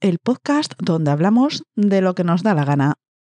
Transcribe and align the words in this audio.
el 0.00 0.18
podcast 0.18 0.72
donde 0.80 1.12
hablamos 1.12 1.62
de 1.76 2.00
lo 2.00 2.16
que 2.16 2.24
nos 2.24 2.42
da 2.42 2.52
la 2.52 2.64
gana. 2.64 2.94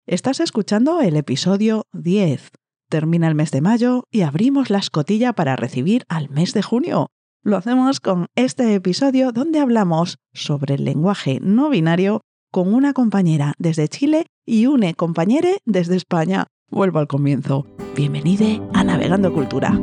Estás 0.07 0.39
escuchando 0.39 1.01
el 1.01 1.17
episodio 1.17 1.85
10. 1.93 2.51
Termina 2.89 3.27
el 3.27 3.35
mes 3.35 3.51
de 3.51 3.61
mayo 3.61 4.05
y 4.09 4.21
abrimos 4.21 4.71
la 4.71 4.79
escotilla 4.79 5.33
para 5.33 5.55
recibir 5.55 6.03
al 6.09 6.29
mes 6.29 6.53
de 6.53 6.63
junio. 6.63 7.11
Lo 7.43 7.57
hacemos 7.57 7.99
con 7.99 8.25
este 8.35 8.73
episodio 8.73 9.33
donde 9.33 9.59
hablamos 9.59 10.17
sobre 10.33 10.75
el 10.75 10.85
lenguaje 10.85 11.39
no 11.41 11.69
binario 11.69 12.21
con 12.51 12.73
una 12.73 12.93
compañera 12.93 13.53
desde 13.59 13.87
Chile 13.87 14.25
y 14.47 14.65
una 14.65 14.93
compañera 14.93 15.49
desde 15.65 15.95
España. 15.95 16.47
Vuelvo 16.71 16.97
al 16.97 17.07
comienzo. 17.07 17.67
Bienvenide 17.95 18.61
a 18.73 18.83
Navegando 18.83 19.31
Cultura. 19.31 19.79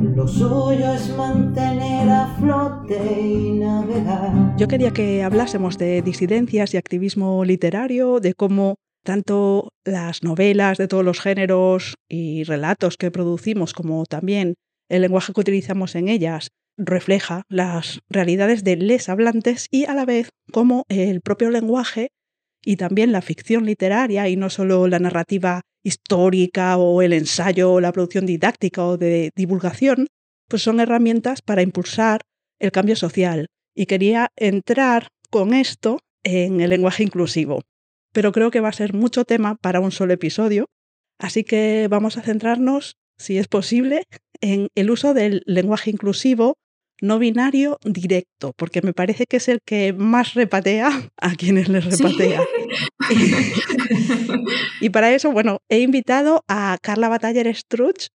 Lo 0.00 0.28
suyo 0.28 0.92
es 0.92 1.08
mantener 1.16 2.08
a 2.10 2.36
flote 2.38 3.20
y 3.20 3.52
navegar. 3.52 4.56
Yo 4.58 4.68
quería 4.68 4.92
que 4.92 5.22
hablásemos 5.22 5.78
de 5.78 6.02
disidencias 6.02 6.74
y 6.74 6.76
activismo 6.76 7.44
literario, 7.44 8.20
de 8.20 8.34
cómo 8.34 8.76
tanto 9.04 9.70
las 9.84 10.22
novelas 10.22 10.76
de 10.76 10.88
todos 10.88 11.04
los 11.04 11.20
géneros 11.20 11.94
y 12.10 12.44
relatos 12.44 12.96
que 12.98 13.10
producimos, 13.10 13.72
como 13.72 14.04
también 14.04 14.54
el 14.90 15.02
lenguaje 15.02 15.32
que 15.32 15.40
utilizamos 15.40 15.94
en 15.94 16.08
ellas, 16.08 16.48
refleja 16.76 17.44
las 17.48 18.00
realidades 18.10 18.64
de 18.64 18.76
les 18.76 19.08
hablantes 19.08 19.66
y 19.70 19.86
a 19.86 19.94
la 19.94 20.04
vez 20.04 20.28
cómo 20.52 20.84
el 20.88 21.22
propio 21.22 21.50
lenguaje 21.50 22.08
y 22.66 22.76
también 22.76 23.12
la 23.12 23.22
ficción 23.22 23.64
literaria 23.64 24.28
y 24.28 24.34
no 24.36 24.50
solo 24.50 24.88
la 24.88 24.98
narrativa 24.98 25.62
histórica 25.84 26.76
o 26.78 27.00
el 27.00 27.12
ensayo 27.12 27.72
o 27.72 27.80
la 27.80 27.92
producción 27.92 28.26
didáctica 28.26 28.84
o 28.84 28.96
de 28.96 29.30
divulgación, 29.36 30.08
pues 30.48 30.62
son 30.62 30.80
herramientas 30.80 31.42
para 31.42 31.62
impulsar 31.62 32.22
el 32.58 32.72
cambio 32.72 32.96
social. 32.96 33.46
Y 33.72 33.86
quería 33.86 34.32
entrar 34.34 35.08
con 35.30 35.54
esto 35.54 36.00
en 36.24 36.60
el 36.60 36.70
lenguaje 36.70 37.04
inclusivo. 37.04 37.62
Pero 38.12 38.32
creo 38.32 38.50
que 38.50 38.60
va 38.60 38.70
a 38.70 38.72
ser 38.72 38.94
mucho 38.94 39.24
tema 39.24 39.54
para 39.54 39.78
un 39.78 39.92
solo 39.92 40.12
episodio, 40.12 40.66
así 41.20 41.44
que 41.44 41.86
vamos 41.88 42.16
a 42.16 42.22
centrarnos, 42.22 42.96
si 43.16 43.38
es 43.38 43.46
posible, 43.46 44.02
en 44.40 44.68
el 44.74 44.90
uso 44.90 45.14
del 45.14 45.44
lenguaje 45.46 45.90
inclusivo 45.90 46.56
no 47.00 47.18
binario 47.18 47.78
directo, 47.84 48.52
porque 48.56 48.82
me 48.82 48.92
parece 48.92 49.26
que 49.26 49.36
es 49.38 49.48
el 49.48 49.60
que 49.64 49.92
más 49.92 50.34
repatea 50.34 50.88
a 51.20 51.34
quienes 51.34 51.68
les 51.68 51.84
repatea. 51.84 52.42
y 54.80 54.90
para 54.90 55.12
eso, 55.12 55.32
bueno, 55.32 55.58
he 55.68 55.80
invitado 55.80 56.44
a 56.48 56.76
Carla 56.82 57.08
Bataller 57.08 57.54
Struch. 57.54 58.08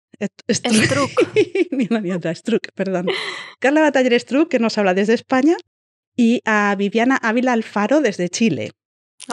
Struck. 0.50 1.10
ni 1.70 2.12
otra, 2.12 2.34
Struck, 2.34 2.72
perdón. 2.74 3.06
Carla 3.58 3.80
Bataller 3.80 4.18
Struck, 4.20 4.48
que 4.48 4.58
nos 4.58 4.76
habla 4.76 4.92
desde 4.92 5.14
España, 5.14 5.56
y 6.16 6.40
a 6.44 6.74
Viviana 6.76 7.16
Ávila 7.16 7.54
Alfaro 7.54 8.00
desde 8.00 8.28
Chile. 8.28 8.72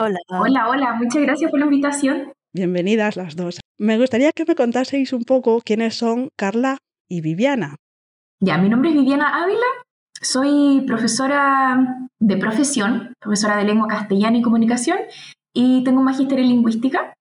Hola. 0.00 0.18
Hola, 0.28 0.68
hola, 0.68 0.94
muchas 0.94 1.22
gracias 1.22 1.50
por 1.50 1.60
la 1.60 1.66
invitación. 1.66 2.32
Bienvenidas 2.54 3.16
las 3.16 3.36
dos. 3.36 3.60
Me 3.78 3.98
gustaría 3.98 4.32
que 4.32 4.44
me 4.46 4.54
contaseis 4.54 5.12
un 5.12 5.24
poco 5.24 5.60
quiénes 5.60 5.94
son 5.94 6.30
Carla 6.36 6.78
y 7.08 7.20
Viviana. 7.20 7.76
Ya, 8.40 8.56
mi 8.56 8.68
nombre 8.68 8.90
es 8.90 8.96
Viviana 8.96 9.42
Ávila, 9.42 9.66
soy 10.20 10.84
profesora 10.86 12.08
de 12.20 12.36
profesión, 12.36 13.12
profesora 13.18 13.56
de 13.56 13.64
lengua 13.64 13.88
castellana 13.88 14.38
y 14.38 14.42
comunicación, 14.42 14.98
y 15.52 15.82
tengo 15.82 15.98
un 15.98 16.04
magíster 16.04 16.38
en 16.38 16.46
lingüística. 16.46 17.14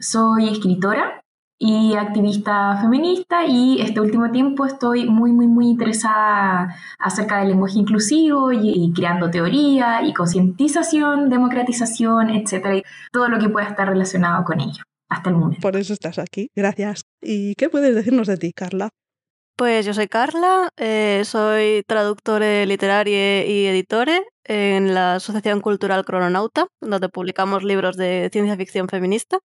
Soy 0.00 0.48
escritora 0.48 1.22
y 1.58 1.94
activista 1.96 2.78
feminista 2.80 3.44
y 3.46 3.82
este 3.82 4.00
último 4.00 4.30
tiempo 4.30 4.64
estoy 4.64 5.04
muy, 5.06 5.32
muy, 5.32 5.46
muy 5.48 5.68
interesada 5.68 6.74
acerca 6.98 7.40
del 7.40 7.48
lenguaje 7.48 7.78
inclusivo 7.78 8.50
y, 8.50 8.90
creando 8.94 9.30
teoría 9.30 10.02
y 10.02 10.14
concientización, 10.14 11.28
democratización, 11.28 12.30
etcétera, 12.30 12.76
y 12.76 12.82
todo 13.12 13.28
lo 13.28 13.38
que 13.38 13.50
pueda 13.50 13.68
estar 13.68 13.86
relacionado 13.86 14.42
con 14.44 14.60
ello 14.60 14.82
hasta 15.10 15.28
el 15.28 15.36
momento. 15.36 15.60
Por 15.60 15.76
eso 15.76 15.92
estás 15.92 16.18
aquí. 16.18 16.48
Gracias. 16.56 17.02
¿Y 17.20 17.54
qué 17.56 17.68
puedes 17.68 17.94
decirnos 17.94 18.26
de 18.26 18.38
ti, 18.38 18.52
Carla? 18.54 18.88
Pues 19.56 19.86
yo 19.86 19.94
soy 19.94 20.08
Carla, 20.08 20.70
eh, 20.76 21.22
soy 21.24 21.84
traductora 21.86 22.66
literaria 22.66 23.46
y 23.46 23.66
editore 23.66 24.26
en 24.42 24.94
la 24.94 25.14
Asociación 25.14 25.60
Cultural 25.60 26.04
Crononauta, 26.04 26.66
donde 26.80 27.08
publicamos 27.08 27.62
libros 27.62 27.96
de 27.96 28.30
ciencia 28.32 28.56
ficción 28.56 28.88
feminista. 28.88 29.38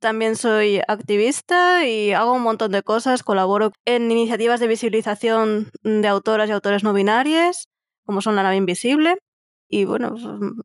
También 0.00 0.34
soy 0.34 0.80
activista 0.88 1.86
y 1.86 2.12
hago 2.12 2.32
un 2.32 2.42
montón 2.42 2.72
de 2.72 2.82
cosas, 2.82 3.22
colaboro 3.22 3.70
en 3.84 4.10
iniciativas 4.10 4.58
de 4.58 4.66
visibilización 4.66 5.70
de 5.84 6.08
autoras 6.08 6.48
y 6.48 6.52
autores 6.52 6.82
no 6.82 6.92
binarias, 6.92 7.68
como 8.04 8.20
son 8.20 8.34
La 8.34 8.42
nave 8.42 8.56
invisible. 8.56 9.18
Y 9.68 9.84
bueno, 9.84 10.16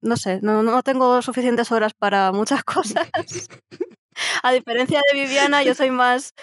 no 0.02 0.18
sé, 0.18 0.40
no 0.42 0.82
tengo 0.82 1.22
suficientes 1.22 1.72
horas 1.72 1.94
para 1.94 2.32
muchas 2.32 2.64
cosas. 2.66 3.08
A 4.44 4.52
diferencia 4.52 5.02
de 5.12 5.20
Viviana, 5.20 5.64
yo 5.64 5.74
soy 5.74 5.92
más, 5.92 6.34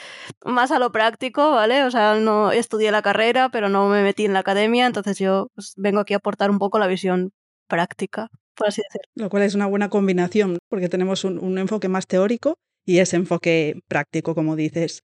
más 0.45 0.71
a 0.71 0.79
lo 0.79 0.93
práctico, 0.93 1.53
¿vale? 1.53 1.85
O 1.85 1.91
sea, 1.91 2.15
no 2.15 2.53
estudié 2.53 2.91
la 2.91 3.03
carrera, 3.03 3.49
pero 3.49 3.69
no 3.69 3.89
me 3.89 4.03
metí 4.03 4.25
en 4.25 4.33
la 4.33 4.41
academia, 4.41 4.87
entonces 4.87 5.19
yo 5.19 5.49
pues, 5.55 5.75
vengo 5.77 6.01
aquí 6.01 6.15
a 6.15 6.19
aportar 6.19 6.51
un 6.51 6.59
poco 6.59 6.79
la 6.79 6.87
visión 6.87 7.33
práctica, 7.69 8.29
por 8.55 8.69
así 8.69 8.83
decirlo. 8.83 9.11
Lo 9.15 9.31
cual 9.31 9.43
es 9.43 9.55
una 9.55 9.67
buena 9.67 9.89
combinación, 9.89 10.59
porque 10.69 10.89
tenemos 10.89 11.25
un, 11.25 11.39
un 11.39 11.59
enfoque 11.59 11.89
más 11.89 12.07
teórico 12.07 12.55
y 12.87 12.99
ese 12.99 13.17
enfoque 13.17 13.81
práctico, 13.89 14.35
como 14.35 14.57
dices. 14.57 15.03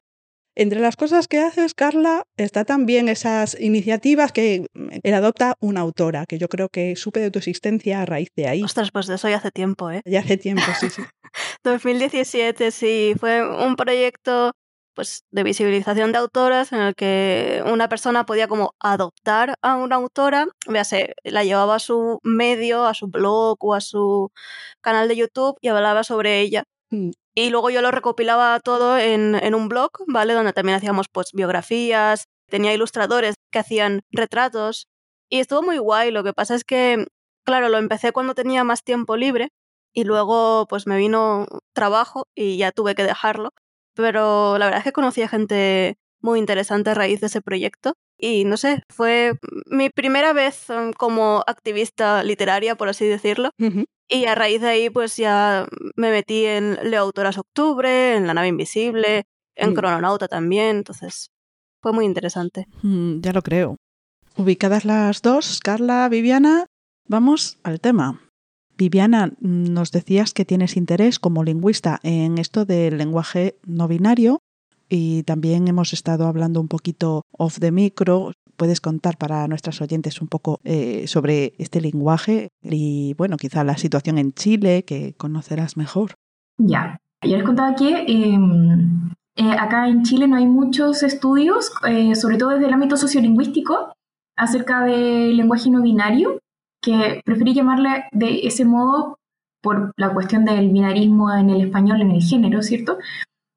Entre 0.56 0.80
las 0.80 0.96
cosas 0.96 1.28
que 1.28 1.38
haces, 1.38 1.74
Carla, 1.74 2.24
está 2.36 2.64
también 2.64 3.08
esas 3.08 3.58
iniciativas 3.60 4.32
que 4.32 4.66
él 5.02 5.14
adopta 5.14 5.54
una 5.60 5.80
autora, 5.80 6.26
que 6.26 6.38
yo 6.38 6.48
creo 6.48 6.68
que 6.68 6.96
supe 6.96 7.20
de 7.20 7.30
tu 7.30 7.38
existencia 7.38 8.02
a 8.02 8.06
raíz 8.06 8.28
de 8.36 8.48
ahí. 8.48 8.62
Ostras, 8.62 8.90
pues 8.90 9.06
de 9.06 9.14
eso 9.14 9.28
ya 9.28 9.36
hace 9.36 9.52
tiempo, 9.52 9.90
¿eh? 9.90 10.02
Ya 10.04 10.20
hace 10.20 10.36
tiempo, 10.36 10.64
sí, 10.78 10.90
sí. 10.90 11.02
2017, 11.62 12.70
sí, 12.70 13.14
fue 13.18 13.46
un 13.46 13.76
proyecto 13.76 14.52
pues 14.94 15.24
de 15.30 15.42
visibilización 15.44 16.12
de 16.12 16.18
autoras 16.18 16.72
en 16.72 16.80
el 16.80 16.94
que 16.94 17.62
una 17.66 17.88
persona 17.88 18.26
podía 18.26 18.48
como 18.48 18.74
adoptar 18.80 19.54
a 19.62 19.76
una 19.76 19.96
autora, 19.96 20.48
véase, 20.66 21.14
la 21.24 21.44
llevaba 21.44 21.76
a 21.76 21.78
su 21.78 22.18
medio, 22.22 22.84
a 22.86 22.94
su 22.94 23.06
blog 23.08 23.56
o 23.60 23.74
a 23.74 23.80
su 23.80 24.30
canal 24.80 25.08
de 25.08 25.16
YouTube 25.16 25.56
y 25.60 25.68
hablaba 25.68 26.04
sobre 26.04 26.40
ella. 26.40 26.64
Mm. 26.90 27.10
Y 27.34 27.50
luego 27.50 27.70
yo 27.70 27.82
lo 27.82 27.90
recopilaba 27.92 28.58
todo 28.60 28.98
en, 28.98 29.36
en, 29.36 29.54
un 29.54 29.68
blog, 29.68 29.90
¿vale? 30.08 30.34
Donde 30.34 30.52
también 30.52 30.76
hacíamos 30.76 31.06
pues 31.10 31.32
biografías, 31.32 32.24
tenía 32.48 32.74
ilustradores 32.74 33.36
que 33.50 33.60
hacían 33.60 34.00
retratos 34.10 34.88
y 35.30 35.40
estuvo 35.40 35.62
muy 35.62 35.78
guay. 35.78 36.10
Lo 36.10 36.24
que 36.24 36.32
pasa 36.34 36.54
es 36.56 36.64
que, 36.64 37.06
claro, 37.44 37.68
lo 37.68 37.78
empecé 37.78 38.12
cuando 38.12 38.34
tenía 38.34 38.64
más 38.64 38.82
tiempo 38.82 39.16
libre 39.16 39.50
y 39.92 40.04
luego 40.04 40.66
pues 40.68 40.86
me 40.86 40.96
vino 40.96 41.46
trabajo 41.72 42.26
y 42.34 42.56
ya 42.56 42.72
tuve 42.72 42.94
que 42.94 43.04
dejarlo. 43.04 43.50
Pero 43.94 44.58
la 44.58 44.66
verdad 44.66 44.78
es 44.78 44.84
que 44.84 44.92
conocí 44.92 45.22
a 45.22 45.28
gente 45.28 45.96
muy 46.20 46.38
interesante 46.38 46.90
a 46.90 46.94
raíz 46.94 47.20
de 47.20 47.26
ese 47.26 47.40
proyecto 47.40 47.94
y 48.18 48.44
no 48.44 48.56
sé, 48.56 48.82
fue 48.90 49.32
mi 49.66 49.88
primera 49.88 50.32
vez 50.32 50.68
um, 50.68 50.92
como 50.92 51.42
activista 51.46 52.22
literaria, 52.22 52.76
por 52.76 52.88
así 52.88 53.06
decirlo. 53.06 53.50
Y 54.08 54.26
a 54.26 54.34
raíz 54.34 54.60
de 54.60 54.68
ahí 54.68 54.90
pues 54.90 55.16
ya 55.16 55.66
me 55.96 56.10
metí 56.10 56.44
en 56.44 56.78
Leo 56.82 57.02
Autoras 57.02 57.38
Octubre, 57.38 58.16
en 58.16 58.26
La 58.26 58.34
nave 58.34 58.48
invisible, 58.48 59.24
en 59.54 59.70
mm. 59.70 59.74
Crononauta 59.74 60.28
también, 60.28 60.78
entonces 60.78 61.30
fue 61.80 61.92
muy 61.92 62.04
interesante. 62.04 62.66
Mm, 62.82 63.20
ya 63.20 63.32
lo 63.32 63.42
creo. 63.42 63.76
Ubicadas 64.36 64.84
las 64.84 65.22
dos, 65.22 65.60
Carla, 65.60 66.08
Viviana, 66.08 66.66
vamos 67.06 67.58
al 67.62 67.80
tema. 67.80 68.29
Viviana, 68.80 69.34
nos 69.40 69.92
decías 69.92 70.32
que 70.32 70.46
tienes 70.46 70.74
interés 70.74 71.18
como 71.18 71.44
lingüista 71.44 72.00
en 72.02 72.38
esto 72.38 72.64
del 72.64 72.96
lenguaje 72.96 73.56
no 73.66 73.86
binario 73.88 74.40
y 74.88 75.22
también 75.24 75.68
hemos 75.68 75.92
estado 75.92 76.26
hablando 76.26 76.62
un 76.62 76.68
poquito 76.68 77.26
off 77.30 77.58
the 77.60 77.72
micro. 77.72 78.32
Puedes 78.56 78.80
contar 78.80 79.18
para 79.18 79.46
nuestras 79.48 79.82
oyentes 79.82 80.22
un 80.22 80.28
poco 80.28 80.60
eh, 80.64 81.06
sobre 81.08 81.52
este 81.58 81.82
lenguaje 81.82 82.48
y, 82.62 83.12
bueno, 83.18 83.36
quizá 83.36 83.64
la 83.64 83.76
situación 83.76 84.16
en 84.16 84.32
Chile 84.32 84.82
que 84.86 85.12
conocerás 85.12 85.76
mejor. 85.76 86.14
Ya, 86.56 86.96
yo 87.22 87.36
les 87.36 87.44
contaba 87.44 87.74
que 87.74 88.06
em, 88.08 89.10
eh, 89.36 89.56
acá 89.58 89.88
en 89.88 90.04
Chile 90.04 90.26
no 90.26 90.36
hay 90.36 90.46
muchos 90.46 91.02
estudios, 91.02 91.70
eh, 91.86 92.14
sobre 92.14 92.38
todo 92.38 92.50
desde 92.50 92.66
el 92.66 92.72
ámbito 92.72 92.96
sociolingüístico, 92.96 93.92
acerca 94.36 94.84
del 94.84 95.36
lenguaje 95.36 95.68
no 95.70 95.82
binario 95.82 96.40
que 96.80 97.20
preferí 97.24 97.54
llamarle 97.54 98.04
de 98.12 98.46
ese 98.46 98.64
modo 98.64 99.18
por 99.62 99.92
la 99.96 100.12
cuestión 100.12 100.44
del 100.44 100.70
binarismo 100.70 101.32
en 101.34 101.50
el 101.50 101.60
español, 101.62 102.00
en 102.00 102.10
el 102.12 102.22
género, 102.22 102.62
¿cierto? 102.62 102.98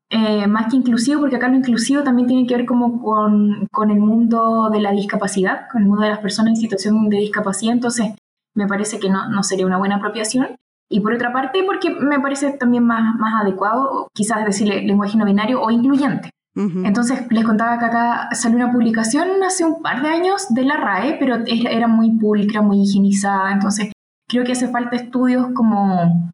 Eh, 0.10 0.46
más 0.48 0.70
que 0.70 0.78
inclusivo, 0.78 1.22
porque 1.22 1.38
acá 1.38 1.48
lo 1.48 1.56
inclusivo 1.56 2.04
también 2.04 2.28
tiene 2.28 2.46
que 2.46 2.56
ver 2.56 2.66
como 2.66 3.02
con, 3.02 3.68
con, 3.72 3.90
el 3.90 4.00
mundo 4.00 4.70
de 4.72 4.80
la 4.80 4.92
discapacidad, 4.92 5.68
con 5.72 5.82
el 5.82 5.88
mundo 5.88 6.04
de 6.04 6.10
las 6.10 6.20
personas 6.20 6.52
en 6.52 6.58
situación 6.58 7.10
de 7.10 7.18
discapacidad, 7.18 7.74
entonces 7.74 8.14
me 8.54 8.68
parece 8.68 9.00
que 9.00 9.10
no, 9.10 9.28
no 9.30 9.42
sería 9.42 9.66
una 9.66 9.78
buena 9.78 9.96
apropiación. 9.96 10.58
Y 10.90 11.00
por 11.00 11.14
otra 11.14 11.34
parte, 11.34 11.64
porque 11.66 11.90
me 11.90 12.20
parece 12.20 12.52
también 12.52 12.86
más, 12.86 13.16
más 13.16 13.42
adecuado, 13.42 14.08
quizás 14.14 14.46
decirle 14.46 14.84
lenguaje 14.84 15.18
no 15.18 15.26
binario 15.26 15.62
o 15.62 15.72
incluyente, 15.72 16.30
Entonces, 16.56 17.26
les 17.32 17.46
contaba 17.46 17.80
que 17.80 17.86
acá 17.86 18.30
salió 18.34 18.58
una 18.58 18.72
publicación 18.72 19.42
hace 19.44 19.66
un 19.66 19.82
par 19.82 20.04
de 20.04 20.10
años 20.10 20.46
de 20.50 20.64
la 20.64 20.78
RAE, 20.78 21.18
pero 21.20 21.38
era 21.48 21.88
muy 21.88 22.12
pulcra, 22.12 22.62
muy 22.62 22.84
higienizada. 22.84 23.52
Entonces, 23.52 23.92
creo 24.30 24.44
que 24.44 24.52
hace 24.52 24.68
falta 24.68 24.96
estudios 24.96 25.48
como 25.56 26.32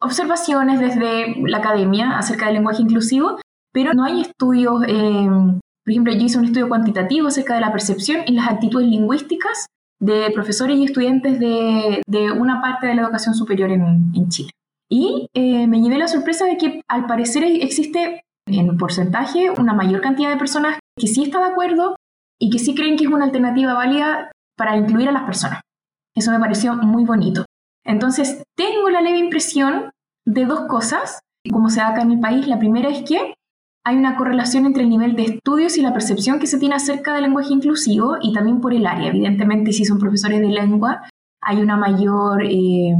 observaciones 0.00 0.78
desde 0.78 1.34
la 1.48 1.58
academia 1.58 2.18
acerca 2.18 2.46
del 2.46 2.54
lenguaje 2.54 2.82
inclusivo, 2.82 3.38
pero 3.72 3.94
no 3.94 4.04
hay 4.04 4.20
estudios, 4.20 4.82
eh, 4.86 5.28
por 5.28 5.90
ejemplo, 5.90 6.12
yo 6.12 6.20
hice 6.20 6.38
un 6.38 6.44
estudio 6.44 6.68
cuantitativo 6.68 7.28
acerca 7.28 7.54
de 7.54 7.60
la 7.60 7.72
percepción 7.72 8.20
y 8.26 8.32
las 8.32 8.48
actitudes 8.48 8.88
lingüísticas 8.88 9.66
de 10.00 10.30
profesores 10.32 10.76
y 10.78 10.84
estudiantes 10.84 11.40
de, 11.40 12.00
una 12.38 12.60
parte 12.60 12.86
de 12.86 12.94
la 12.94 13.02
educación 13.02 13.34
superior 13.34 13.70
en, 13.70 14.28
Chile. 14.28 14.50
Y 14.88 15.28
eh, 15.34 15.66
me 15.66 15.80
llevé 15.82 15.98
la 15.98 16.08
sorpresa 16.08 16.46
de 16.46 16.56
que 16.56 16.80
al 16.88 17.06
parecer 17.06 17.42
existe 17.44 18.22
en 18.50 18.76
porcentaje 18.76 19.50
una 19.50 19.74
mayor 19.74 20.00
cantidad 20.00 20.30
de 20.30 20.36
personas 20.36 20.78
que 20.98 21.06
sí 21.06 21.24
está 21.24 21.38
de 21.38 21.52
acuerdo 21.52 21.96
y 22.40 22.50
que 22.50 22.58
sí 22.58 22.74
creen 22.74 22.96
que 22.96 23.04
es 23.04 23.10
una 23.10 23.24
alternativa 23.24 23.74
válida 23.74 24.30
para 24.56 24.76
incluir 24.76 25.08
a 25.08 25.12
las 25.12 25.24
personas. 25.24 25.60
Eso 26.14 26.30
me 26.30 26.40
pareció 26.40 26.74
muy 26.74 27.04
bonito. 27.04 27.44
Entonces, 27.84 28.42
tengo 28.56 28.90
la 28.90 29.00
leve 29.00 29.18
impresión 29.18 29.90
de 30.26 30.44
dos 30.44 30.62
cosas, 30.62 31.20
como 31.50 31.70
se 31.70 31.80
da 31.80 31.88
acá 31.88 32.02
en 32.02 32.12
el 32.12 32.20
país. 32.20 32.46
La 32.46 32.58
primera 32.58 32.88
es 32.88 33.02
que 33.02 33.34
hay 33.84 33.96
una 33.96 34.16
correlación 34.16 34.66
entre 34.66 34.82
el 34.82 34.90
nivel 34.90 35.16
de 35.16 35.24
estudios 35.24 35.78
y 35.78 35.82
la 35.82 35.94
percepción 35.94 36.38
que 36.38 36.46
se 36.46 36.58
tiene 36.58 36.74
acerca 36.74 37.14
del 37.14 37.22
lenguaje 37.22 37.54
inclusivo 37.54 38.16
y 38.20 38.32
también 38.34 38.60
por 38.60 38.74
el 38.74 38.86
área. 38.86 39.08
Evidentemente, 39.08 39.72
si 39.72 39.84
son 39.84 39.98
profesores 39.98 40.40
de 40.40 40.48
lengua, 40.48 41.08
hay 41.40 41.60
una 41.62 41.76
mayor 41.76 42.44
eh, 42.44 42.94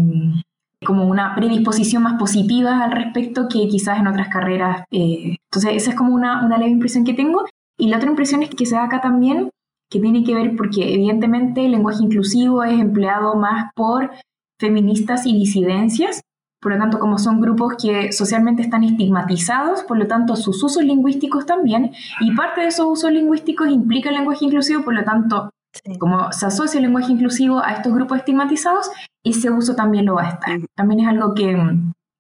como 0.85 1.07
una 1.07 1.35
predisposición 1.35 2.03
más 2.03 2.19
positiva 2.19 2.85
al 2.85 2.93
respecto 2.93 3.49
que 3.49 3.69
quizás 3.69 3.99
en 3.99 4.07
otras 4.07 4.29
carreras. 4.29 4.85
Eh, 4.91 5.37
entonces, 5.51 5.83
esa 5.83 5.91
es 5.91 5.97
como 5.97 6.15
una, 6.15 6.45
una 6.45 6.59
leve 6.59 6.71
impresión 6.71 7.05
que 7.05 7.15
tengo. 7.15 7.45
Y 7.77 7.89
la 7.89 7.97
otra 7.97 8.11
impresión 8.11 8.43
es 8.43 8.51
que 8.51 8.67
se 8.67 8.75
da 8.75 8.85
acá 8.85 9.01
también, 9.01 9.51
que 9.91 10.01
tiene 10.01 10.25
que 10.25 10.35
ver 10.35 10.57
porque 10.57 10.95
evidentemente 10.95 11.65
el 11.65 11.73
lenguaje 11.73 12.03
inclusivo 12.03 12.63
es 12.65 12.79
empleado 12.79 13.35
más 13.37 13.73
por 13.75 14.11
feministas 14.59 15.27
y 15.27 15.33
disidencias, 15.33 16.23
por 16.61 16.73
lo 16.73 16.79
tanto, 16.79 16.99
como 16.99 17.19
son 17.19 17.41
grupos 17.41 17.75
que 17.81 18.11
socialmente 18.13 18.63
están 18.63 18.83
estigmatizados, 18.83 19.85
por 19.85 19.97
lo 19.97 20.09
tanto, 20.09 20.35
sus 20.35 20.63
usos 20.63 20.83
lingüísticos 20.83 21.47
también, 21.47 21.93
y 22.21 22.35
parte 22.35 22.63
de 22.63 22.67
esos 22.69 22.87
usos 22.87 23.13
lingüísticos 23.13 23.69
implica 23.69 24.09
el 24.09 24.17
lenguaje 24.17 24.45
inclusivo, 24.45 24.83
por 24.83 24.95
lo 24.95 25.05
tanto, 25.05 25.51
como 25.99 26.33
se 26.33 26.47
asocia 26.47 26.79
el 26.79 26.85
lenguaje 26.85 27.13
inclusivo 27.13 27.63
a 27.63 27.73
estos 27.73 27.93
grupos 27.93 28.19
estigmatizados, 28.19 28.91
ese 29.25 29.51
uso 29.51 29.75
también 29.75 30.07
lo 30.07 30.15
va 30.15 30.23
a 30.23 30.29
estar. 30.31 30.59
También 30.77 31.01
es 31.01 31.09
algo 31.09 31.35
que, 31.35 31.57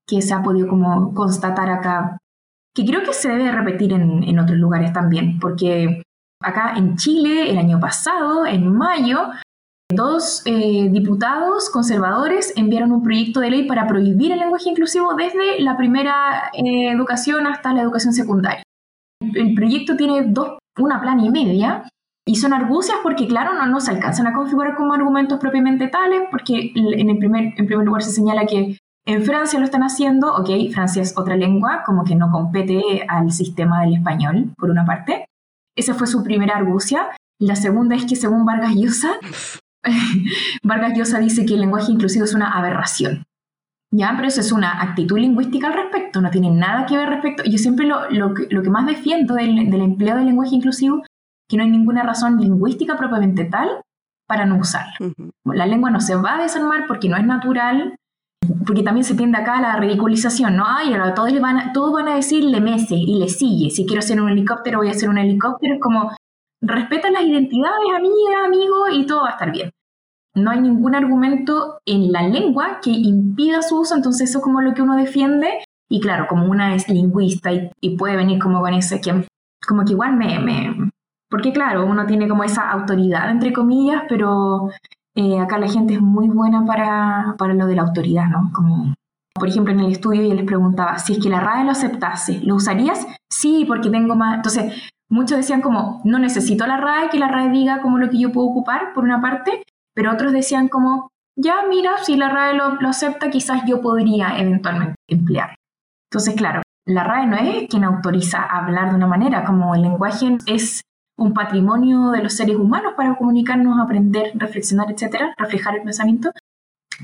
que 0.06 0.22
se 0.22 0.34
ha 0.34 0.42
podido 0.42 0.68
como 0.68 1.14
constatar 1.14 1.70
acá, 1.70 2.18
que 2.74 2.84
creo 2.84 3.02
que 3.02 3.12
se 3.12 3.28
debe 3.28 3.50
repetir 3.52 3.92
en, 3.92 4.22
en 4.22 4.38
otros 4.38 4.58
lugares 4.58 4.92
también, 4.92 5.38
porque 5.38 6.02
acá 6.42 6.74
en 6.76 6.96
Chile, 6.96 7.50
el 7.50 7.58
año 7.58 7.80
pasado, 7.80 8.46
en 8.46 8.72
mayo, 8.72 9.30
Dos 9.90 10.42
eh, 10.44 10.88
diputados 10.90 11.70
conservadores 11.70 12.52
enviaron 12.56 12.92
un 12.92 13.02
proyecto 13.02 13.40
de 13.40 13.50
ley 13.50 13.66
para 13.66 13.86
prohibir 13.86 14.32
el 14.32 14.38
lenguaje 14.38 14.68
inclusivo 14.68 15.14
desde 15.14 15.60
la 15.60 15.78
primera 15.78 16.50
eh, 16.52 16.90
educación 16.90 17.46
hasta 17.46 17.72
la 17.72 17.80
educación 17.80 18.12
secundaria. 18.12 18.62
El 19.34 19.54
proyecto 19.54 19.96
tiene 19.96 20.24
dos, 20.26 20.58
una 20.78 21.00
plana 21.00 21.24
y 21.24 21.30
media 21.30 21.88
y 22.28 22.34
son 22.34 22.52
argucias 22.52 22.98
porque, 23.02 23.26
claro, 23.26 23.54
no, 23.54 23.66
no 23.66 23.80
se 23.80 23.90
alcanzan 23.90 24.26
a 24.26 24.34
configurar 24.34 24.76
como 24.76 24.92
argumentos 24.92 25.40
propiamente 25.40 25.88
tales, 25.88 26.25
porque 26.30 26.72
en, 26.75 27.08
el 27.08 27.16
primer, 27.16 27.54
en 27.56 27.66
primer 27.66 27.86
lugar 27.86 28.02
se 28.02 28.12
señala 28.12 28.44
que 28.44 28.76
en 29.06 29.22
Francia 29.25 29.58
lo 29.58 29.64
están 29.64 29.82
haciendo, 29.82 30.34
ok, 30.34 30.50
Francia 30.75 31.00
es 31.00 31.16
otra 31.16 31.36
lengua, 31.36 31.82
como 31.86 32.04
que 32.04 32.14
no 32.14 32.30
compete 32.30 33.06
al 33.08 33.32
sistema 33.32 33.80
del 33.80 33.94
español, 33.94 34.52
por 34.58 34.69
una 34.69 34.84
parte. 34.84 35.25
Esa 35.75 35.94
fue 35.94 36.06
su 36.06 36.22
primera 36.22 36.54
argucia. 36.54 37.08
La 37.40 37.56
segunda 37.56 37.96
es 37.96 38.04
que 38.04 38.14
según 38.14 38.44
Vargas 38.44 38.74
Llosa, 38.74 39.12
Vargas 40.62 40.98
Llosa 40.98 41.20
dice 41.20 41.46
que 41.46 41.54
el 41.54 41.60
lenguaje 41.60 41.92
inclusivo 41.92 42.26
es 42.26 42.34
una 42.34 42.52
aberración. 42.52 43.24
¿Ya? 43.90 44.12
Pero 44.16 44.28
eso 44.28 44.42
es 44.42 44.52
una 44.52 44.82
actitud 44.82 45.16
lingüística 45.16 45.69
al 45.69 45.72
respecto, 45.72 46.20
no 46.20 46.28
tiene 46.28 46.50
nada 46.50 46.84
que 46.84 46.98
ver 46.98 47.08
respecto. 47.08 47.42
Yo 47.44 47.56
siempre 47.56 47.86
lo, 47.86 48.10
lo, 48.10 48.34
lo 48.50 48.62
que, 48.62 48.69
más 48.69 48.84
defiendo 48.84 49.32
del, 49.32 49.70
del, 49.70 49.81
empleo 49.81 50.16
del 50.16 50.26
lenguaje 50.26 50.56
inclusivo, 50.56 51.04
que 51.48 51.56
no 51.56 51.62
hay 51.62 51.70
ninguna 51.70 52.02
razón 52.02 52.38
lingüística 52.38 52.96
propiamente 52.96 53.44
tal 53.44 53.82
para 54.26 54.44
no 54.44 54.56
usarlo. 54.58 55.12
La 55.44 55.66
lengua 55.66 55.90
no 55.90 56.00
se 56.00 56.14
va 56.14 56.36
a 56.36 56.42
desarmar 56.42 56.86
porque 56.86 57.08
no 57.08 57.16
es 57.16 57.24
natural, 57.24 57.96
porque 58.66 58.82
también 58.82 59.04
se 59.04 59.14
tiende 59.14 59.38
acá 59.38 59.58
a 59.58 59.62
la 59.62 59.76
ridiculización, 59.76 60.56
¿no? 60.56 60.64
Ay, 60.66 60.92
ahora 60.92 61.14
todos, 61.14 61.32
le 61.32 61.40
van 61.40 61.58
a, 61.58 61.72
todos 61.72 61.92
van 61.92 62.08
a 62.08 62.14
decir 62.14 62.44
le 62.44 62.60
mece 62.60 62.94
y 62.94 63.18
le 63.18 63.28
sigue. 63.28 63.70
Si 63.70 63.86
quiero 63.86 64.00
hacer 64.00 64.20
un 64.20 64.28
helicóptero, 64.28 64.78
voy 64.78 64.88
a 64.88 64.92
hacer 64.92 65.08
un 65.08 65.18
helicóptero. 65.18 65.74
Es 65.74 65.80
como, 65.80 66.12
respeta 66.60 67.10
las 67.10 67.22
identidades, 67.22 67.88
amiga, 67.96 68.44
amigo, 68.44 68.88
y 68.92 69.06
todo 69.06 69.22
va 69.22 69.28
a 69.28 69.32
estar 69.32 69.50
bien 69.50 69.70
no 70.38 70.50
hay 70.50 70.60
ningún 70.60 70.94
argumento 70.94 71.80
en 71.84 72.12
la 72.12 72.22
lengua 72.22 72.80
que 72.82 72.90
impida 72.90 73.62
su 73.62 73.80
uso, 73.80 73.94
entonces 73.94 74.30
eso 74.30 74.38
es 74.38 74.44
como 74.44 74.60
lo 74.60 74.74
que 74.74 74.82
uno 74.82 74.96
defiende. 74.96 75.64
Y 75.90 76.00
claro, 76.00 76.26
como 76.28 76.46
una 76.46 76.74
es 76.74 76.88
lingüista 76.88 77.50
y, 77.52 77.96
puede 77.96 78.16
venir 78.16 78.38
como 78.38 78.60
con 78.60 78.74
ese 78.74 79.00
que, 79.00 79.26
como 79.66 79.84
que 79.84 79.92
igual 79.92 80.16
me, 80.16 80.38
me, 80.38 80.90
porque 81.28 81.52
claro, 81.52 81.86
uno 81.86 82.06
tiene 82.06 82.28
como 82.28 82.44
esa 82.44 82.70
autoridad, 82.70 83.30
entre 83.30 83.52
comillas, 83.52 84.02
pero 84.08 84.70
eh, 85.14 85.38
acá 85.40 85.58
la 85.58 85.69
gente 85.69 85.94
es 85.94 86.00
muy 86.00 86.28
buena 86.28 86.64
para, 86.64 87.34
para 87.38 87.54
lo 87.54 87.66
de 87.66 87.76
la 87.76 87.82
autoridad, 87.82 88.26
¿no? 88.26 88.50
Como, 88.52 88.94
por 89.34 89.48
ejemplo, 89.48 89.72
en 89.72 89.80
el 89.80 89.92
estudio 89.92 90.22
yo 90.22 90.34
les 90.34 90.44
preguntaba, 90.44 90.98
si 90.98 91.14
es 91.14 91.19
que 91.19 91.28
la 91.28 91.40
RAE 91.40 91.64
lo 91.64 91.72
aceptase, 91.72 92.40
¿lo 92.42 92.54
usarías? 92.54 93.06
Sí, 93.28 93.64
porque 93.66 93.90
tengo 93.90 94.14
más... 94.14 94.36
Entonces, 94.36 94.90
muchos 95.08 95.38
decían 95.38 95.60
como, 95.60 96.00
no 96.04 96.19
necesito 96.19 96.66
la 96.66 96.76
RAE, 96.76 97.10
que 97.10 97.19
la 97.19 97.28
RAE 97.28 97.50
diga 97.50 97.81
como 97.81 97.98
lo 97.98 98.08
que 98.08 98.19
yo 98.19 98.32
puedo 98.32 98.46
ocupar, 98.46 98.92
por 98.94 99.04
una 99.04 99.20
parte, 99.20 99.62
pero 99.94 100.12
otros 100.12 100.32
decían 100.32 100.69
como, 100.69 101.10
ya 101.36 101.56
mira, 101.69 101.98
si 102.04 102.16
la 102.16 102.28
RAE 102.28 102.54
lo, 102.54 102.88
acepta, 102.88 103.31
quizás 103.31 103.62
yo 103.66 103.81
podría 103.81 104.38
eventualmente 104.38 104.96
emplear. 105.08 105.56
Entonces, 106.10 106.34
claro, 106.36 106.62
la 106.86 107.04
RAE 107.04 107.26
no 107.26 107.36
es 107.36 107.69
quien 107.69 107.84
autoriza 107.84 108.42
hablar 108.42 108.90
de 108.90 108.96
una 108.96 109.06
manera, 109.06 109.44
como 109.44 109.74
el 109.74 109.82
lenguaje 109.82 110.38
es 110.46 110.82
un 111.19 111.35
patrimonio 111.35 112.11
de 112.11 112.23
los 112.23 112.32
seres 112.32 112.56
humanos 112.56 112.94
para 112.97 113.17
comunicarnos, 113.17 113.79
aprender, 113.79 114.32
reflexionar, 114.35 114.91
etcétera, 114.91 115.35
reflejar 115.37 115.76
el 115.76 115.82
pensamiento. 115.82 116.31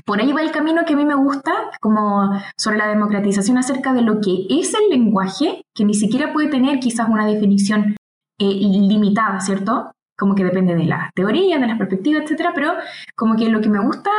Por 0.05 0.19
ahí 0.19 0.33
va 0.33 0.41
el 0.41 0.51
camino 0.51 0.83
que 0.85 0.93
a 0.93 0.97
mí 0.97 1.05
me 1.05 1.15
gusta, 1.15 1.53
como 1.79 2.31
sobre 2.57 2.77
la 2.77 2.87
democratización 2.87 3.57
acerca 3.57 3.93
de 3.93 4.01
lo 4.01 4.19
que 4.19 4.47
es 4.49 4.73
el 4.73 4.89
lenguaje, 4.89 5.61
que 5.73 5.85
ni 5.85 5.93
siquiera 5.93 6.33
puede 6.33 6.49
tener 6.49 6.79
quizás 6.79 7.07
una 7.07 7.25
definición 7.25 7.95
eh, 8.39 8.45
limitada, 8.45 9.39
¿cierto? 9.39 9.91
como 10.17 10.33
que 10.33 10.45
depende 10.45 10.75
de 10.75 10.85
la 10.85 11.11
teoría, 11.13 11.59
de 11.59 11.67
las 11.67 11.77
perspectivas, 11.77 12.23
etcétera, 12.23 12.53
pero 12.55 12.73
como 13.17 13.35
que 13.35 13.49
lo 13.49 13.59
que 13.59 13.69
me 13.69 13.79
gusta 13.79 14.09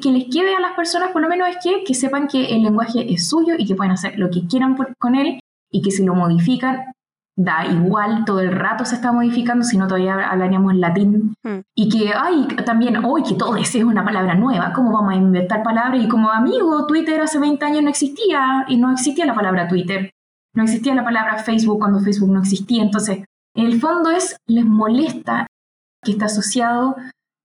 que 0.00 0.10
les 0.10 0.24
quede 0.32 0.54
a 0.54 0.60
las 0.60 0.72
personas 0.72 1.10
por 1.10 1.20
lo 1.20 1.28
menos 1.28 1.46
es 1.48 1.56
que, 1.62 1.84
que 1.84 1.94
sepan 1.94 2.26
que 2.26 2.54
el 2.54 2.62
lenguaje 2.62 3.12
es 3.12 3.28
suyo 3.28 3.54
y 3.58 3.66
que 3.66 3.74
pueden 3.74 3.92
hacer 3.92 4.18
lo 4.18 4.30
que 4.30 4.46
quieran 4.46 4.76
con 4.98 5.14
él 5.14 5.40
y 5.70 5.82
que 5.82 5.90
si 5.90 6.04
lo 6.04 6.14
modifican 6.14 6.86
da 7.36 7.66
igual, 7.66 8.24
todo 8.24 8.40
el 8.40 8.52
rato 8.52 8.84
se 8.84 8.96
está 8.96 9.12
modificando, 9.12 9.64
si 9.64 9.78
no 9.78 9.86
todavía 9.86 10.28
hablaríamos 10.28 10.72
en 10.72 10.80
latín. 10.80 11.34
Hmm. 11.42 11.60
Y 11.74 11.88
que, 11.88 12.12
ay, 12.14 12.46
también, 12.64 13.04
hoy 13.04 13.22
que 13.22 13.34
todo 13.34 13.56
es 13.56 13.74
una 13.76 14.04
palabra 14.04 14.34
nueva, 14.34 14.72
¿cómo 14.72 14.92
vamos 14.92 15.14
a 15.14 15.16
inventar 15.16 15.62
palabras? 15.62 16.02
Y 16.02 16.08
como 16.08 16.30
amigo, 16.30 16.86
Twitter 16.86 17.20
hace 17.20 17.38
20 17.38 17.64
años 17.64 17.82
no 17.82 17.90
existía 17.90 18.64
y 18.68 18.76
no 18.76 18.92
existía 18.92 19.24
la 19.24 19.34
palabra 19.34 19.68
Twitter, 19.68 20.10
no 20.54 20.62
existía 20.64 20.94
la 20.94 21.04
palabra 21.04 21.38
Facebook 21.38 21.78
cuando 21.78 22.00
Facebook 22.00 22.30
no 22.30 22.40
existía, 22.40 22.82
entonces 22.82 23.24
en 23.54 23.66
el 23.66 23.80
fondo 23.80 24.10
es, 24.10 24.36
les 24.46 24.64
molesta 24.64 25.46
que 26.02 26.12
está 26.12 26.26
asociado 26.26 26.96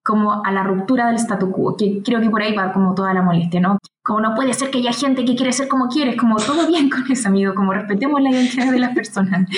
como 0.07 0.41
a 0.45 0.51
la 0.53 0.63
ruptura 0.63 1.07
del 1.07 1.17
statu 1.17 1.51
quo, 1.51 1.75
que 1.75 2.01
creo 2.01 2.21
que 2.21 2.29
por 2.29 2.41
ahí 2.41 2.55
va 2.55 2.71
como 2.71 2.95
toda 2.95 3.13
la 3.13 3.21
molestia, 3.21 3.59
¿no? 3.59 3.77
Como 4.01 4.21
no 4.21 4.35
puede 4.35 4.53
ser 4.53 4.71
que 4.71 4.77
haya 4.77 4.93
gente 4.93 5.25
que 5.25 5.35
quiere 5.35 5.51
ser 5.51 5.67
como 5.67 5.89
quieres, 5.89 6.15
como 6.15 6.37
todo 6.37 6.65
bien 6.65 6.89
con 6.89 7.11
eso, 7.11 7.27
amigo, 7.27 7.53
como 7.53 7.73
respetemos 7.73 8.21
la 8.21 8.29
identidad 8.29 8.71
de 8.71 8.79
las 8.79 8.95
personas. 8.95 9.49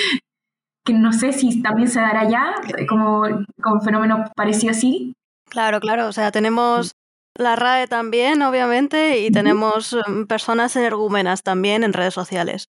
Que 0.84 0.92
no 0.92 1.12
sé 1.12 1.32
si 1.32 1.62
también 1.62 1.88
se 1.88 2.00
dará 2.00 2.28
ya 2.28 2.54
como, 2.88 3.22
como 3.62 3.80
fenómeno 3.80 4.24
parecido 4.34 4.72
así. 4.72 5.14
Claro, 5.48 5.78
claro, 5.78 6.08
o 6.08 6.12
sea, 6.12 6.32
tenemos 6.32 6.96
la 7.38 7.54
RAE 7.54 7.86
también, 7.86 8.42
obviamente, 8.42 9.20
y 9.20 9.30
tenemos 9.30 9.96
mm, 10.08 10.24
personas 10.24 10.74
energúmenas 10.74 11.44
también 11.44 11.84
en 11.84 11.92
redes 11.92 12.14
sociales. 12.14 12.66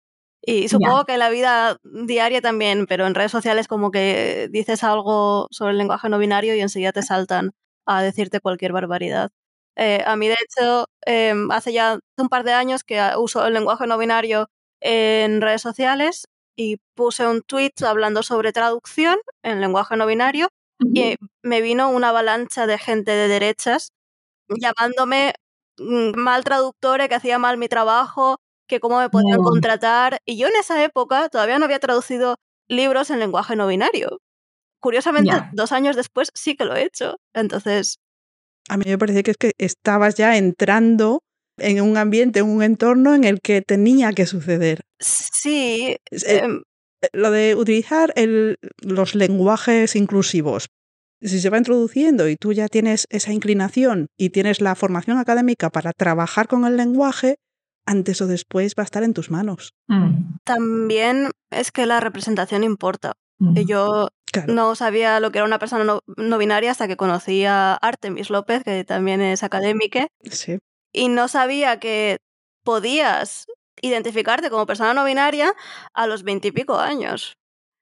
Y 0.41 0.69
supongo 0.69 1.03
que 1.03 1.13
en 1.13 1.19
la 1.19 1.29
vida 1.29 1.77
diaria 1.83 2.39
también, 2.39 2.85
pero 2.87 3.05
en 3.05 3.15
redes 3.15 3.31
sociales 3.31 3.67
como 3.67 3.91
que 3.91 4.47
dices 4.49 4.83
algo 4.83 5.47
sobre 5.51 5.71
el 5.71 5.77
lenguaje 5.77 6.07
no 6.07 6.19
binario 6.19 6.55
y 6.55 6.61
enseguida 6.61 6.93
te 6.93 7.01
saltan 7.01 7.51
a 7.85 8.01
decirte 8.03 8.39
cualquier 8.41 8.73
barbaridad. 8.73 9.31
Eh, 9.77 10.03
a 10.05 10.15
mí, 10.15 10.27
de 10.27 10.35
hecho, 10.41 10.87
em, 11.05 11.51
hace 11.51 11.73
ya 11.73 11.99
un 12.17 12.29
par 12.29 12.43
de 12.43 12.53
años 12.53 12.83
que 12.83 13.01
uso 13.17 13.45
el 13.45 13.53
lenguaje 13.53 13.87
no 13.87 13.97
binario 13.97 14.49
en 14.81 15.41
redes 15.41 15.61
sociales 15.61 16.27
y 16.55 16.77
puse 16.95 17.27
un 17.27 17.41
tweet 17.41 17.71
hablando 17.85 18.23
sobre 18.23 18.53
traducción 18.53 19.17
en 19.43 19.59
lenguaje 19.61 19.97
no 19.97 20.05
binario 20.07 20.47
y 20.93 21.15
me 21.43 21.61
vino 21.61 21.89
una 21.89 22.09
avalancha 22.09 22.67
de 22.67 22.77
gente 22.79 23.11
de 23.11 23.27
derechas 23.27 23.89
llamándome 24.49 25.33
mm, 25.79 26.17
mal 26.19 26.43
traductora, 26.43 27.07
que 27.07 27.15
hacía 27.15 27.39
mal 27.39 27.57
mi 27.57 27.67
trabajo, 27.69 28.37
que 28.67 28.79
cómo 28.79 28.99
me 28.99 29.09
podían 29.09 29.39
contratar. 29.41 30.19
Y 30.25 30.37
yo 30.37 30.47
en 30.47 30.55
esa 30.57 30.83
época 30.83 31.29
todavía 31.29 31.59
no 31.59 31.65
había 31.65 31.79
traducido 31.79 32.35
libros 32.67 33.09
en 33.11 33.19
lenguaje 33.19 33.55
no 33.55 33.67
binario. 33.67 34.19
Curiosamente, 34.85 35.31
dos 35.51 35.71
años 35.71 35.95
después 35.95 36.29
sí 36.35 36.55
que 36.55 36.63
lo 36.65 36.75
he 36.75 36.83
hecho. 36.83 37.17
Entonces, 37.33 37.97
A 38.69 38.77
mí 38.77 38.83
me 38.87 38.99
parece 38.99 39.23
que 39.23 39.31
es 39.31 39.37
que 39.37 39.51
estabas 39.57 40.13
ya 40.15 40.37
entrando 40.37 41.21
en 41.57 41.81
un 41.81 41.97
ambiente, 41.97 42.39
en 42.39 42.45
un 42.45 42.61
entorno 42.61 43.15
en 43.15 43.23
el 43.23 43.39
que 43.41 43.61
tenía 43.63 44.11
que 44.13 44.27
suceder. 44.27 44.81
sí, 44.99 45.97
eh, 46.11 46.37
em, 46.43 46.61
lo 47.13 47.31
de 47.31 47.55
utilizar 47.55 48.13
el- 48.15 48.57
los 48.81 49.15
lenguajes 49.15 49.95
inclusivos. 49.95 50.67
Si 51.21 51.39
se 51.39 51.49
va 51.49 51.57
introduciendo 51.57 52.29
y 52.29 52.35
tú 52.35 52.53
ya 52.53 52.67
tienes 52.67 53.07
esa 53.09 53.31
inclinación 53.33 54.07
y 54.19 54.29
tienes 54.29 54.61
la 54.61 54.75
formación 54.75 55.17
académica 55.17 55.69
para 55.71 55.91
trabajar 55.93 56.47
con 56.47 56.65
el 56.65 56.77
lenguaje, 56.77 57.37
antes 57.87 58.21
o 58.21 58.27
después 58.27 58.73
va 58.77 58.83
a 58.83 58.89
estar 58.89 59.03
en 59.03 59.13
tus 59.13 59.29
manos. 59.31 59.73
Mm, 59.87 60.37
también 60.43 61.29
es 61.51 61.71
que 61.71 61.85
la 61.85 61.99
representación 61.99 62.63
importa. 62.63 63.13
mm. 63.39 63.57
Y 63.57 63.65
Yo 63.65 64.09
Claro. 64.43 64.53
no 64.53 64.75
sabía 64.75 65.19
lo 65.19 65.31
que 65.31 65.39
era 65.39 65.45
una 65.45 65.59
persona 65.59 65.83
no, 65.83 66.01
no 66.17 66.37
binaria 66.37 66.71
hasta 66.71 66.87
que 66.87 66.97
conocí 66.97 67.45
a 67.45 67.73
Artemis 67.75 68.29
López, 68.29 68.63
que 68.63 68.83
también 68.83 69.21
es 69.21 69.43
académica, 69.43 70.07
Sí. 70.23 70.59
y 70.93 71.09
no 71.09 71.27
sabía 71.27 71.79
que 71.79 72.17
podías 72.63 73.45
identificarte 73.81 74.49
como 74.49 74.65
persona 74.65 74.93
no 74.93 75.05
binaria 75.05 75.53
a 75.93 76.07
los 76.07 76.23
veintipico 76.23 76.77
años. 76.79 77.35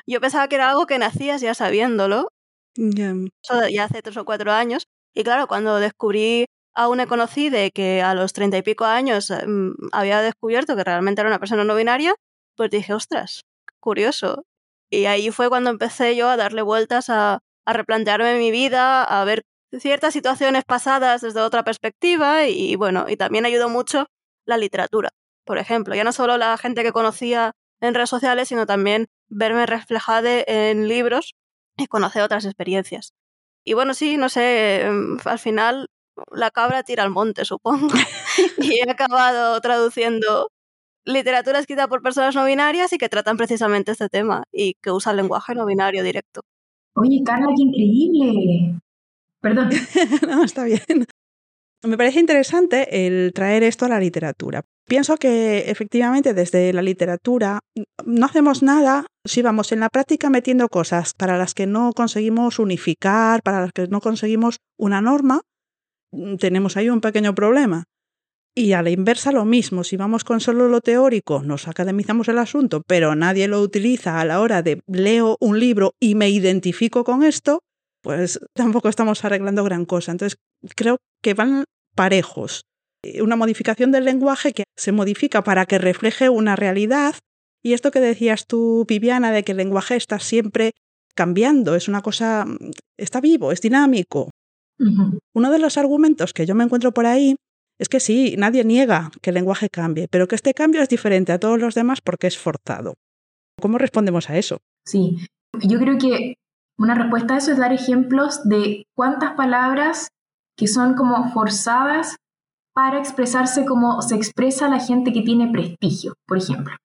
Yo 0.08 0.20
pensaba 0.22 0.48
que 0.50 0.56
era 0.56 0.70
algo 0.70 0.86
que 0.88 0.98
nacías 1.00 1.42
ya 1.42 1.54
sabiéndolo, 1.56 2.30
Ya, 2.76 3.12
eso 3.44 3.68
ya 3.70 3.86
hace 3.86 4.02
tres 4.02 4.18
o 4.18 4.26
cuatro 4.26 4.52
años, 4.52 4.86
y 5.16 5.24
claro, 5.24 5.48
cuando 5.48 5.78
descubrí 5.80 6.46
a 6.76 6.88
una 6.90 7.06
conocida 7.08 7.70
que 7.70 8.02
a 8.02 8.16
los 8.16 8.34
treinta 8.34 8.58
y 8.58 8.64
pico 8.64 8.86
años 8.86 9.30
mm, 9.32 9.72
había 9.94 10.22
descubierto 10.22 10.76
que 10.76 10.84
realmente 10.84 11.22
era 11.22 11.30
una 11.30 11.40
persona 11.40 11.64
no 11.64 11.76
binaria, 11.76 12.16
pues 12.58 12.72
dije, 12.72 12.94
ostras, 12.94 13.42
curioso. 13.80 14.44
Y 14.94 15.08
ahí 15.08 15.32
fue 15.32 15.50
cuando 15.50 15.72
empecé 15.72 16.16
yo 16.16 16.30
a 16.30 16.38
darle 16.38 16.62
vueltas 16.62 17.10
a, 17.10 17.40
a 17.66 17.74
replantearme 17.74 18.38
mi 18.38 18.52
vida, 18.52 19.04
a 19.04 19.26
ver 19.26 19.44
ciertas 19.80 20.14
situaciones 20.14 20.64
pasadas 20.66 21.22
desde 21.22 21.42
otra 21.42 21.64
perspectiva 21.64 22.48
y 22.48 22.76
bueno, 22.76 23.06
y 23.10 23.18
también 23.18 23.46
ayudó 23.46 23.70
mucho 23.70 24.06
la 24.46 24.58
literatura. 24.58 25.10
Por 25.46 25.58
ejemplo, 25.58 25.96
ya 25.96 26.04
no 26.04 26.12
solo 26.12 26.38
la 26.38 26.56
gente 26.58 26.84
que 26.84 26.92
conocía 26.92 27.54
en 27.82 27.96
redes 27.96 28.12
sociales, 28.12 28.50
sino 28.50 28.68
también 28.68 29.08
verme 29.30 29.66
reflejada 29.66 30.44
en 30.46 30.88
libros 30.88 31.34
y 31.76 31.88
conocer 31.88 32.22
otras 32.22 32.46
experiencias. 32.46 33.14
Y 33.66 33.74
bueno, 33.74 33.96
sí, 33.96 34.18
no 34.18 34.30
sé, 34.30 34.82
em, 34.84 35.18
al 35.26 35.40
final 35.40 35.88
la 36.32 36.52
cabra 36.52 36.84
tira 36.84 37.02
al 37.02 37.10
monte, 37.10 37.46
supongo. 37.46 37.88
y 38.58 38.80
he 38.80 38.92
acabado 38.92 39.60
traduciendo 39.62 40.50
literatura 41.06 41.60
escrita 41.60 41.88
por 41.88 42.02
personas 42.02 42.36
no 42.36 42.46
binarias 42.46 42.94
y 42.94 42.98
que 42.98 43.10
tratan 43.10 43.38
precisamente 43.38 43.92
este 43.92 44.10
tema 44.10 44.44
y 44.52 44.76
que 44.82 44.92
usan 44.92 45.18
lenguaje 45.18 45.56
no 45.56 45.66
binario 45.66 46.04
directo. 46.04 46.42
Oye, 46.96 47.22
Carla, 47.26 47.48
qué 47.56 47.64
increíble. 47.64 48.80
Perdón. 49.42 49.70
no, 50.28 50.44
está 50.44 50.64
bien. 50.64 51.06
Me 51.84 51.98
parece 51.98 52.22
interesante 52.22 53.06
el 53.06 53.34
traer 53.34 53.64
esto 53.64 53.86
a 53.86 53.90
la 53.90 54.00
literatura. 54.00 54.64
Pienso 54.88 55.18
que 55.18 55.70
efectivamente 55.70 56.34
desde 56.34 56.72
la 56.72 56.82
literatura 56.82 57.60
no 58.06 58.26
hacemos 58.26 58.64
nada 58.64 59.06
si 59.26 59.42
vamos 59.42 59.72
en 59.72 59.82
la 59.82 59.90
práctica 59.90 60.30
metiendo 60.30 60.70
cosas 60.70 61.14
para 61.14 61.38
las 61.38 61.54
que 61.54 61.68
no 61.68 61.92
conseguimos 61.94 62.60
unificar, 62.60 63.42
para 63.44 63.62
las 63.62 63.72
que 63.74 63.88
no 63.88 64.00
conseguimos 64.00 64.58
una 64.78 65.02
norma, 65.02 65.42
tenemos 66.40 66.78
ahí 66.78 66.90
un 66.90 67.02
pequeño 67.02 67.34
problema. 67.36 67.84
Y 68.56 68.74
a 68.74 68.84
la 68.84 68.92
inversa 68.92 69.32
lo 69.32 69.46
mismo, 69.46 69.84
si 69.84 69.98
vamos 69.98 70.24
con 70.24 70.40
solo 70.40 70.68
lo 70.68 70.80
teórico, 70.80 71.42
nos 71.42 71.68
academizamos 71.68 72.28
el 72.28 72.38
asunto, 72.38 72.84
pero 72.86 73.16
nadie 73.16 73.48
lo 73.48 73.60
utiliza 73.62 74.20
a 74.20 74.26
la 74.26 74.42
hora 74.42 74.62
de 74.62 74.82
leo 74.86 75.38
un 75.40 75.60
libro 75.60 75.94
y 76.00 76.14
me 76.14 76.30
identifico 76.30 77.04
con 77.04 77.24
esto, 77.24 77.64
pues 78.04 78.40
tampoco 78.54 78.90
estamos 78.90 79.26
arreglando 79.26 79.64
gran 79.64 79.86
cosa. 79.86 80.12
Entonces, 80.12 80.38
creo 80.76 80.98
que 81.24 81.34
van 81.34 81.64
parejos. 81.96 82.66
Una 83.22 83.36
modificación 83.36 83.92
del 83.92 84.06
lenguaje 84.06 84.54
que 84.54 84.66
se 84.78 84.92
modifica 84.92 85.44
para 85.44 85.66
que 85.66 85.80
refleje 85.80 86.30
una 86.30 86.56
realidad. 86.56 87.16
Y 87.64 87.74
esto 87.74 87.90
que 87.90 88.00
decías 88.02 88.46
tú, 88.46 88.86
Viviana, 88.88 89.32
de 89.32 89.44
que 89.44 89.54
el 89.54 89.58
lenguaje 89.58 89.96
está 89.96 90.20
siempre 90.20 90.74
cambiando, 91.16 91.76
es 91.76 91.88
una 91.88 92.02
cosa, 92.02 92.46
mm, 92.46 92.72
está 92.98 93.20
vivo, 93.20 93.52
es 93.52 93.62
dinámico. 93.62 94.30
Uno 95.34 95.52
de 95.52 95.60
los 95.60 95.78
argumentos 95.78 96.34
que 96.34 96.46
yo 96.46 96.56
me 96.56 96.64
encuentro 96.64 96.94
por 96.94 97.06
ahí 97.06 97.36
es 97.84 97.90
que 97.90 98.00
sí, 98.00 98.36
nadie 98.38 98.64
niega 98.64 99.12
que 99.22 99.30
el 99.30 99.36
lenguaje 99.36 99.70
cambie, 99.70 100.08
pero 100.08 100.28
que 100.28 100.36
este 100.36 100.54
cambio 100.54 100.82
es 100.82 100.90
diferente 100.90 101.32
a 101.34 101.40
todos 101.40 101.60
los 101.60 101.76
demás 101.76 102.00
porque 102.02 102.28
es 102.28 102.38
forzado. 102.38 102.96
¿Cómo 103.62 103.78
respondemos 103.78 104.30
a 104.30 104.38
eso? 104.38 104.60
Sí, 104.86 105.18
yo 105.62 105.80
creo 105.80 105.98
que 105.98 106.36
una 106.78 106.96
respuesta 106.96 107.36
a 107.36 107.38
eso 107.38 107.52
es 107.52 107.58
dar 107.58 107.74
ejemplos 107.74 108.48
de 108.48 108.86
cuántas 108.96 109.34
palabras 109.34 110.08
que 110.58 110.68
son 110.68 110.96
como 110.96 111.32
forzadas 111.32 112.16
para 112.74 113.00
expresarse 113.00 113.66
como 113.66 114.02
se 114.02 114.16
expresa 114.16 114.70
la 114.70 114.80
gente 114.80 115.12
que 115.12 115.22
tiene 115.22 115.52
prestigio, 115.52 116.14
por 116.26 116.38
ejemplo. 116.38 116.76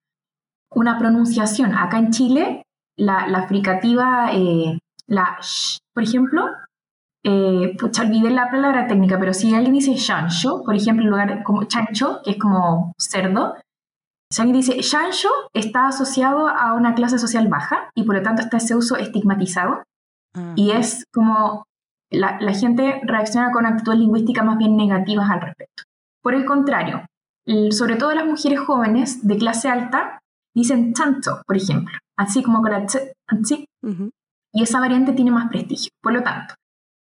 Una 0.70 0.98
pronunciación. 0.98 1.74
Acá 1.74 1.98
en 1.98 2.10
Chile, 2.10 2.62
la, 2.96 3.46
fricativa, 3.46 4.30
eh, 4.32 4.78
la 5.06 5.38
sh, 5.40 5.78
por 5.94 6.02
ejemplo, 6.02 6.50
eh, 7.28 7.76
pucha, 7.78 8.02
olvidé 8.02 8.30
la 8.30 8.50
palabra 8.50 8.86
técnica, 8.86 9.18
pero 9.18 9.34
si 9.34 9.54
alguien 9.54 9.74
dice 9.74 9.94
chancho, 9.94 10.62
por 10.64 10.74
ejemplo, 10.74 11.04
en 11.04 11.10
lugar 11.10 11.42
como 11.42 11.64
chancho, 11.64 12.20
que 12.24 12.32
es 12.32 12.38
como 12.38 12.92
cerdo, 12.98 13.54
si 14.30 14.42
alguien 14.42 14.56
dice 14.60 14.78
chancho, 14.80 15.28
está 15.52 15.88
asociado 15.88 16.48
a 16.48 16.74
una 16.74 16.94
clase 16.94 17.18
social 17.18 17.48
baja 17.48 17.90
y 17.94 18.04
por 18.04 18.16
lo 18.16 18.22
tanto 18.22 18.42
está 18.42 18.58
ese 18.58 18.74
uso 18.74 18.96
estigmatizado 18.96 19.82
Ah, 20.34 20.52
y 20.56 20.70
es 20.70 21.04
como 21.12 21.64
la, 22.10 22.38
la 22.40 22.52
gente 22.52 23.00
reacciona 23.04 23.50
con 23.50 23.66
actitudes 23.66 23.98
lingüísticas 23.98 24.44
más 24.44 24.58
bien 24.58 24.76
negativas 24.76 25.30
al 25.30 25.40
respecto. 25.40 25.84
Por 26.22 26.34
el 26.34 26.44
contrario, 26.44 27.06
sobre 27.70 27.96
todo 27.96 28.14
las 28.14 28.26
mujeres 28.26 28.60
jóvenes 28.60 29.26
de 29.26 29.38
clase 29.38 29.68
alta 29.68 30.18
dicen 30.54 30.92
tanto, 30.92 31.42
por 31.46 31.56
ejemplo, 31.56 31.96
así 32.16 32.42
como 32.42 32.60
con 32.60 32.72
la 32.72 32.86
ch, 32.86 32.98
así, 33.26 33.64
ujú. 33.82 34.10
y 34.52 34.62
esa 34.62 34.80
variante 34.80 35.12
tiene 35.12 35.30
más 35.30 35.48
prestigio. 35.48 35.90
Por 36.02 36.12
lo 36.12 36.22
tanto, 36.22 36.54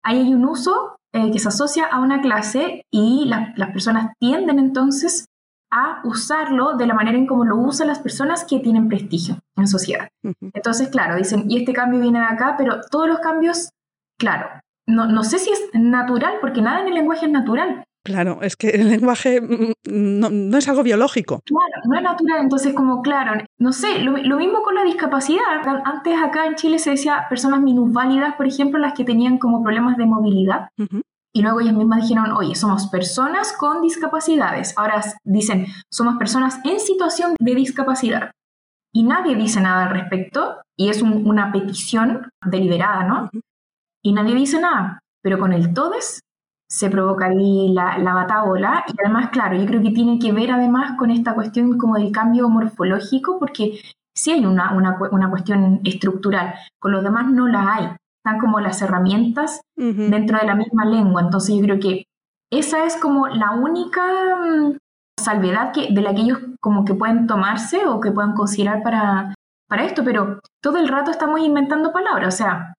ahí 0.06 0.20
hay 0.20 0.34
un 0.34 0.44
uso 0.46 0.96
eh, 1.12 1.30
que 1.32 1.38
se 1.38 1.48
asocia 1.48 1.86
a 1.86 2.00
una 2.00 2.20
clase 2.20 2.82
y 2.92 3.24
la- 3.26 3.52
las 3.56 3.70
personas 3.70 4.12
tienden 4.20 4.58
entonces 4.58 5.26
a 5.72 6.00
usarlo 6.04 6.74
de 6.76 6.86
la 6.86 6.94
manera 6.94 7.18
en 7.18 7.26
como 7.26 7.44
lo 7.44 7.56
usan 7.56 7.88
las 7.88 7.98
personas 7.98 8.44
que 8.44 8.60
tienen 8.60 8.88
prestigio 8.88 9.38
en 9.56 9.66
sociedad. 9.66 10.08
Entonces, 10.54 10.88
claro, 10.88 11.16
dicen, 11.16 11.50
y 11.50 11.58
este 11.58 11.72
cambio 11.72 12.00
viene 12.00 12.20
de 12.20 12.26
acá, 12.26 12.54
pero 12.56 12.80
todos 12.90 13.08
los 13.08 13.18
cambios, 13.18 13.70
claro, 14.18 14.46
no, 14.86 15.06
no 15.06 15.24
sé 15.24 15.38
si 15.38 15.50
es 15.50 15.60
natural, 15.74 16.34
porque 16.40 16.62
nada 16.62 16.80
en 16.82 16.88
el 16.88 16.94
lenguaje 16.94 17.26
es 17.26 17.32
natural. 17.32 17.82
Claro, 18.06 18.38
es 18.40 18.54
que 18.56 18.68
el 18.70 18.88
lenguaje 18.88 19.40
mm, 19.40 19.72
no, 20.20 20.30
no 20.30 20.56
es 20.58 20.68
algo 20.68 20.82
biológico. 20.84 21.40
Claro, 21.44 21.82
no 21.88 21.96
es 21.96 22.02
natural, 22.02 22.40
entonces 22.40 22.72
como 22.72 23.02
claro, 23.02 23.42
no 23.58 23.72
sé, 23.72 23.98
lo, 23.98 24.16
lo 24.16 24.36
mismo 24.36 24.62
con 24.62 24.76
la 24.76 24.84
discapacidad. 24.84 25.42
An- 25.66 25.82
Antes 25.84 26.14
acá 26.22 26.46
en 26.46 26.54
Chile 26.54 26.78
se 26.78 26.90
decía 26.90 27.26
personas 27.28 27.60
minusválidas, 27.60 28.36
por 28.36 28.46
ejemplo, 28.46 28.78
las 28.78 28.94
que 28.94 29.04
tenían 29.04 29.38
como 29.38 29.62
problemas 29.62 29.96
de 29.96 30.06
movilidad. 30.06 30.68
Y 31.34 31.42
luego 31.42 31.60
ellas 31.60 31.74
mismas 31.74 32.02
dijeron, 32.02 32.30
oye, 32.32 32.54
somos 32.54 32.86
personas 32.86 33.52
con 33.58 33.82
discapacidades. 33.82 34.72
Ahora 34.78 35.02
dicen, 35.24 35.66
somos 35.92 36.16
personas 36.16 36.60
en 36.64 36.78
situación 36.80 37.34
de 37.38 37.54
discapacidad. 37.54 38.30
Y 38.94 39.02
nadie 39.02 39.34
dice 39.34 39.60
nada 39.60 39.84
al 39.86 39.90
respecto, 39.90 40.56
y 40.78 40.88
es 40.88 41.02
un- 41.02 41.26
una 41.28 41.52
petición 41.52 42.30
deliberada, 42.44 43.02
¿no? 43.04 43.30
Y 44.02 44.12
nadie 44.12 44.34
dice 44.34 44.60
nada. 44.60 45.00
Pero 45.22 45.38
con 45.40 45.52
el 45.52 45.74
todes 45.74 46.20
se 46.68 46.90
provoca 46.90 47.26
ahí 47.26 47.72
la, 47.72 47.98
la. 47.98 48.84
Y 48.88 48.94
además, 49.04 49.30
claro, 49.30 49.56
yo 49.56 49.66
creo 49.66 49.82
que 49.82 49.90
tiene 49.90 50.18
que 50.18 50.32
ver 50.32 50.50
además 50.50 50.96
con 50.98 51.10
esta 51.10 51.34
cuestión 51.34 51.78
como 51.78 51.96
del 51.96 52.12
cambio 52.12 52.48
morfológico, 52.48 53.38
porque 53.38 53.80
sí 54.14 54.32
hay 54.32 54.44
una, 54.44 54.72
una, 54.72 54.98
una 55.12 55.30
cuestión 55.30 55.80
estructural. 55.84 56.54
Con 56.78 56.92
los 56.92 57.04
demás 57.04 57.30
no 57.30 57.46
la 57.46 57.74
hay. 57.74 57.84
Están 58.24 58.40
como 58.40 58.58
las 58.60 58.82
herramientas 58.82 59.60
dentro 59.76 60.38
de 60.38 60.46
la 60.46 60.56
misma 60.56 60.84
lengua. 60.84 61.22
Entonces 61.22 61.54
yo 61.54 61.62
creo 61.62 61.78
que 61.78 62.04
esa 62.50 62.84
es 62.84 62.96
como 62.96 63.28
la 63.28 63.52
única 63.52 64.02
mm, 64.36 64.76
salvedad 65.20 65.72
que, 65.72 65.92
de 65.92 66.00
la 66.00 66.14
que 66.14 66.22
ellos 66.22 66.38
como 66.60 66.84
que 66.84 66.94
pueden 66.94 67.26
tomarse 67.26 67.86
o 67.86 68.00
que 68.00 68.10
pueden 68.10 68.32
considerar 68.32 68.82
para, 68.82 69.34
para 69.68 69.84
esto, 69.84 70.02
pero 70.04 70.40
todo 70.60 70.78
el 70.78 70.88
rato 70.88 71.10
estamos 71.10 71.40
inventando 71.40 71.92
palabras. 71.92 72.34
O 72.34 72.36
sea, 72.36 72.74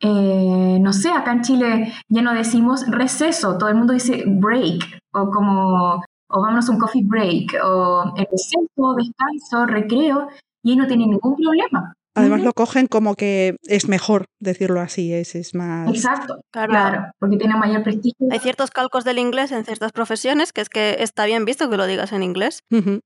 eh, 0.00 0.78
no 0.80 0.92
sé, 0.92 1.10
acá 1.10 1.32
en 1.32 1.42
Chile 1.42 1.92
ya 2.08 2.22
no 2.22 2.34
decimos 2.34 2.84
receso, 2.88 3.58
todo 3.58 3.68
el 3.68 3.76
mundo 3.76 3.92
dice 3.92 4.24
break 4.26 5.00
o 5.12 5.30
como 5.30 6.02
o 6.30 6.42
vámonos 6.42 6.68
a 6.68 6.72
un 6.72 6.78
coffee 6.78 7.04
break 7.04 7.56
o 7.64 8.12
el 8.16 8.26
receso, 8.30 8.94
descanso, 8.96 9.66
recreo 9.66 10.28
y 10.62 10.70
ahí 10.70 10.76
no 10.76 10.86
tiene 10.86 11.06
ningún 11.06 11.36
problema. 11.36 11.94
Además 12.14 12.42
lo 12.42 12.52
cogen 12.52 12.88
como 12.88 13.14
que 13.14 13.56
es 13.62 13.88
mejor 13.88 14.24
decirlo 14.40 14.80
así, 14.80 15.12
es, 15.12 15.36
es 15.36 15.54
más... 15.54 15.88
Exacto, 15.88 16.40
Claro. 16.50 16.70
claro, 16.70 17.12
porque 17.20 17.36
tiene 17.36 17.54
mayor 17.56 17.84
prestigio. 17.84 18.26
Hay 18.32 18.40
ciertos 18.40 18.70
calcos 18.72 19.04
del 19.04 19.18
inglés 19.18 19.52
en 19.52 19.64
ciertas 19.64 19.92
profesiones 19.92 20.52
que 20.52 20.60
es 20.60 20.68
que 20.68 20.96
está 20.98 21.26
bien 21.26 21.44
visto 21.44 21.70
que 21.70 21.76
lo 21.76 21.86
digas 21.86 22.12
en 22.12 22.24
inglés 22.24 22.64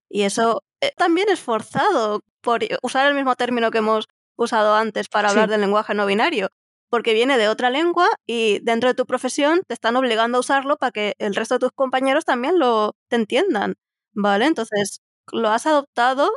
y 0.09 0.23
eso 0.23 0.63
eh, 0.81 0.93
también 0.97 1.29
es 1.31 1.41
forzado 1.41 2.21
por 2.41 2.61
usar 2.83 3.07
el 3.07 3.15
mismo 3.15 3.35
término 3.35 3.71
que 3.71 3.79
hemos 3.79 4.09
usado 4.37 4.75
antes 4.75 5.09
para 5.09 5.29
hablar 5.29 5.51
del 5.51 5.61
lenguaje 5.61 5.95
no 5.95 6.07
binario, 6.07 6.49
porque 6.93 7.15
viene 7.15 7.39
de 7.39 7.49
otra 7.49 7.71
lengua 7.71 8.07
y 8.27 8.59
dentro 8.61 8.91
de 8.91 8.95
tu 8.95 9.07
profesión 9.07 9.63
te 9.67 9.73
están 9.73 9.97
obligando 9.97 10.37
a 10.37 10.41
usarlo 10.43 10.77
para 10.77 10.93
que 10.93 11.15
el 11.19 11.35
resto 11.35 11.55
de 11.55 11.61
tus 11.61 11.73
compañeros 11.73 12.27
también 12.27 12.59
lo 12.59 12.93
te 13.09 13.17
entiendan, 13.17 13.77
¿vale? 14.13 14.45
Entonces, 14.45 15.01
lo 15.33 15.49
has 15.49 15.67
adoptado 15.67 16.31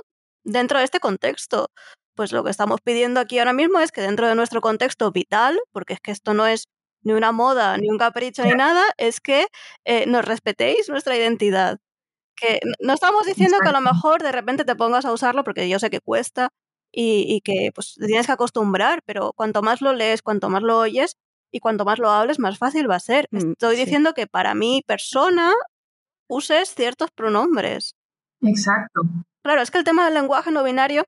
dentro 0.45 0.79
de 0.79 0.85
este 0.85 1.01
contexto. 1.01 1.67
Pues 2.15 2.31
lo 2.31 2.45
que 2.45 2.51
estamos 2.51 2.79
pidiendo 2.81 3.19
aquí 3.19 3.38
ahora 3.39 3.51
mismo 3.51 3.81
es 3.81 3.91
que 3.91 4.00
dentro 4.00 4.29
de 4.29 4.35
nuestro 4.35 4.62
contexto 4.62 5.12
vital, 5.12 5.59
porque 5.74 5.93
es 5.95 6.00
que 6.00 6.12
esto 6.12 6.33
no 6.33 6.47
es 6.47 6.69
ni 7.03 7.12
una 7.12 7.33
moda, 7.33 7.77
ni 7.77 7.89
un 7.89 7.97
capricho, 7.97 8.43
ni 8.45 8.51
nada, 8.53 8.85
es 8.97 9.19
que 9.19 9.47
eh, 9.83 10.05
nos 10.07 10.24
respetéis 10.24 10.88
nuestra 10.88 11.17
identidad. 11.17 11.79
Que 12.35 12.59
no 12.79 12.93
estamos 12.93 13.25
diciendo 13.25 13.57
que 13.63 13.69
a 13.69 13.74
lo 13.74 13.81
mejor 13.81 14.24
de 14.24 14.31
repente 14.31 14.65
te 14.65 14.75
pongas 14.75 15.05
a 15.05 15.13
usarlo, 15.13 15.43
porque 15.43 15.69
yo 15.69 15.79
sé 15.79 15.89
que 15.89 16.01
cuesta 16.01 16.50
y, 16.92 17.42
que 17.42 17.72
pues, 17.74 17.96
te 17.96 18.08
tienes 18.08 18.25
que 18.25 18.32
acostumbrar, 18.32 19.01
pero 19.06 19.34
cuanto 19.34 19.62
más 19.62 19.82
lo 19.82 19.94
lees, 19.94 20.22
cuanto 20.22 20.50
más 20.50 20.63
lo 20.63 20.80
oyes 20.80 21.18
y 21.51 21.60
cuanto 21.60 21.86
más 21.86 22.00
lo 22.00 22.10
hables, 22.10 22.39
más 22.39 22.58
fácil 22.58 22.89
va 22.89 22.96
a 22.96 23.00
ser. 23.00 23.27
Mm, 23.32 23.51
Estoy 23.51 23.75
diciendo 23.75 24.13
que 24.13 24.27
para 24.27 24.56
mi 24.56 24.82
persona 24.86 25.54
uses 26.27 26.74
ciertos 26.74 27.12
pronombres. 27.12 27.96
Exacto. 28.42 29.01
Claro, 29.44 29.62
es 29.62 29.72
que 29.72 29.77
el 29.77 29.84
tema 29.84 30.06
del 30.06 30.13
lenguaje 30.13 30.51
no 30.51 30.63
binario 30.63 31.04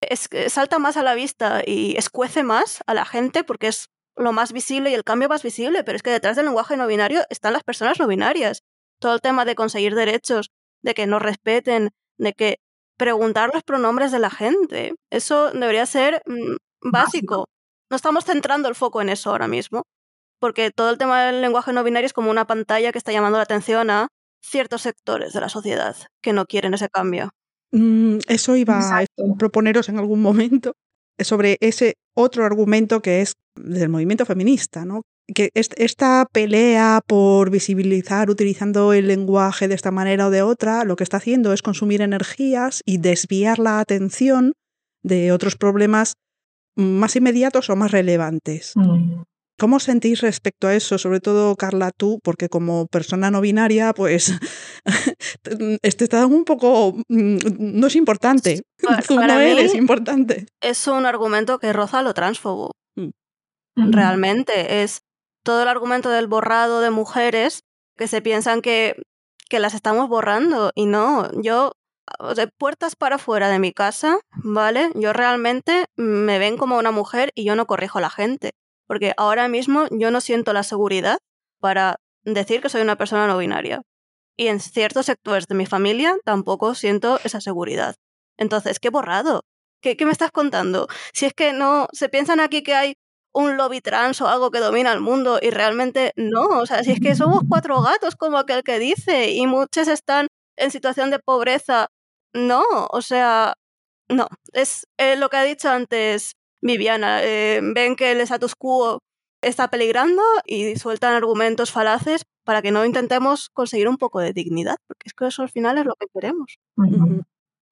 es, 0.00 0.28
salta 0.48 0.78
más 0.78 0.96
a 0.96 1.02
la 1.02 1.14
vista 1.14 1.62
y 1.66 1.96
escuece 1.96 2.42
más 2.42 2.82
a 2.86 2.94
la 2.94 3.04
gente 3.04 3.44
porque 3.44 3.68
es 3.68 3.88
lo 4.16 4.32
más 4.32 4.52
visible 4.52 4.90
y 4.90 4.94
el 4.94 5.04
cambio 5.04 5.28
más 5.28 5.42
visible, 5.42 5.84
pero 5.84 5.96
es 5.96 6.02
que 6.02 6.10
detrás 6.10 6.36
del 6.36 6.46
lenguaje 6.46 6.76
no 6.76 6.86
binario 6.86 7.22
están 7.30 7.52
las 7.52 7.64
personas 7.64 7.98
no 7.98 8.06
binarias. 8.06 8.62
Todo 8.98 9.14
el 9.14 9.20
tema 9.20 9.44
de 9.44 9.54
conseguir 9.54 9.94
derechos, 9.94 10.50
de 10.82 10.94
que 10.94 11.06
nos 11.06 11.22
respeten, 11.22 11.90
de 12.18 12.34
que 12.34 12.58
preguntar 13.02 13.50
los 13.52 13.64
pronombres 13.64 14.12
de 14.12 14.20
la 14.20 14.30
gente, 14.30 14.94
eso 15.10 15.50
debería 15.50 15.86
ser 15.86 16.22
mm, 16.24 16.54
básico. 16.92 17.46
No 17.90 17.96
estamos 17.96 18.24
centrando 18.24 18.68
el 18.68 18.76
foco 18.76 19.02
en 19.02 19.08
eso 19.08 19.30
ahora 19.30 19.48
mismo, 19.48 19.82
porque 20.38 20.70
todo 20.70 20.90
el 20.90 20.98
tema 20.98 21.24
del 21.24 21.40
lenguaje 21.40 21.72
no 21.72 21.82
binario 21.82 22.06
es 22.06 22.12
como 22.12 22.30
una 22.30 22.46
pantalla 22.46 22.92
que 22.92 22.98
está 22.98 23.10
llamando 23.10 23.38
la 23.38 23.42
atención 23.42 23.90
a 23.90 24.06
ciertos 24.40 24.82
sectores 24.82 25.32
de 25.32 25.40
la 25.40 25.48
sociedad 25.48 25.96
que 26.22 26.32
no 26.32 26.44
quieren 26.46 26.74
ese 26.74 26.88
cambio. 26.88 27.30
Mm, 27.72 28.18
eso 28.28 28.54
iba 28.54 28.78
a 28.78 29.04
proponeros 29.36 29.88
en 29.88 29.98
algún 29.98 30.22
momento 30.22 30.74
sobre 31.18 31.56
ese 31.60 31.94
otro 32.16 32.44
argumento 32.44 33.02
que 33.02 33.20
es 33.20 33.32
del 33.56 33.88
movimiento 33.88 34.26
feminista, 34.26 34.84
¿no? 34.84 35.02
Que 35.34 35.50
esta 35.54 36.26
pelea 36.32 37.00
por 37.06 37.50
visibilizar 37.50 38.30
utilizando 38.30 38.92
el 38.92 39.08
lenguaje 39.08 39.68
de 39.68 39.74
esta 39.74 39.90
manera 39.90 40.26
o 40.26 40.30
de 40.30 40.42
otra, 40.42 40.84
lo 40.84 40.96
que 40.96 41.04
está 41.04 41.18
haciendo 41.18 41.52
es 41.52 41.62
consumir 41.62 42.02
energías 42.02 42.82
y 42.84 42.98
desviar 42.98 43.58
la 43.58 43.80
atención 43.80 44.52
de 45.02 45.32
otros 45.32 45.56
problemas 45.56 46.14
más 46.76 47.16
inmediatos 47.16 47.70
o 47.70 47.76
más 47.76 47.90
relevantes. 47.90 48.72
Mm. 48.74 49.22
¿Cómo 49.58 49.78
sentís 49.78 50.22
respecto 50.22 50.66
a 50.66 50.74
eso? 50.74 50.98
Sobre 50.98 51.20
todo, 51.20 51.54
Carla, 51.56 51.92
tú, 51.96 52.18
porque 52.24 52.48
como 52.48 52.86
persona 52.86 53.30
no 53.30 53.40
binaria, 53.40 53.92
pues 53.92 54.32
este 55.82 56.04
está 56.04 56.26
un 56.26 56.44
poco... 56.44 56.96
Mm, 57.08 57.36
no 57.58 57.86
es 57.86 57.94
importante. 57.94 58.62
tú 59.06 59.16
no 59.16 59.38
eres 59.38 59.74
importante. 59.74 60.46
Es 60.60 60.86
un 60.88 61.06
argumento 61.06 61.58
que 61.58 61.72
roza 61.72 62.02
lo 62.02 62.14
transfobo. 62.14 62.72
Mm. 62.96 63.92
Realmente 63.92 64.82
es 64.82 65.02
todo 65.42 65.62
el 65.62 65.68
argumento 65.68 66.10
del 66.10 66.26
borrado 66.26 66.80
de 66.80 66.90
mujeres 66.90 67.64
que 67.96 68.08
se 68.08 68.22
piensan 68.22 68.62
que, 68.62 69.02
que 69.48 69.58
las 69.58 69.74
estamos 69.74 70.08
borrando 70.08 70.70
y 70.74 70.86
no, 70.86 71.30
yo 71.40 71.72
de 72.36 72.48
puertas 72.48 72.96
para 72.96 73.16
afuera 73.16 73.48
de 73.48 73.58
mi 73.58 73.72
casa, 73.72 74.18
¿vale? 74.42 74.90
Yo 74.94 75.12
realmente 75.12 75.86
me 75.96 76.38
ven 76.38 76.56
como 76.56 76.78
una 76.78 76.90
mujer 76.90 77.30
y 77.34 77.44
yo 77.44 77.54
no 77.54 77.66
corrijo 77.66 77.98
a 77.98 78.02
la 78.02 78.10
gente 78.10 78.52
porque 78.92 79.14
ahora 79.16 79.48
mismo 79.48 79.86
yo 79.90 80.10
no 80.10 80.20
siento 80.20 80.52
la 80.52 80.62
seguridad 80.62 81.16
para 81.60 81.96
decir 82.24 82.60
que 82.60 82.68
soy 82.68 82.82
una 82.82 82.96
persona 82.96 83.26
no 83.26 83.38
binaria. 83.38 83.80
Y 84.36 84.48
en 84.48 84.60
ciertos 84.60 85.06
sectores 85.06 85.46
de 85.46 85.54
mi 85.54 85.64
familia 85.64 86.16
tampoco 86.26 86.74
siento 86.74 87.18
esa 87.24 87.40
seguridad. 87.40 87.94
Entonces, 88.36 88.78
¿qué 88.80 88.90
borrado? 88.90 89.44
¿Qué, 89.80 89.96
¿Qué, 89.96 90.04
me 90.04 90.12
estás 90.12 90.30
contando? 90.30 90.88
Si 91.14 91.24
es 91.24 91.32
que 91.32 91.54
no, 91.54 91.88
se 91.92 92.10
piensan 92.10 92.38
aquí 92.38 92.62
que 92.62 92.74
hay 92.74 92.94
un 93.32 93.56
lobby 93.56 93.80
trans 93.80 94.20
o 94.20 94.28
algo 94.28 94.50
que 94.50 94.60
domina 94.60 94.92
el 94.92 95.00
mundo 95.00 95.38
y 95.40 95.50
realmente 95.50 96.12
no. 96.16 96.60
O 96.60 96.66
sea, 96.66 96.84
si 96.84 96.92
es 96.92 97.00
que 97.00 97.14
somos 97.14 97.42
cuatro 97.48 97.80
gatos 97.82 98.16
como 98.16 98.38
aquel 98.38 98.62
que 98.62 98.78
dice 98.78 99.30
y 99.32 99.46
muchos 99.46 99.88
están 99.88 100.28
en 100.56 100.70
situación 100.70 101.10
de 101.10 101.18
pobreza, 101.18 101.88
no. 102.34 102.62
O 102.90 103.02
sea, 103.02 103.54
no. 104.08 104.28
Es 104.52 104.86
eh, 104.98 105.16
lo 105.16 105.28
que 105.30 105.36
ha 105.36 105.44
dicho 105.44 105.70
antes 105.70 106.32
Viviana, 106.62 107.22
eh, 107.22 107.60
ven 107.62 107.96
que 107.96 108.12
el 108.12 108.20
status 108.20 108.54
quo 108.54 109.00
está 109.42 109.68
peligrando 109.68 110.22
y 110.46 110.76
sueltan 110.76 111.14
argumentos 111.14 111.72
falaces 111.72 112.22
para 112.44 112.62
que 112.62 112.70
no 112.70 112.84
intentemos 112.84 113.48
conseguir 113.52 113.88
un 113.88 113.98
poco 113.98 114.20
de 114.20 114.32
dignidad, 114.32 114.76
porque 114.86 115.08
es 115.08 115.14
que 115.14 115.26
eso 115.26 115.42
al 115.42 115.50
final 115.50 115.78
es 115.78 115.86
lo 115.86 115.94
que 115.96 116.06
queremos. 116.12 116.56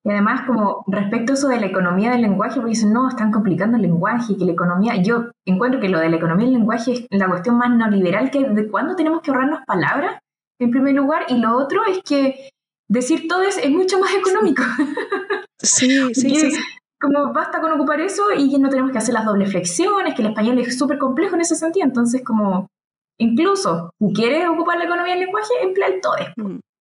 Y 0.04 0.10
además, 0.10 0.42
como 0.46 0.84
respecto 0.86 1.32
a 1.32 1.34
eso 1.34 1.48
de 1.48 1.60
la 1.60 1.66
economía 1.66 2.10
del 2.12 2.22
lenguaje, 2.22 2.56
porque 2.56 2.70
dicen, 2.70 2.92
no, 2.92 3.08
están 3.08 3.30
complicando 3.30 3.76
el 3.76 3.82
lenguaje, 3.82 4.36
que 4.36 4.46
la 4.46 4.52
economía, 4.52 4.96
yo 5.02 5.30
encuentro 5.46 5.80
que 5.80 5.90
lo 5.90 5.98
de 5.98 6.08
la 6.08 6.16
economía 6.16 6.46
del 6.46 6.54
lenguaje 6.54 6.92
es 6.92 7.06
la 7.10 7.28
cuestión 7.28 7.58
más 7.58 7.70
neoliberal, 7.70 8.30
que 8.30 8.48
de 8.48 8.68
cuándo 8.70 8.96
tenemos 8.96 9.20
que 9.20 9.30
ahorrarnos 9.30 9.60
palabras, 9.66 10.18
en 10.58 10.70
primer 10.70 10.94
lugar, 10.94 11.26
y 11.28 11.36
lo 11.36 11.56
otro 11.56 11.84
es 11.84 12.00
que 12.02 12.50
decir 12.88 13.28
todo 13.28 13.42
es, 13.42 13.58
es 13.58 13.70
mucho 13.70 13.98
más 13.98 14.14
económico. 14.14 14.62
Sí, 15.58 15.90
sí, 16.14 16.34
sí 16.34 16.58
como 17.00 17.32
basta 17.32 17.60
con 17.60 17.72
ocupar 17.72 18.00
eso 18.00 18.24
y 18.36 18.56
no 18.58 18.68
tenemos 18.68 18.92
que 18.92 18.98
hacer 18.98 19.14
las 19.14 19.24
dobles 19.24 19.50
flexiones, 19.50 20.14
que 20.14 20.22
el 20.22 20.28
español 20.28 20.58
es 20.58 20.78
súper 20.78 20.98
complejo 20.98 21.34
en 21.34 21.40
ese 21.40 21.56
sentido. 21.56 21.86
Entonces, 21.86 22.22
como 22.22 22.68
incluso 23.18 23.90
si 23.98 24.12
quieres 24.12 24.46
ocupar 24.46 24.78
la 24.78 24.84
economía 24.84 25.14
del 25.14 25.24
lenguaje, 25.24 25.54
emplea 25.62 25.88
el 25.88 26.00
todo. 26.00 26.16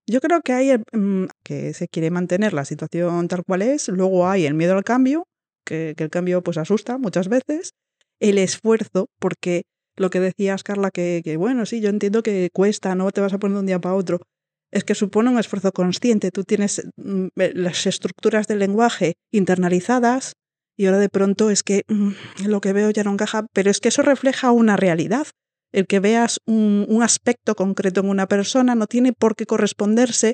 Yo 0.09 0.21
creo 0.21 0.41
que 0.41 0.53
hay 0.53 0.75
mm, 0.91 1.25
que 1.43 1.73
se 1.73 1.87
quiere 1.87 2.09
mantener 2.09 2.53
la 2.53 2.65
situación 2.65 3.27
tal 3.27 3.43
cual 3.43 3.61
es, 3.61 3.89
luego 3.89 4.27
hay 4.27 4.45
el 4.45 4.55
miedo 4.55 4.75
al 4.75 4.83
cambio, 4.83 5.27
que, 5.63 5.93
el 5.95 6.09
cambio 6.09 6.41
pues 6.41 6.57
asusta 6.57 6.97
muchas 6.97 7.27
veces, 7.27 7.73
el 8.19 8.39
esfuerzo, 8.39 9.05
porque 9.19 9.63
lo 9.95 10.09
que 10.09 10.19
decías, 10.19 10.63
Carla, 10.63 10.89
que, 10.89 11.21
que 11.23 11.37
bueno, 11.37 11.67
sí, 11.67 11.79
yo 11.79 11.89
entiendo 11.89 12.23
que 12.23 12.49
cuesta, 12.51 12.95
no 12.95 13.11
te 13.11 13.21
vas 13.21 13.33
a 13.33 13.37
poner 13.37 13.53
de 13.55 13.59
un 13.59 13.65
día 13.67 13.79
para 13.79 13.93
otro, 13.93 14.19
es 14.71 14.83
que 14.83 14.95
supone 14.95 15.29
un 15.29 15.37
esfuerzo 15.37 15.71
consciente. 15.71 16.31
Tú 16.31 16.43
tienes 16.43 16.87
mm, 16.97 17.27
las 17.35 17.85
estructuras 17.85 18.47
del 18.47 18.59
lenguaje 18.59 19.13
internalizadas 19.31 20.33
y 20.75 20.85
ahora 20.85 20.99
de 20.99 21.09
pronto 21.09 21.49
es 21.49 21.61
que 21.61 21.83
mm, 21.87 22.47
lo 22.47 22.61
que 22.61 22.73
veo 22.73 22.89
ya 22.89 23.03
no 23.03 23.11
encaja, 23.11 23.45
pero 23.53 23.69
es 23.69 23.79
que 23.79 23.89
eso 23.89 24.01
refleja 24.01 24.51
una 24.51 24.75
realidad. 24.75 25.27
El 25.71 25.87
que 25.87 25.99
veas 25.99 26.39
un, 26.45 27.01
aspecto 27.03 27.55
concreto 27.55 28.01
en 28.01 28.09
una 28.09 28.27
persona 28.27 28.75
no 28.75 28.87
tiene 28.87 29.13
por 29.13 29.35
qué 29.35 29.45
corresponderse 29.45 30.33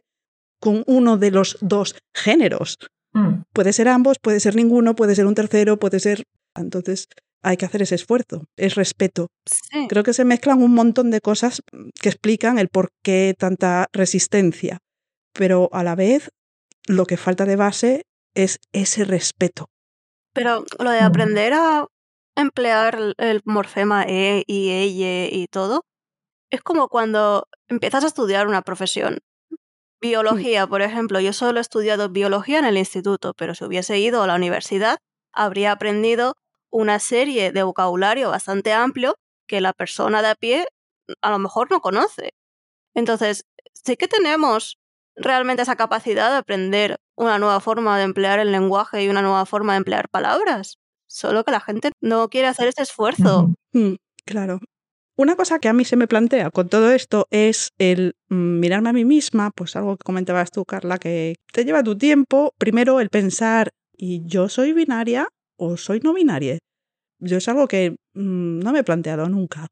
con 0.59 0.83
uno 0.87 1.17
de 1.17 1.31
los 1.31 1.57
dos 1.61 1.95
géneros. 2.13 2.77
Mm. 3.13 3.43
Puede 3.53 3.73
ser 3.73 3.87
ambos, 3.87 4.17
puede 4.21 4.39
ser 4.39 4.55
ninguno, 4.55 4.95
puede 4.95 5.15
ser 5.15 5.25
un 5.25 5.35
tercero, 5.35 5.77
puede 5.77 5.99
ser... 5.99 6.23
Entonces, 6.55 7.07
hay 7.45 7.57
que 7.57 7.65
hacer 7.65 7.83
ese 7.83 7.95
esfuerzo, 7.95 8.45
es 8.57 8.73
respeto. 8.75 9.27
Creo 9.87 10.03
que 10.03 10.13
se 10.13 10.25
mezclan 10.25 10.63
un 10.63 10.73
montón 10.73 11.11
de 11.11 11.21
cosas 11.21 11.61
que 12.01 12.09
explican 12.09 12.57
el 12.57 12.69
por 12.69 12.89
qué 13.03 13.35
tanta 13.37 13.85
resistencia, 13.93 14.79
pero 15.31 15.69
a 15.71 15.83
la 15.83 15.95
vez 15.95 16.29
lo 16.87 17.05
que 17.05 17.17
falta 17.17 17.45
de 17.45 17.55
base 17.55 18.01
es 18.33 18.57
ese 18.73 19.05
respeto. 19.05 19.69
Pero 20.33 20.65
lo 20.79 20.89
de 20.89 20.99
aprender 20.99 21.53
a 21.53 21.85
emplear 22.35 23.15
el 23.17 23.41
morfema 23.45 24.03
e 24.03 24.43
y 24.47 24.71
ella 24.71 25.27
y 25.31 25.47
todo, 25.47 25.85
es 26.49 26.61
como 26.61 26.89
cuando 26.89 27.47
empiezas 27.67 28.03
a 28.03 28.07
estudiar 28.07 28.47
una 28.47 28.61
profesión. 28.61 29.19
Biología, 30.01 30.67
por 30.67 30.81
ejemplo, 30.81 31.19
yo 31.19 31.33
solo 31.33 31.59
he 31.59 31.61
estudiado 31.61 32.09
biología 32.09 32.59
en 32.59 32.65
el 32.65 32.77
instituto, 32.77 33.33
pero 33.33 33.55
si 33.55 33.65
hubiese 33.65 33.97
ido 33.99 34.21
a 34.23 34.27
la 34.27 34.35
universidad, 34.35 34.99
habría 35.33 35.71
aprendido 35.71 36.35
una 36.69 36.99
serie 36.99 37.51
de 37.51 37.63
vocabulario 37.63 38.29
bastante 38.29 38.73
amplio 38.73 39.15
que 39.47 39.61
la 39.61 39.73
persona 39.73 40.21
de 40.21 40.29
a 40.29 40.35
pie 40.35 40.67
a 41.21 41.31
lo 41.31 41.39
mejor 41.39 41.71
no 41.71 41.79
conoce. 41.81 42.33
Entonces, 42.93 43.45
sí 43.73 43.97
que 43.97 44.07
tenemos 44.07 44.77
realmente 45.15 45.63
esa 45.63 45.75
capacidad 45.75 46.31
de 46.31 46.37
aprender 46.37 46.97
una 47.15 47.39
nueva 47.39 47.59
forma 47.59 47.97
de 47.97 48.03
emplear 48.03 48.39
el 48.39 48.51
lenguaje 48.51 49.03
y 49.03 49.09
una 49.09 49.21
nueva 49.21 49.45
forma 49.45 49.73
de 49.73 49.77
emplear 49.77 50.09
palabras, 50.09 50.77
solo 51.15 51.43
que 51.43 51.51
la 51.51 51.62
gente 51.62 51.91
no 52.01 52.30
quiere 52.30 52.47
hacer 52.47 52.67
ese 52.67 52.84
esfuerzo. 52.84 53.54
Mm, 53.71 53.95
claro. 54.25 54.60
Una 55.17 55.38
cosa 55.38 55.60
que 55.60 55.69
a 55.69 55.73
mí 55.73 55.86
se 55.86 55.95
me 55.95 56.08
plantea 56.08 56.49
con 56.51 56.67
todo 56.67 56.91
esto 56.91 57.25
es 57.32 57.71
el 57.78 58.15
mm, 58.30 58.60
mirarme 58.60 58.89
a 58.89 58.93
mí 58.93 59.06
misma, 59.06 59.51
pues 59.56 59.78
algo 59.78 59.95
que 59.95 60.04
comentabas 60.04 60.51
tú, 60.51 60.65
Carla, 60.65 60.97
que 60.97 61.36
te 61.54 61.63
lleva 61.63 61.84
tu 61.84 61.97
tiempo, 61.97 62.54
primero 62.58 62.99
el 62.99 63.10
pensar, 63.10 63.71
¿y 63.95 64.25
yo 64.25 64.49
soy 64.49 64.73
binaria 64.73 65.30
o 65.58 65.78
soy 65.78 66.01
no 66.01 66.13
binaria? 66.13 66.58
yo 67.19 67.38
es 67.38 67.47
algo 67.47 67.67
que 67.67 67.91
mm, 68.13 68.60
no 68.60 68.73
me 68.73 68.80
he 68.80 68.84
planteado 68.84 69.30
nunca. 69.30 69.67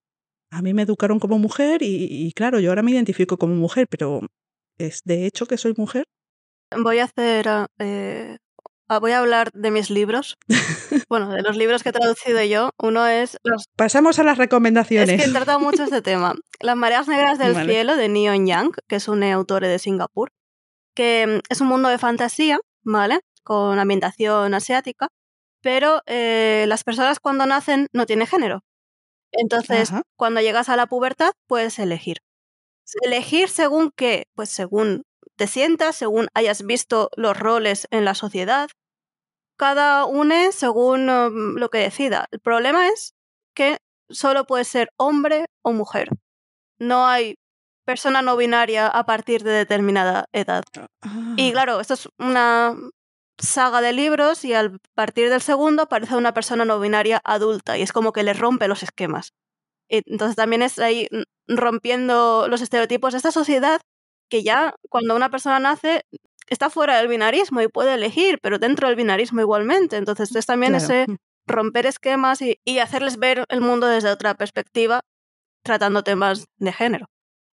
A 0.49 0.61
mí 0.61 0.73
me 0.73 0.83
educaron 0.83 1.19
como 1.19 1.39
mujer 1.39 1.81
y, 1.81 2.31
claro, 2.33 2.59
yo 2.59 2.69
ahora 2.69 2.83
me 2.83 2.91
identifico 2.91 3.37
como 3.37 3.55
mujer, 3.55 3.87
pero 3.89 4.21
¿es 4.77 5.01
de 5.03 5.25
hecho 5.25 5.45
que 5.45 5.57
soy 5.57 5.73
mujer? 5.75 6.05
Voy 6.75 6.99
a 6.99 7.05
hacer 7.05 7.47
eh, 7.79 8.37
Ah, 8.52 8.52
voy 8.87 9.11
a 9.11 9.19
hablar 9.19 9.51
de 9.53 9.71
mis 9.71 9.89
libros. 9.89 10.37
bueno, 11.09 11.29
de 11.29 11.41
los 11.41 11.57
libros 11.57 11.83
que 11.83 11.89
he 11.89 11.93
traducido 11.93 12.43
yo. 12.43 12.71
Uno 12.77 13.07
es 13.07 13.37
los... 13.43 13.65
Pasamos 13.75 14.19
a 14.19 14.23
las 14.23 14.37
recomendaciones. 14.37 15.09
Es 15.09 15.23
que 15.23 15.29
he 15.29 15.33
tratado 15.33 15.59
mucho 15.59 15.83
este 15.83 16.01
tema. 16.01 16.35
Las 16.59 16.75
mareas 16.75 17.07
negras 17.07 17.37
del 17.37 17.53
Vale. 17.53 17.73
cielo 17.73 17.95
de 17.95 18.09
Neon 18.09 18.45
Yang, 18.45 18.71
que 18.87 18.95
es 18.97 19.07
un 19.07 19.23
autor 19.23 19.63
de 19.63 19.79
Singapur, 19.79 20.31
que 20.95 21.25
mm, 21.27 21.39
es 21.49 21.61
un 21.61 21.67
mundo 21.67 21.89
de 21.89 21.97
fantasía, 21.97 22.59
¿vale? 22.83 23.19
Con 23.43 23.79
ambientación 23.79 24.53
asiática, 24.53 25.09
pero 25.61 26.01
eh, 26.05 26.65
las 26.67 26.83
personas 26.83 27.19
cuando 27.19 27.45
nacen 27.45 27.87
no 27.93 28.05
tienen 28.05 28.27
género. 28.27 28.63
Entonces, 29.31 29.91
Ajá. 29.91 30.03
cuando 30.15 30.41
llegas 30.41 30.69
a 30.69 30.75
la 30.75 30.85
pubertad, 30.85 31.31
puedes 31.47 31.79
elegir. 31.79 32.17
Elegir 33.01 33.49
según 33.49 33.91
qué, 33.95 34.27
pues 34.35 34.49
según 34.49 35.03
te 35.35 35.47
sientas, 35.47 35.95
según 35.95 36.27
hayas 36.33 36.63
visto 36.65 37.09
los 37.15 37.37
roles 37.37 37.87
en 37.91 38.05
la 38.05 38.15
sociedad. 38.15 38.69
Cada 39.57 40.05
une 40.05 40.51
según 40.51 41.09
um, 41.09 41.55
lo 41.55 41.69
que 41.69 41.79
decida. 41.79 42.27
El 42.31 42.39
problema 42.39 42.87
es 42.87 43.13
que 43.55 43.77
solo 44.09 44.45
puede 44.45 44.63
ser 44.65 44.89
hombre 44.97 45.45
o 45.63 45.71
mujer. 45.71 46.09
No 46.79 47.07
hay 47.07 47.35
persona 47.85 48.21
no 48.21 48.37
binaria 48.37 48.87
a 48.87 49.05
partir 49.05 49.43
de 49.43 49.51
determinada 49.51 50.25
edad. 50.31 50.63
Ah, 51.01 51.33
Y 51.37 51.51
claro, 51.51 51.79
esto 51.79 51.93
es 51.95 52.09
una 52.17 52.75
saga 53.37 53.81
de 53.81 53.93
libros 53.93 54.45
y 54.45 54.53
al 54.53 54.79
partir 54.95 55.29
del 55.29 55.41
segundo 55.41 55.83
aparece 55.83 56.15
una 56.15 56.33
persona 56.33 56.65
no 56.65 56.79
binaria 56.79 57.19
adulta 57.23 57.77
y 57.77 57.81
es 57.81 57.91
como 57.91 58.13
que 58.13 58.23
le 58.23 58.33
rompe 58.33 58.67
los 58.67 58.83
esquemas. 58.83 59.33
Entonces 59.89 60.35
también 60.35 60.61
es 60.61 60.79
ahí 60.79 61.07
mm, 61.11 61.55
rompiendo 61.55 62.47
los 62.47 62.61
estereotipos 62.61 63.13
de 63.13 63.17
esta 63.17 63.31
sociedad 63.31 63.81
que 64.33 64.41
ya 64.41 64.73
cuando 64.89 65.15
una 65.15 65.29
persona 65.29 65.59
nace 65.59 66.05
está 66.47 66.71
fuera 66.71 66.97
del 66.97 67.07
binarismo 67.07 67.61
y 67.61 67.67
puede 67.67 67.93
elegir, 67.93 68.39
pero 68.41 68.57
dentro 68.57 68.87
del 68.87 68.97
binarismo 68.97 69.41
igualmente. 69.41 69.95
Entonces 69.97 70.35
es 70.35 70.47
también 70.47 70.71
claro. 70.71 70.85
ese 70.85 71.05
Mm. 71.07 71.17
romper 71.45 71.85
esquemas 71.85 72.41
y, 72.41 72.57
y 72.65 72.79
hacerles 72.79 73.17
ver 73.17 73.45
el 73.49 73.61
mundo 73.61 73.85
desde 73.85 74.09
otra 74.09 74.33
perspectiva, 74.33 75.01
tratando 75.63 76.03
temas 76.03 76.45
de 76.57 76.73
género. 76.73 77.05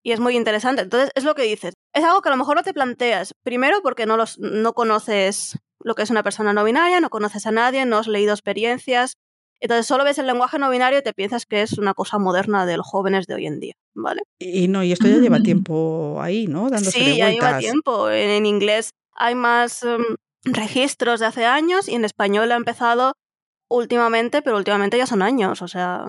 Y 0.05 0.13
es 0.13 0.21
muy 0.21 0.37
interesante. 0.37 0.83
Entonces, 0.83 1.11
es 1.15 1.25
lo 1.25 1.35
que 1.35 1.41
dices. 1.43 1.73
Es 1.93 2.05
algo 2.05 2.21
que 2.21 2.29
a 2.29 2.31
lo 2.31 2.37
mejor 2.37 2.55
no 2.55 2.63
te 2.63 2.73
planteas. 2.73 3.33
Primero, 3.43 3.81
porque 3.81 4.05
no, 4.05 4.15
los, 4.15 4.39
no 4.39 4.71
conoces 4.71 5.57
lo 5.83 5.95
que 5.95 6.03
es 6.03 6.09
una 6.11 6.23
persona 6.23 6.53
no 6.53 6.63
binaria, 6.63 7.01
no 7.01 7.09
conoces 7.09 7.45
a 7.45 7.51
nadie, 7.51 7.85
no 7.85 7.97
has 7.97 8.07
leído 8.07 8.31
experiencias. 8.33 9.15
Entonces, 9.61 9.85
solo 9.85 10.03
ves 10.03 10.17
el 10.17 10.27
lenguaje 10.27 10.57
no 10.57 10.69
binario 10.69 10.99
y 10.99 11.01
te 11.03 11.13
piensas 11.13 11.45
que 11.45 11.61
es 11.61 11.77
una 11.77 11.93
cosa 11.93 12.17
moderna 12.17 12.65
de 12.65 12.77
los 12.77 12.87
jóvenes 12.87 13.27
de 13.27 13.35
hoy 13.35 13.45
en 13.45 13.59
día. 13.59 13.73
¿Vale? 13.93 14.21
Y 14.39 14.67
no, 14.69 14.83
y 14.83 14.91
esto 14.91 15.07
ya 15.07 15.17
lleva 15.17 15.39
tiempo 15.43 16.19
ahí, 16.21 16.47
¿no? 16.47 16.69
Dándose 16.69 16.91
Sí, 16.91 17.17
ya 17.17 17.29
lleva 17.29 17.57
tiempo. 17.57 18.09
En, 18.09 18.29
en 18.29 18.45
inglés 18.45 18.91
hay 19.13 19.35
más 19.35 19.83
em, 19.83 20.03
registros 20.45 21.19
de 21.19 21.25
hace 21.25 21.45
años 21.45 21.89
y 21.89 21.95
en 21.95 22.05
español 22.05 22.51
ha 22.51 22.55
empezado 22.55 23.13
últimamente, 23.69 24.41
pero 24.41 24.57
últimamente 24.57 24.97
ya 24.97 25.05
son 25.05 25.21
años. 25.21 25.61
O 25.61 25.67
sea, 25.67 26.05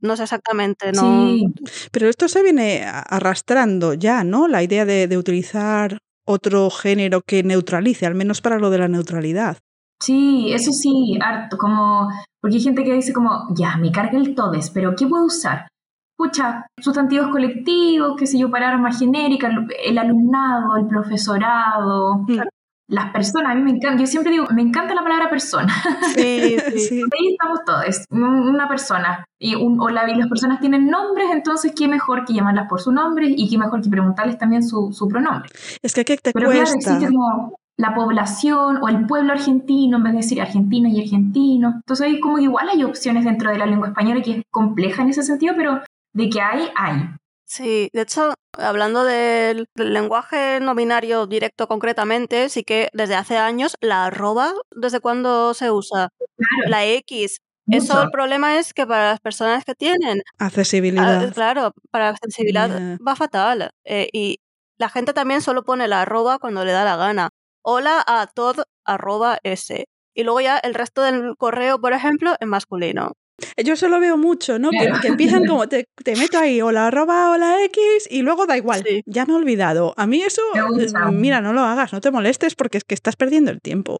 no 0.00 0.16
sé 0.16 0.22
exactamente, 0.22 0.92
no. 0.92 1.00
Sí, 1.00 1.46
Pero 1.92 2.08
esto 2.08 2.28
se 2.28 2.42
viene 2.42 2.84
arrastrando 2.86 3.94
ya, 3.94 4.24
¿no? 4.24 4.48
La 4.48 4.62
idea 4.62 4.84
de, 4.84 5.08
de 5.08 5.18
utilizar 5.18 5.98
otro 6.24 6.70
género 6.70 7.22
que 7.22 7.42
neutralice, 7.42 8.06
al 8.06 8.14
menos 8.14 8.40
para 8.40 8.58
lo 8.58 8.70
de 8.70 8.78
la 8.78 8.88
neutralidad. 8.88 9.58
Sí, 10.00 10.52
eso 10.52 10.72
sí, 10.72 11.18
harto, 11.22 11.56
como, 11.58 12.08
porque 12.40 12.56
hay 12.56 12.62
gente 12.62 12.84
que 12.84 12.92
dice 12.94 13.12
como, 13.12 13.48
ya, 13.54 13.76
me 13.76 13.90
carga 13.92 14.18
el 14.18 14.34
todes, 14.34 14.70
pero 14.70 14.94
¿qué 14.96 15.06
puedo 15.06 15.24
usar? 15.26 15.68
Pucha, 16.16 16.66
sustantivos 16.80 17.28
colectivos, 17.28 18.14
qué 18.18 18.26
sé 18.26 18.38
yo, 18.38 18.50
palabras 18.50 18.98
genéricas, 18.98 19.52
el 19.84 19.98
alumnado, 19.98 20.76
el 20.76 20.86
profesorado, 20.86 22.24
Claro. 22.26 22.50
las 22.90 23.12
personas, 23.12 23.52
a 23.52 23.54
mí 23.54 23.62
me 23.62 23.70
encanta, 23.70 24.00
yo 24.00 24.06
siempre 24.06 24.32
digo, 24.32 24.46
me 24.52 24.62
encanta 24.62 24.94
la 24.94 25.02
palabra 25.02 25.28
persona, 25.30 25.72
Sí, 26.14 26.56
sí. 26.72 26.78
Sí. 26.88 27.02
ahí 27.02 27.32
estamos 27.32 27.60
todos, 27.64 28.04
un- 28.10 28.24
una 28.48 28.66
persona, 28.66 29.24
y, 29.38 29.54
un- 29.54 29.80
o 29.80 29.88
la- 29.90 30.10
y 30.10 30.14
las 30.16 30.28
personas 30.28 30.58
tienen 30.60 30.86
nombres, 30.88 31.28
entonces 31.32 31.72
qué 31.76 31.86
mejor 31.86 32.24
que 32.24 32.32
llamarlas 32.34 32.68
por 32.68 32.80
su 32.80 32.90
nombre 32.90 33.26
y 33.28 33.48
qué 33.48 33.58
mejor 33.58 33.80
que 33.82 33.90
preguntarles 33.90 34.38
también 34.38 34.62
su, 34.66 34.92
su 34.92 35.06
pronombre. 35.06 35.50
Es 35.82 35.94
que 35.94 36.04
¿qué 36.04 36.16
te 36.16 36.32
Pero 36.32 36.50
claro, 36.50 36.64
cuesta? 36.64 36.76
existe 36.94 37.06
como 37.14 37.54
la 37.78 37.94
población 37.94 38.78
o 38.82 38.88
el 38.88 39.06
pueblo 39.06 39.32
argentino 39.32 39.98
en 39.98 40.02
vez 40.02 40.12
de 40.12 40.18
decir 40.18 40.40
argentinos 40.42 40.92
y 40.92 41.00
argentinos. 41.02 41.74
Entonces 41.76 42.06
hay 42.06 42.20
como 42.20 42.36
que 42.36 42.42
igual 42.42 42.68
hay 42.68 42.82
opciones 42.84 43.24
dentro 43.24 43.50
de 43.50 43.58
la 43.58 43.66
lengua 43.66 43.88
española 43.88 44.20
que 44.20 44.32
es 44.38 44.42
compleja 44.50 45.02
en 45.02 45.10
ese 45.10 45.22
sentido, 45.22 45.54
pero 45.56 45.80
de 46.12 46.28
que 46.28 46.40
hay, 46.40 46.68
hay. 46.76 47.08
Sí, 47.44 47.88
de 47.94 48.02
hecho, 48.02 48.34
hablando 48.58 49.04
del, 49.04 49.66
del 49.74 49.94
lenguaje 49.94 50.58
no 50.60 50.74
binario 50.74 51.26
directo 51.26 51.66
concretamente, 51.68 52.48
sí 52.50 52.62
que 52.64 52.88
desde 52.92 53.14
hace 53.14 53.38
años 53.38 53.76
la 53.80 54.06
arroba, 54.06 54.52
¿desde 54.74 55.00
cuándo 55.00 55.54
se 55.54 55.70
usa? 55.70 56.08
Claro, 56.18 56.68
La 56.70 56.84
X. 56.84 57.38
Eso 57.70 58.02
el 58.02 58.10
problema 58.10 58.58
es 58.58 58.72
que 58.74 58.86
para 58.86 59.10
las 59.10 59.20
personas 59.20 59.64
que 59.64 59.74
tienen, 59.74 60.22
ah, 60.38 60.46
Accesibilidad. 60.46 61.32
claro, 61.34 61.72
para 61.90 62.04
la 62.06 62.10
accesibilidad 62.10 62.68
Ya. 62.70 62.98
va 63.06 63.14
fatal. 63.14 63.70
eh, 63.84 64.08
y 64.12 64.38
la 64.78 64.88
gente 64.88 65.12
también 65.12 65.42
solo 65.42 65.64
pone 65.64 65.86
la 65.88 66.02
arroba 66.02 66.38
cuando 66.38 66.64
le 66.64 66.72
da 66.72 66.84
la 66.84 66.96
gana. 66.96 67.28
Hola 67.62 68.02
a 68.06 68.26
todo 68.26 68.64
arroba 68.84 69.38
s. 69.42 69.86
Y 70.14 70.22
luego 70.24 70.40
ya 70.40 70.58
el 70.58 70.74
resto 70.74 71.02
del 71.02 71.34
correo, 71.36 71.80
por 71.80 71.92
ejemplo, 71.92 72.34
en 72.40 72.48
masculino. 72.48 73.12
Yo 73.56 73.74
eso 73.74 73.88
lo 73.88 74.00
veo 74.00 74.16
mucho, 74.16 74.58
¿no? 74.58 74.70
Que, 74.70 74.78
Claro. 74.86 75.00
que 75.00 75.08
empiezan 75.08 75.46
como, 75.46 75.68
te, 75.68 75.84
te 76.04 76.16
meto 76.16 76.38
ahí, 76.38 76.60
o 76.60 76.72
la 76.72 76.88
arroba 76.88 77.30
o 77.30 77.36
la 77.36 77.62
X, 77.64 78.08
y 78.10 78.22
luego 78.22 78.46
da 78.46 78.56
igual, 78.56 78.82
Sí. 78.84 79.02
ya 79.06 79.26
me 79.26 79.32
he 79.32 79.36
olvidado. 79.36 79.94
A 79.96 80.06
mí 80.08 80.22
eso, 80.22 80.42
eh, 80.56 81.12
mira, 81.12 81.40
no 81.40 81.52
lo 81.52 81.60
hagas, 81.62 81.92
no 81.92 82.00
te 82.00 82.10
molestes 82.10 82.56
porque 82.56 82.78
es 82.78 82.84
que 82.84 82.94
estás 82.94 83.14
perdiendo 83.14 83.52
el 83.52 83.60
tiempo. 83.60 83.98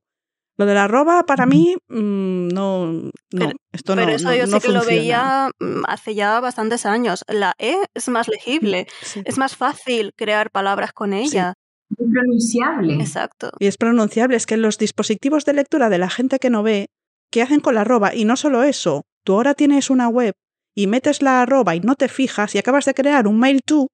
Lo 0.56 0.66
de 0.66 0.74
la 0.74 0.84
arroba, 0.84 1.22
para 1.24 1.46
mí, 1.46 1.76
mm, 1.86 2.48
no, 2.48 2.86
no, 2.86 3.10
Pero- 3.30 3.52
esto 3.72 3.94
no, 3.94 4.02
Pero 4.02 4.16
eso 4.16 4.28
no- 4.28 4.34
yo 4.34 4.46
no 4.48 4.58
sí 4.58 4.66
que 4.66 4.72
lo 4.72 4.84
veía 4.84 5.50
mm, 5.60 5.82
hace 5.86 6.16
ya 6.16 6.40
bastantes 6.40 6.84
años. 6.84 7.24
La 7.28 7.54
E 7.58 7.76
es 7.94 8.08
más 8.08 8.26
legible, 8.26 8.88
Sí. 9.02 9.22
es 9.24 9.38
más 9.38 9.54
fácil 9.56 10.12
crear 10.16 10.50
palabras 10.50 10.92
con 10.92 11.12
ella. 11.12 11.54
Es 11.96 12.06
pronunciable. 12.10 12.94
Exacto. 12.94 13.50
Y 13.58 13.66
es 13.66 13.76
pronunciable, 13.76 14.36
es 14.36 14.46
que 14.46 14.56
los 14.56 14.78
dispositivos 14.78 15.44
de 15.44 15.54
lectura 15.54 15.88
de 15.88 15.98
la 15.98 16.10
gente 16.10 16.38
que 16.38 16.50
no 16.50 16.62
ve, 16.62 16.88
¿qué 17.30 17.42
hacen 17.42 17.60
con 17.60 17.74
la 17.74 17.82
arroba? 17.82 18.14
Y 18.14 18.24
no 18.24 18.36
solo 18.36 18.62
eso, 18.62 19.04
tú 19.24 19.34
ahora 19.34 19.54
tienes 19.54 19.90
una 19.90 20.08
web 20.08 20.34
y 20.74 20.86
metes 20.86 21.22
la 21.22 21.42
arroba 21.42 21.74
y 21.74 21.80
no 21.80 21.94
te 21.94 22.08
fijas 22.08 22.54
y 22.54 22.58
acabas 22.58 22.84
de 22.84 22.94
crear 22.94 23.26
un 23.26 23.38
mail 23.38 23.60
to 23.64 23.88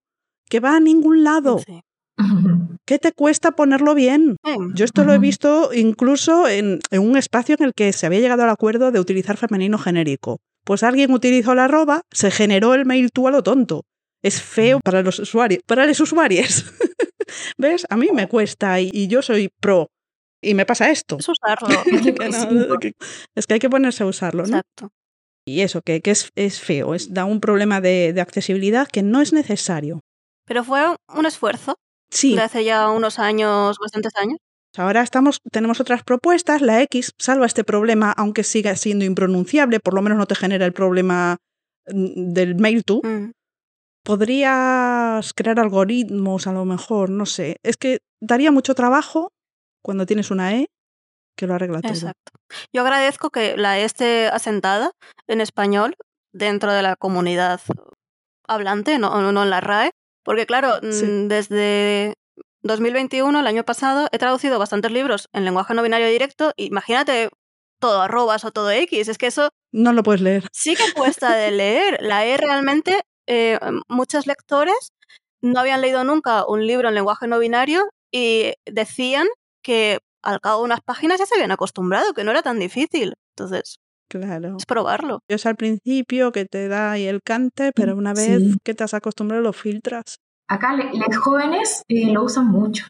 que 0.48 0.61
va 0.61 0.76
a 0.76 0.80
ningún 0.80 1.24
lado. 1.24 1.61
Sí. 1.64 1.80
¿Qué 2.87 2.98
te 2.98 3.12
cuesta 3.12 3.52
ponerlo 3.52 3.94
bien? 3.94 4.37
Sí. 4.44 4.52
Yo 4.74 4.85
esto 4.85 5.04
lo 5.04 5.12
he 5.12 5.18
visto 5.18 5.70
incluso 5.72 6.48
en, 6.48 6.80
en 6.90 7.00
un 7.00 7.16
espacio 7.16 7.57
en 7.59 7.64
el 7.64 7.72
que 7.74 7.92
se 7.92 8.07
había 8.07 8.20
llegado 8.20 8.42
al 8.42 8.50
acuerdo 8.50 8.90
de 8.92 9.00
utilizar 9.00 9.37
femenino 9.37 9.78
genérico. 9.78 10.38
Pues 10.64 10.83
alguien 10.83 11.12
utilizó 11.12 11.54
la 11.54 11.64
arroba, 11.64 12.02
se 12.11 12.30
generó 12.30 12.74
el 12.74 12.87
mail 12.87 13.11
tú 13.12 13.28
a 13.28 13.30
lo 13.30 13.42
tonto. 13.42 13.85
Es 14.22 14.40
feo 14.40 14.80
para 14.80 15.02
los 15.02 15.18
usuarios, 15.18 15.62
para 15.66 15.85
los 15.85 16.00
usuarios. 16.00 16.64
¿Ves? 17.59 17.87
A 17.90 17.97
mí 17.97 18.09
me 18.12 18.29
cuesta 18.29 18.81
y, 18.81 18.90
y 18.92 19.07
yo 19.09 19.23
soy 19.23 19.49
pro. 19.61 19.88
Y 20.42 20.55
me 20.55 20.66
pasa 20.66 20.90
esto. 20.90 21.16
Es 21.18 21.29
usarlo. 21.29 21.68
Que 21.85 22.29
no, 22.68 22.79
que- 22.79 22.92
es 23.35 23.47
que 23.47 23.55
hay 23.55 23.61
que 23.61 23.70
ponerse 23.70 24.03
a 24.03 24.07
usarlo, 24.07 24.42
¿no? 24.42 24.49
Exacto. 24.59 24.90
Y 25.47 25.61
eso, 25.61 25.83
que, 25.83 26.01
que 26.01 26.11
es, 26.11 26.31
es 26.37 26.61
feo, 26.61 26.94
es, 26.94 27.12
da 27.12 27.25
un 27.27 27.40
problema 27.40 27.81
de, 27.81 28.12
de 28.14 28.20
accesibilidad 28.20 28.88
que 28.88 29.03
no 29.03 29.20
es 29.20 29.33
necesario. 29.33 30.01
Pero 30.47 30.64
fue 30.64 30.83
un 31.14 31.27
esfuerzo 31.27 31.77
Sí, 32.11 32.35
de 32.35 32.42
hace 32.42 32.64
ya 32.64 32.90
unos 32.90 33.18
años, 33.18 33.77
bastantes 33.81 34.12
años. 34.16 34.38
Ahora 34.77 35.03
estamos, 35.03 35.40
tenemos 35.53 35.81
otras 35.81 36.03
propuestas. 36.03 36.61
La 36.62 36.83
X 36.83 37.12
salva 37.18 37.47
este 37.47 37.62
problema, 37.64 38.12
aunque 38.12 38.42
siga 38.42 38.75
siendo 38.77 39.05
impronunciable, 39.05 39.81
por 39.81 39.94
lo 39.94 40.03
menos 40.03 40.18
no 40.18 40.27
te 40.27 40.35
genera 40.35 40.64
el 40.66 40.73
problema 40.73 41.37
mm, 41.87 42.33
del 42.33 42.55
mail 42.57 42.85
to. 42.85 43.01
Mm. 43.03 43.31
Podrías 44.05 45.33
crear 45.35 45.59
algoritmos, 45.59 46.47
a 46.47 46.53
lo 46.53 46.64
mejor, 46.64 47.11
no 47.11 47.27
sé. 47.27 47.57
Es 47.62 47.77
que 47.77 47.99
daría 48.21 48.51
mucho 48.53 48.75
trabajo 48.75 49.33
cuando 49.83 50.07
tienes 50.07 50.31
una 50.31 50.55
E 50.55 50.67
que 51.37 51.47
lo 51.47 51.55
arregla 51.55 51.81
todo. 51.81 51.93
Exacto. 51.93 52.33
Yo 52.73 52.83
agradezco 52.83 53.31
que 53.31 53.57
la 53.57 53.79
E 53.79 53.85
esté 53.85 54.29
asentada 54.29 54.93
en 55.27 55.40
español 55.40 55.97
dentro 56.33 56.73
de 56.73 56.83
la 56.83 56.97
comunidad 56.97 57.61
hablante, 58.47 58.99
no, 58.99 59.33
no 59.33 59.43
en 59.43 59.51
la 59.51 59.61
RAE, 59.61 59.90
porque 60.25 60.47
claro, 60.47 60.75
Sí. 60.90 61.05
mm, 61.07 61.29
desde 61.29 62.14
2021, 62.62 63.40
el 63.40 63.47
año 63.47 63.64
pasado, 63.64 64.09
he 64.12 64.19
traducido 64.19 64.59
bastantes 64.59 64.93
libros 64.93 65.29
en 65.33 65.45
lenguaje 65.45 65.75
no 65.75 65.83
binario 65.83 66.09
directo. 66.09 66.53
Imagínate 66.57 67.31
todo 67.81 68.03
arrobas 68.03 68.45
o 68.45 68.51
todo 68.53 68.71
X, 68.71 69.09
es 69.09 69.19
que 69.19 69.27
eso 69.27 69.49
No 69.73 69.93
lo 69.93 70.03
puedes 70.03 70.21
leer. 70.21 70.47
sí 70.53 70.77
que 70.77 70.93
cuesta 70.95 71.35
de 71.37 71.51
leer. 71.51 71.99
La 72.01 72.25
E 72.27 72.37
realmente, 72.37 73.01
eh, 73.27 73.59
muchos 73.89 74.27
lectores 74.27 74.93
no 75.43 75.61
habían 75.61 75.81
leído 75.81 76.05
nunca 76.05 76.47
un 76.47 76.67
libro 76.67 76.89
en 76.89 76.95
lenguaje 76.95 77.27
no 77.27 77.39
binario 77.39 77.83
y 78.13 78.53
decían 78.67 79.27
que 79.63 79.99
al 80.23 80.41
cabo 80.41 80.61
de 80.61 80.65
unas 80.67 80.81
páginas 80.81 81.19
ya 81.19 81.27
se 81.27 81.35
habían 81.35 81.51
acostumbrado, 81.53 82.15
que 82.15 82.25
no 82.25 82.31
era 82.31 82.43
tan 82.43 82.59
difícil. 82.59 83.15
Entonces, 83.37 83.77
Claro. 84.09 84.57
es 84.59 84.65
probarlo. 84.67 85.21
Es 85.29 85.45
al 85.47 85.57
principio 85.57 86.33
que 86.33 86.45
te 86.47 86.69
da 86.69 86.93
ahí 86.93 87.07
el 87.07 87.21
cante, 87.23 87.73
pero 87.75 87.97
una 87.97 88.15
vez 88.15 88.41
Sí. 88.41 88.57
que 88.65 88.75
te 88.75 88.85
has 88.85 88.95
acostumbrado 88.95 89.43
lo 89.43 89.53
filtras. 89.53 90.17
Acá 90.49 90.75
le- 90.75 90.91
los 90.95 91.17
jóvenes 91.19 91.83
eh, 91.89 92.13
lo 92.13 92.23
usan 92.25 92.47
mucho, 92.47 92.87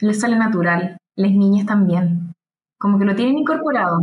les 0.00 0.20
sale 0.20 0.36
natural, 0.36 0.96
las 1.16 1.32
niñas 1.32 1.66
también. 1.66 2.34
Como 2.78 2.98
que 2.98 3.04
lo 3.04 3.14
tienen 3.16 3.38
incorporado. 3.38 4.00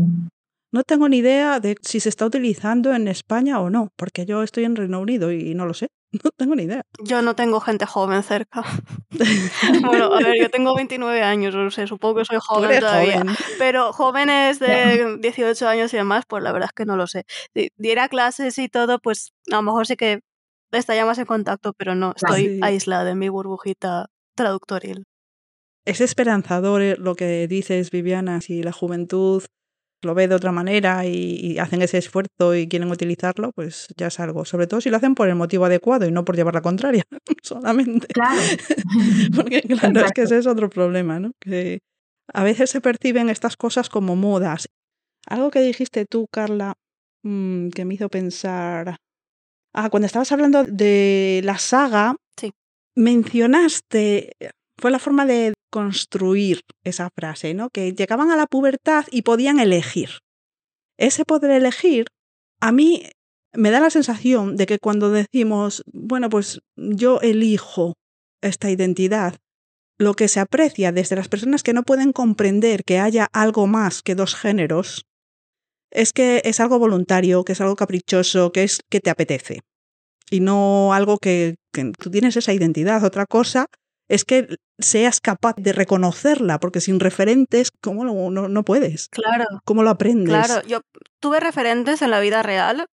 No 0.74 0.84
tengo 0.84 1.08
ni 1.08 1.18
idea 1.18 1.60
de 1.60 1.76
si 1.84 2.00
se 2.00 2.10
está 2.10 2.26
utilizando 2.26 2.94
en 2.96 3.08
España 3.08 3.60
o 3.60 3.70
no, 3.70 3.90
porque 3.96 4.26
yo 4.26 4.42
estoy 4.42 4.64
en 4.64 4.76
Reino 4.76 5.00
Unido 5.00 5.32
y 5.32 5.54
no 5.54 5.66
lo 5.66 5.74
sé. 5.74 5.88
No 6.24 6.30
tengo 6.38 6.56
ni 6.56 6.64
idea. 6.64 6.84
Yo 7.04 7.22
no 7.24 7.36
tengo 7.36 7.60
gente 7.60 7.86
joven 7.88 8.22
cerca. 8.22 8.64
bueno, 9.86 10.14
a 10.14 10.20
ver, 10.20 10.36
yo 10.40 10.50
tengo 10.50 10.76
29 10.76 11.22
años, 11.22 11.56
no 11.56 11.72
sé, 11.72 11.88
supongo 11.88 12.20
que 12.20 12.26
soy 12.26 12.38
joven 12.40 12.80
todavía. 12.80 13.20
Joven. 13.22 13.36
Pero 13.58 13.94
jóvenes 13.94 14.60
de 14.60 15.18
18 15.20 15.68
años 15.68 15.94
y 15.94 15.98
demás, 15.98 16.26
pues 16.28 16.44
la 16.44 16.52
verdad 16.52 16.70
es 16.70 16.74
que 16.74 16.86
no 16.86 16.98
lo 16.98 17.08
sé. 17.08 17.26
Si 17.56 17.70
diera 17.78 18.10
clases 18.10 18.58
y 18.58 18.68
todo, 18.68 19.00
pues 19.00 19.32
a 19.52 19.56
lo 19.58 19.62
mejor 19.64 19.88
sí 19.88 19.96
que 19.96 20.22
estaría 20.72 21.06
más 21.06 21.18
en 21.20 21.26
contacto, 21.26 21.74
pero 21.74 21.94
no, 21.96 22.14
estoy 22.16 22.46
Sí. 22.46 22.60
aislada 22.64 23.12
en 23.12 23.20
mi 23.20 23.30
burbujita 23.30 24.08
traductoril. 24.36 25.06
Es 25.86 26.02
esperanzador 26.02 26.82
eh, 26.82 26.96
lo 26.98 27.16
que 27.16 27.48
dices, 27.48 27.92
Viviana, 27.92 28.42
si 28.42 28.64
la 28.64 28.72
juventud 28.72 29.44
lo 30.04 30.14
ve 30.16 30.28
de 30.28 30.36
otra 30.36 30.52
manera 30.52 31.06
y, 31.06 31.40
y 31.42 31.58
hacen 31.60 31.82
ese 31.82 31.98
esfuerzo 31.98 32.56
y 32.56 32.68
quieren 32.68 32.92
utilizarlo, 32.92 33.52
pues 33.54 33.88
ya 33.98 34.08
es 34.08 34.20
algo. 34.20 34.46
Sobre 34.46 34.68
todo 34.68 34.82
si 34.82 34.90
lo 34.90 34.98
hacen 34.98 35.16
por 35.16 35.30
el 35.30 35.36
motivo 35.36 35.66
adecuado 35.66 36.06
y 36.08 36.12
no 36.12 36.26
por 36.26 36.36
llevar 36.36 36.54
la 36.56 36.62
contraria 36.62 37.04
solamente. 37.44 38.08
Claro. 38.08 38.42
Porque 39.36 39.62
claro, 39.62 39.76
es 39.78 40.12
que 40.14 40.22
Exacto. 40.22 40.22
ese 40.24 40.38
es 40.40 40.48
otro 40.48 40.70
problema, 40.70 41.20
¿no? 41.20 41.32
Que 41.40 41.80
a 42.34 42.44
veces 42.44 42.70
se 42.70 42.82
perciben 42.82 43.30
estas 43.30 43.58
cosas 43.58 43.90
como 43.90 44.16
modas. 44.16 44.68
Algo 45.28 45.52
que 45.52 45.62
dijiste 45.62 46.06
tú, 46.10 46.26
Carla, 46.32 46.74
mm, 47.24 47.70
que 47.70 47.86
me 47.86 47.94
hizo 47.96 48.10
pensar. 48.10 48.98
Ah, 49.74 49.90
cuando 49.90 50.06
estabas 50.08 50.32
hablando 50.32 50.64
de 50.66 51.42
la 51.44 51.58
saga, 51.58 52.16
Sí. 52.40 52.52
mencionaste, 52.96 54.34
fue 54.80 54.92
la 54.92 55.00
forma 55.00 55.26
de 55.26 55.54
construir 55.74 56.62
esa 56.84 57.10
frase, 57.10 57.56
¿no? 57.56 57.72
Que 57.72 57.94
llegaban 57.94 58.30
a 58.30 58.36
la 58.36 58.46
pubertad 58.46 59.06
y 59.10 59.24
podían 59.24 59.60
elegir. 59.60 60.20
Ese 61.00 61.26
poder 61.26 61.50
elegir, 61.50 62.06
a 62.62 62.72
mí 62.72 63.10
me 63.54 63.72
da 63.72 63.80
la 63.80 63.90
sensación 63.90 64.56
de 64.56 64.68
que 64.68 64.78
cuando 64.78 65.10
decimos, 65.10 65.82
bueno, 65.92 66.30
pues 66.30 66.60
yo 66.76 67.20
elijo 67.22 67.96
esta 68.44 68.70
identidad, 68.70 69.38
lo 69.98 70.14
que 70.14 70.28
se 70.28 70.40
aprecia 70.40 70.92
desde 70.92 71.16
las 71.16 71.28
personas 71.28 71.64
que 71.64 71.74
no 71.74 71.82
pueden 71.82 72.14
comprender 72.14 72.84
que 72.84 73.00
haya 73.00 73.28
algo 73.34 73.66
más 73.66 74.04
que 74.04 74.14
dos 74.14 74.36
géneros 74.36 75.08
es 75.90 76.14
que 76.14 76.44
es 76.46 76.60
algo 76.60 76.78
voluntario, 76.78 77.44
que 77.44 77.54
es 77.54 77.62
algo 77.62 77.76
caprichoso, 77.76 78.52
que 78.52 78.64
es 78.64 78.82
que 78.92 79.00
te 79.00 79.10
apetece. 79.10 79.62
Y 80.30 80.40
no 80.40 80.94
algo 80.94 81.18
que, 81.18 81.56
que 81.72 81.92
tú 81.98 82.12
tienes 82.12 82.38
esa 82.38 82.54
identidad. 82.54 83.04
Otra 83.04 83.26
cosa 83.26 83.66
es 84.10 84.26
que 84.26 84.56
seas 84.80 85.20
capaz 85.22 85.56
de 85.58 85.74
reconocerla, 85.74 86.60
porque 86.60 86.82
sin 86.82 87.00
referentes, 87.00 87.70
¿cómo 87.82 88.04
lo- 88.06 88.30
no, 88.30 88.48
no 88.48 88.64
puedes? 88.64 89.10
Claro, 89.10 89.46
¿Cómo 89.66 89.84
lo 89.84 89.90
aprendes? 89.90 90.34
claro. 90.34 90.66
Yo 90.68 90.82
tuve 91.22 91.40
referentes 91.40 92.02
en 92.02 92.12
la 92.12 92.20
vida 92.20 92.44
real 92.44 92.86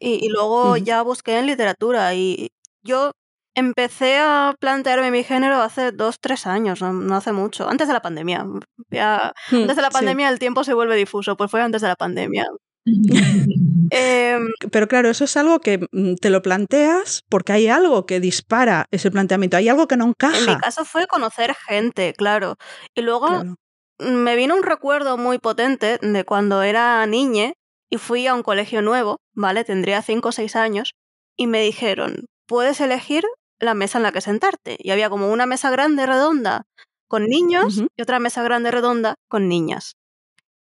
y, 0.00 0.24
y 0.24 0.28
luego 0.28 0.76
ya 0.76 1.02
busqué 1.02 1.38
en 1.38 1.46
literatura 1.46 2.14
y 2.14 2.48
yo 2.82 3.12
empecé 3.54 4.18
a 4.18 4.54
plantearme 4.60 5.10
mi 5.10 5.24
género 5.24 5.62
hace 5.62 5.90
dos, 5.92 6.18
tres 6.20 6.46
años, 6.46 6.82
no, 6.82 6.92
no 6.92 7.16
hace 7.16 7.32
mucho, 7.32 7.68
antes 7.68 7.88
de 7.88 7.94
la 7.94 8.02
pandemia. 8.02 8.44
Ya, 8.90 9.32
Hmm, 9.50 9.62
antes 9.62 9.76
de 9.76 9.82
la 9.82 9.88
sí. 9.90 9.94
pandemia 9.94 10.28
el 10.28 10.38
tiempo 10.38 10.62
se 10.64 10.74
vuelve 10.74 10.94
difuso, 10.96 11.36
pues 11.36 11.50
fue 11.50 11.62
antes 11.62 11.80
de 11.80 11.88
la 11.88 11.96
pandemia. 11.96 12.46
Em, 13.90 14.48
Pero 14.72 14.88
claro, 14.88 15.08
eso 15.10 15.24
es 15.24 15.36
algo 15.36 15.60
que 15.60 15.86
mm, 15.92 16.14
te 16.16 16.30
lo 16.30 16.42
planteas 16.42 17.22
porque 17.28 17.52
hay 17.52 17.68
algo 17.68 18.04
que 18.06 18.18
dispara 18.20 18.86
ese 18.90 19.10
planteamiento, 19.10 19.56
hay 19.56 19.68
algo 19.68 19.86
que 19.86 19.96
no 19.96 20.04
en 20.04 20.08
mi 20.10 20.12
encaja. 20.28 20.58
caso 20.58 20.84
fue 20.84 21.06
conocer 21.06 21.54
gente, 21.54 22.12
claro. 22.14 22.56
Y 22.94 23.02
luego 23.02 23.28
Claro. 23.28 23.54
me 23.98 24.34
vino 24.36 24.54
un 24.56 24.62
recuerdo 24.62 25.16
muy 25.18 25.38
potente 25.38 25.98
de 26.02 26.24
cuando 26.24 26.62
era 26.62 27.04
niña 27.06 27.52
y 27.90 27.98
fui 27.98 28.26
a 28.26 28.34
un 28.34 28.42
colegio 28.42 28.82
nuevo, 28.82 29.18
¿vale? 29.34 29.62
Tendría 29.64 30.02
cinco 30.02 30.30
o 30.30 30.32
seis 30.32 30.56
años, 30.56 30.94
y 31.36 31.46
me 31.46 31.60
dijeron, 31.62 32.26
puedes 32.46 32.80
elegir 32.80 33.24
la 33.60 33.74
mesa 33.74 33.98
en 33.98 34.02
la 34.02 34.12
que 34.12 34.20
sentarte. 34.20 34.76
Y 34.80 34.90
había 34.90 35.08
como 35.10 35.30
una 35.32 35.46
mesa 35.46 35.70
grande 35.70 36.04
redonda 36.06 36.64
con 37.08 37.24
niños 37.26 37.82
y 37.96 38.02
otra 38.02 38.18
mesa 38.18 38.42
grande 38.42 38.70
redonda 38.72 39.14
con 39.28 39.48
niñas. 39.48 39.94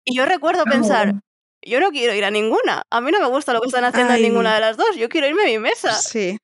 Y 0.04 0.16
yo 0.16 0.24
recuerdo 0.24 0.64
pensar, 0.64 1.20
yo 1.62 1.80
no 1.80 1.90
quiero 1.90 2.14
ir 2.14 2.24
a 2.24 2.30
ninguna. 2.30 2.82
A 2.90 3.00
mí 3.00 3.10
no 3.10 3.20
me 3.20 3.26
gusta 3.28 3.52
lo 3.52 3.60
que 3.60 3.66
están 3.68 3.84
haciendo 3.84 4.12
Ay. 4.14 4.20
en 4.24 4.28
ninguna 4.30 4.54
de 4.54 4.60
las 4.60 4.76
dos. 4.76 4.96
Yo 4.96 5.08
quiero 5.08 5.26
irme 5.26 5.42
a 5.42 5.46
mi 5.46 5.58
mesa. 5.58 5.92
Sí. 5.94 6.38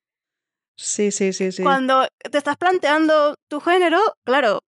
Sí, 0.78 1.10
sí, 1.10 1.32
sí, 1.32 1.52
sí. 1.52 1.62
Cuando 1.62 2.06
te 2.30 2.36
estás 2.38 2.56
planteando 2.58 3.34
tu 3.48 3.60
género, 3.60 3.98
claro, 4.24 4.60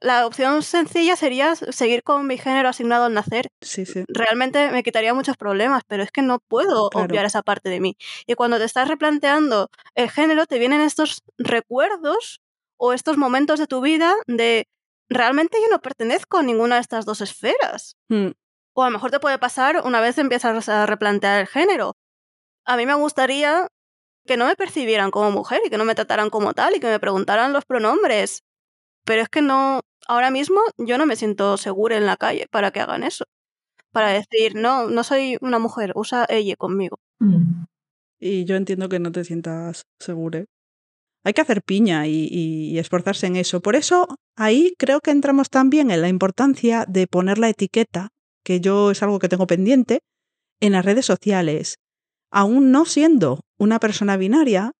la 0.00 0.26
opción 0.26 0.62
sencilla 0.62 1.16
sería 1.16 1.56
seguir 1.56 2.02
con 2.04 2.26
mi 2.26 2.38
género 2.38 2.68
asignado 2.68 3.06
al 3.06 3.14
nacer. 3.14 3.48
Sí, 3.62 3.84
sí. 3.86 4.04
Realmente 4.08 4.70
me 4.70 4.82
quitaría 4.84 5.12
muchos 5.14 5.36
problemas, 5.36 5.82
pero 5.88 6.02
es 6.04 6.12
que 6.12 6.22
no 6.22 6.38
puedo 6.38 6.88
Claro. 6.90 7.06
obviar 7.06 7.24
esa 7.24 7.42
parte 7.42 7.68
de 7.68 7.80
mí. 7.80 7.96
Y 8.26 8.34
cuando 8.34 8.58
te 8.58 8.64
estás 8.64 8.86
replanteando 8.88 9.68
el 9.96 10.10
género, 10.10 10.46
te 10.46 10.58
vienen 10.60 10.82
estos 10.82 11.22
recuerdos 11.38 12.40
o 12.78 12.92
estos 12.92 13.16
momentos 13.16 13.58
de 13.58 13.66
tu 13.66 13.80
vida 13.80 14.14
de 14.26 14.68
realmente 15.08 15.58
yo 15.60 15.68
no 15.70 15.80
pertenezco 15.80 16.38
a 16.38 16.42
ninguna 16.42 16.76
de 16.76 16.82
estas 16.82 17.06
dos 17.06 17.20
esferas. 17.22 17.96
Mm, 18.08 18.28
O 18.76 18.82
a 18.82 18.86
lo 18.88 18.92
mejor 18.92 19.10
te 19.10 19.20
puede 19.20 19.38
pasar 19.38 19.80
una 19.84 20.00
vez 20.00 20.18
empiezas 20.18 20.68
a 20.68 20.84
replantear 20.86 21.40
el 21.40 21.46
género. 21.46 21.94
A 22.66 22.76
mí 22.76 22.84
me 22.84 22.94
gustaría 22.94 23.68
que 24.26 24.36
no 24.36 24.46
me 24.46 24.56
percibieran 24.56 25.10
como 25.10 25.30
mujer 25.30 25.60
y 25.64 25.70
que 25.70 25.78
no 25.78 25.84
me 25.86 25.94
trataran 25.94 26.28
como 26.30 26.52
tal 26.52 26.76
y 26.76 26.80
que 26.80 26.88
me 26.88 27.00
preguntaran 27.00 27.52
los 27.54 27.64
pronombres. 27.64 28.42
Pero 29.04 29.22
es 29.22 29.28
que 29.30 29.40
no, 29.40 29.80
ahora 30.06 30.30
mismo 30.30 30.60
yo 30.76 30.98
no 30.98 31.06
me 31.06 31.16
siento 31.16 31.56
segura 31.56 31.96
en 31.96 32.04
la 32.06 32.16
calle 32.18 32.46
para 32.50 32.70
que 32.70 32.80
hagan 32.80 33.02
eso. 33.02 33.24
Para 33.92 34.10
decir, 34.10 34.56
no, 34.56 34.88
no 34.88 35.04
soy 35.04 35.38
una 35.40 35.58
mujer, 35.58 35.92
usa 35.94 36.26
ella 36.28 36.54
conmigo. 36.56 36.98
Mm. 37.20 37.64
Y 38.18 38.44
yo 38.44 38.56
entiendo 38.56 38.88
que 38.90 38.98
no 38.98 39.10
te 39.10 39.24
sientas 39.24 39.84
seguro. 39.98 40.44
Hay 41.24 41.32
que 41.32 41.40
hacer 41.40 41.62
piña 41.62 42.06
y- 42.06 42.28
y 42.30 42.78
esforzarse 42.78 43.26
en 43.26 43.36
eso. 43.36 43.60
Por 43.60 43.74
eso 43.74 44.06
ahí 44.36 44.74
creo 44.78 45.00
que 45.00 45.12
entramos 45.12 45.48
también 45.48 45.90
en 45.90 46.02
la 46.02 46.08
importancia 46.08 46.84
de 46.88 47.06
poner 47.06 47.38
la 47.38 47.48
etiqueta, 47.48 48.08
que 48.46 48.60
yo 48.60 48.92
es 48.92 49.02
algo 49.02 49.18
que 49.18 49.28
tengo 49.28 49.48
pendiente, 49.48 49.98
en 50.60 50.72
las 50.72 50.84
redes 50.84 51.04
sociales. 51.04 51.78
Aún 52.30 52.70
no 52.70 52.84
siendo 52.84 53.40
una 53.58 53.80
persona 53.80 54.16
binaria, 54.16 54.70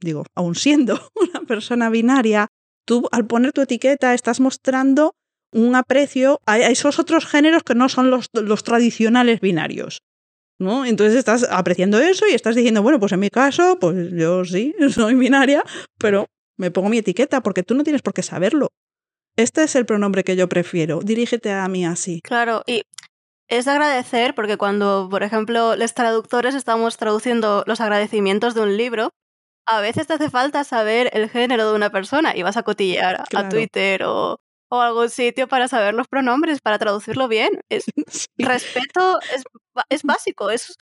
digo, 0.00 0.24
aún 0.34 0.54
siendo 0.54 0.98
una 1.14 1.46
persona 1.46 1.90
binaria, 1.90 2.48
tú 2.86 3.06
al 3.12 3.26
poner 3.26 3.52
tu 3.52 3.60
etiqueta 3.60 4.14
estás 4.14 4.40
mostrando 4.40 5.12
un 5.52 5.74
aprecio 5.74 6.40
a 6.46 6.58
esos 6.58 6.98
otros 6.98 7.26
géneros 7.26 7.64
que 7.64 7.74
no 7.74 7.90
son 7.90 8.10
los, 8.10 8.28
los 8.32 8.64
tradicionales 8.64 9.40
binarios. 9.40 9.98
¿no? 10.58 10.86
Entonces 10.86 11.18
estás 11.18 11.46
apreciando 11.50 11.98
eso 11.98 12.26
y 12.26 12.34
estás 12.34 12.56
diciendo, 12.56 12.82
bueno, 12.82 12.98
pues 12.98 13.12
en 13.12 13.20
mi 13.20 13.28
caso, 13.28 13.78
pues 13.78 14.10
yo 14.12 14.44
sí, 14.46 14.74
soy 14.90 15.16
binaria, 15.16 15.62
pero 15.98 16.26
me 16.56 16.70
pongo 16.70 16.88
mi 16.88 16.98
etiqueta 16.98 17.42
porque 17.42 17.62
tú 17.62 17.74
no 17.74 17.84
tienes 17.84 18.00
por 18.00 18.14
qué 18.14 18.22
saberlo. 18.22 18.70
Este 19.40 19.62
es 19.62 19.74
el 19.74 19.86
pronombre 19.86 20.22
que 20.24 20.36
yo 20.36 20.48
prefiero. 20.48 21.00
Dirígete 21.00 21.52
a 21.52 21.66
mí 21.68 21.84
así. 21.86 22.20
Claro, 22.22 22.62
y 22.66 22.82
es 23.48 23.64
de 23.64 23.70
agradecer 23.70 24.34
porque 24.34 24.56
cuando, 24.56 25.08
por 25.10 25.22
ejemplo, 25.22 25.76
los 25.76 25.94
traductores 25.94 26.54
estamos 26.54 26.96
traduciendo 26.96 27.64
los 27.66 27.80
agradecimientos 27.80 28.54
de 28.54 28.60
un 28.60 28.76
libro, 28.76 29.10
a 29.66 29.80
veces 29.80 30.06
te 30.06 30.14
hace 30.14 30.30
falta 30.30 30.64
saber 30.64 31.10
el 31.14 31.28
género 31.30 31.68
de 31.70 31.74
una 31.76 31.90
persona 31.90 32.36
y 32.36 32.42
vas 32.42 32.56
a 32.56 32.62
cotillear 32.62 33.16
a- 33.16 33.22
a 33.22 33.26
Claro. 33.26 33.48
Twitter 33.48 34.02
o, 34.04 34.40
o 34.70 34.80
algún 34.80 35.08
sitio 35.10 35.48
para 35.48 35.68
saber 35.68 35.94
los 35.94 36.06
pronombres, 36.08 36.60
para 36.60 36.78
traducirlo 36.78 37.26
bien. 37.28 37.50
Es, 37.70 37.84
Sí. 38.08 38.26
respeto 38.38 39.18
es, 39.88 40.02
básico. 40.02 40.50
Es, 40.50 40.76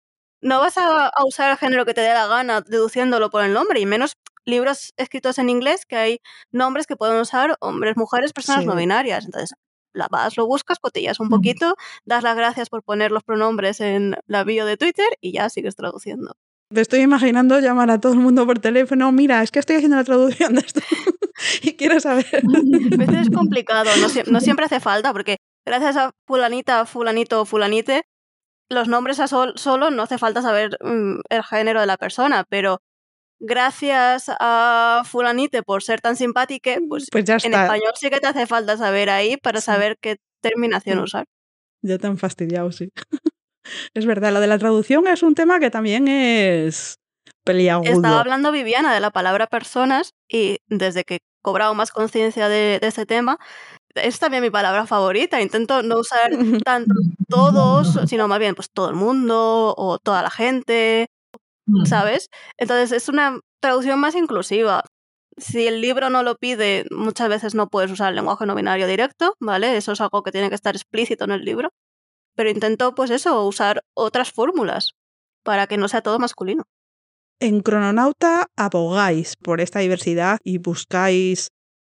no 0.42 0.61
vas 0.61 0.79
a, 0.79 1.09
a 1.09 1.25
usar 1.27 1.51
el 1.51 1.57
género 1.59 1.85
que 1.85 1.95
te 1.95 2.01
dé 2.01 2.12
la 2.14 2.27
gana 2.27 2.61
deduciéndolo 2.62 3.31
por 3.31 3.45
el 3.45 3.53
nombre, 3.53 3.81
y 3.81 3.87
menos 3.87 4.12
libros 4.46 4.92
escritos 4.96 5.38
en 5.38 5.50
inglés 5.50 5.85
que 5.87 5.96
hay 5.96 6.18
nombres 6.52 6.87
que 6.87 6.96
pueden 6.96 7.18
usar 7.20 7.56
hombres, 7.61 7.96
mujeres, 7.96 8.32
personas 8.32 8.62
Sí. 8.62 8.66
no 8.68 8.76
binarias. 8.76 9.24
Entonces, 9.26 9.52
la 9.92 10.09
vas, 10.11 10.37
lo 10.37 10.46
buscas, 10.46 10.78
cotillas 10.78 11.20
un 11.20 11.28
poquito, 11.30 11.74
das 12.04 12.22
las 12.22 12.37
gracias 12.37 12.68
por 12.70 12.82
poner 12.82 13.11
los 13.11 13.22
pronombres 13.24 13.80
en 13.80 14.14
la 14.26 14.44
bio 14.44 14.64
de 14.66 14.76
Twitter 14.76 15.06
y 15.20 15.32
ya 15.32 15.48
sigues 15.50 15.74
traduciendo. 15.76 16.35
Te 16.72 16.80
estoy 16.80 17.00
imaginando 17.00 17.61
llamar 17.61 17.90
a 17.90 18.00
todo 18.00 18.12
el 18.12 18.18
mundo 18.18 18.44
por 18.44 18.59
teléfono. 18.59 19.11
Mira, 19.12 19.42
es 19.42 19.50
que 19.52 19.59
estoy 19.61 19.76
haciendo 19.76 19.96
la 19.96 20.04
traducción 20.04 20.54
de 20.54 20.61
esto 20.61 20.80
y 21.62 21.76
quiero 21.76 21.98
saber. 22.00 22.26
A 22.37 22.96
veces 22.96 23.16
es 23.22 23.30
complicado, 23.35 23.90
no, 24.00 24.09
no 24.32 24.40
siempre 24.40 24.66
hace 24.66 24.80
falta, 24.80 25.12
porque 25.12 25.37
gracias 25.66 25.96
a 25.96 26.11
fulanita, 26.26 26.85
fulanito 26.87 27.40
o 27.40 27.44
fulanite, 27.44 28.02
los 28.68 28.88
nombres 28.88 29.20
a 29.20 29.28
sol- 29.28 29.54
solo 29.56 29.90
no 29.90 30.02
hace 30.02 30.18
falta 30.18 30.42
saber 30.42 30.76
mm, 30.82 31.20
el 31.30 31.42
género 31.44 31.80
de 31.80 31.87
la 31.87 31.96
persona, 31.96 32.44
pero 32.48 32.80
gracias 33.40 34.27
a 34.40 35.03
fulanite 35.05 35.62
por 35.62 35.83
ser 35.83 36.01
tan 36.01 36.16
simpática, 36.16 36.77
pues 36.88 37.07
Pues 37.11 37.25
ya 37.25 37.35
en 37.35 37.38
está. 37.53 37.62
español 37.64 37.92
sí 37.94 38.11
que 38.11 38.20
te 38.20 38.27
hace 38.27 38.46
falta 38.46 38.77
saber 38.77 39.11
ahí 39.11 39.37
para 39.37 39.61
Sí. 39.61 39.66
saber 39.66 39.96
qué 40.01 40.16
terminación 40.42 40.99
usar. 41.01 41.25
Ya 41.83 41.99
te 41.99 42.07
han 42.07 42.18
fastidiado, 42.18 42.72
sí. 42.72 42.90
Es 43.94 44.07
verdad, 44.07 44.33
lo 44.33 44.40
de 44.40 44.46
la 44.46 44.59
traducción 44.59 45.07
es 45.09 45.22
un 45.25 45.35
tema 45.35 45.59
que 45.59 45.70
también 45.70 46.07
es 46.09 46.96
peliagudo. 47.44 47.90
Estaba 47.90 48.20
hablando 48.20 48.53
Viviana 48.53 48.94
de 48.94 49.01
la 49.01 49.11
palabra 49.11 49.46
personas 49.49 50.11
y 50.29 50.59
desde 50.68 51.03
que 51.05 51.16
he 51.16 51.18
cobrado 51.42 51.75
más 51.75 51.90
conciencia 51.90 52.49
de, 52.49 52.79
de 52.81 52.87
este 52.87 53.07
tema, 53.07 53.38
es 53.94 54.18
también 54.20 54.42
mi 54.42 54.51
palabra 54.51 54.87
favorita. 54.87 55.40
Intento 55.40 55.83
no 55.83 55.99
usar 55.99 56.31
tanto 56.64 56.94
todos, 57.29 57.99
sino 58.09 58.29
más 58.29 58.38
bien 58.38 58.55
pues 58.55 58.70
todo 58.70 58.88
el 58.88 58.94
mundo 58.94 59.75
o 59.77 59.99
toda 59.99 60.22
la 60.22 60.31
gente, 60.31 61.09
Mm. 61.66 61.85
¿sabes? 61.87 62.29
Entonces 62.59 62.92
es 62.92 63.09
una 63.09 63.40
traducción 63.61 63.98
más 63.98 64.14
inclusiva. 64.14 64.85
Si 65.37 65.66
el 65.66 65.81
libro 65.81 66.09
no 66.09 66.22
lo 66.22 66.37
pide, 66.37 66.87
muchas 66.90 67.29
veces 67.29 67.55
no 67.55 67.68
puedes 67.68 67.90
usar 67.90 68.11
el 68.11 68.16
lenguaje 68.16 68.46
no 68.46 68.55
binario 68.55 68.87
directo, 68.87 69.35
¿vale? 69.40 69.76
Eso 69.76 69.92
es 69.92 70.00
algo 70.00 70.22
que 70.22 70.33
tiene 70.33 70.48
que 70.48 70.55
estar 70.55 70.74
explícito 70.74 71.24
en 71.24 71.33
el 71.33 71.44
libro. 71.44 71.70
Pero 72.37 72.50
intento, 72.50 72.94
pues 72.94 73.11
eso, 73.11 73.44
usar 73.44 73.83
otras 73.94 74.33
fórmulas 74.33 74.92
para 75.42 75.66
que 75.66 75.76
no 75.76 75.88
sea 75.88 76.02
todo 76.02 76.18
masculino. 76.18 76.64
En 77.40 77.61
Crononauta 77.61 78.46
abogáis 78.57 79.37
por 79.37 79.61
esta 79.61 79.81
diversidad 79.81 80.38
y 80.42 80.59
buscáis 80.59 81.48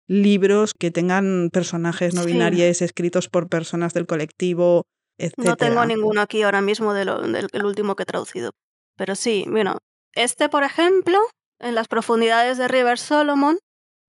libros 0.09 0.73
que 0.79 0.91
tengan 0.91 1.51
personajes 1.53 2.15
no 2.15 2.23
Sí. 2.23 2.33
binarios 2.33 2.81
escritos 2.83 3.29
por 3.29 3.49
personas 3.49 3.93
del 3.93 4.07
colectivo, 4.07 4.85
etc. 5.19 5.35
No 5.39 5.57
tengo 5.57 5.85
ninguno 5.85 6.21
aquí 6.21 6.43
ahora 6.43 6.63
mismo 6.63 6.95
del 6.95 7.09
el 7.53 7.65
último 7.65 7.95
que 7.95 8.05
he 8.05 8.07
traducido. 8.07 8.53
Pero 8.97 9.15
sí, 9.15 9.45
bueno, 9.49 9.79
este, 10.15 10.49
por 10.49 10.65
ejemplo, 10.65 11.19
en 11.59 11.75
las 11.75 11.89
profundidades 11.89 12.59
de 12.59 12.69
River 12.69 12.99
Solomon, 12.99 13.59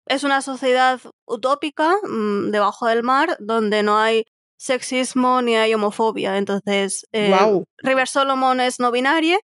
es 0.08 0.24
una 0.24 0.42
sociedad 0.42 1.00
utópica 1.26 1.96
mm, 2.04 2.52
debajo 2.52 2.88
del 2.88 3.04
mar 3.04 3.38
donde 3.40 3.82
no 3.84 3.98
hay 3.98 4.26
sexismo 4.58 5.42
ni 5.42 5.56
hay 5.56 5.74
homofobia. 5.74 6.38
Entonces, 6.38 7.06
eh. 7.12 7.36
River 7.78 8.08
Solomon 8.08 8.60
es 8.60 8.80
no 8.80 8.92
binaria 8.92 9.40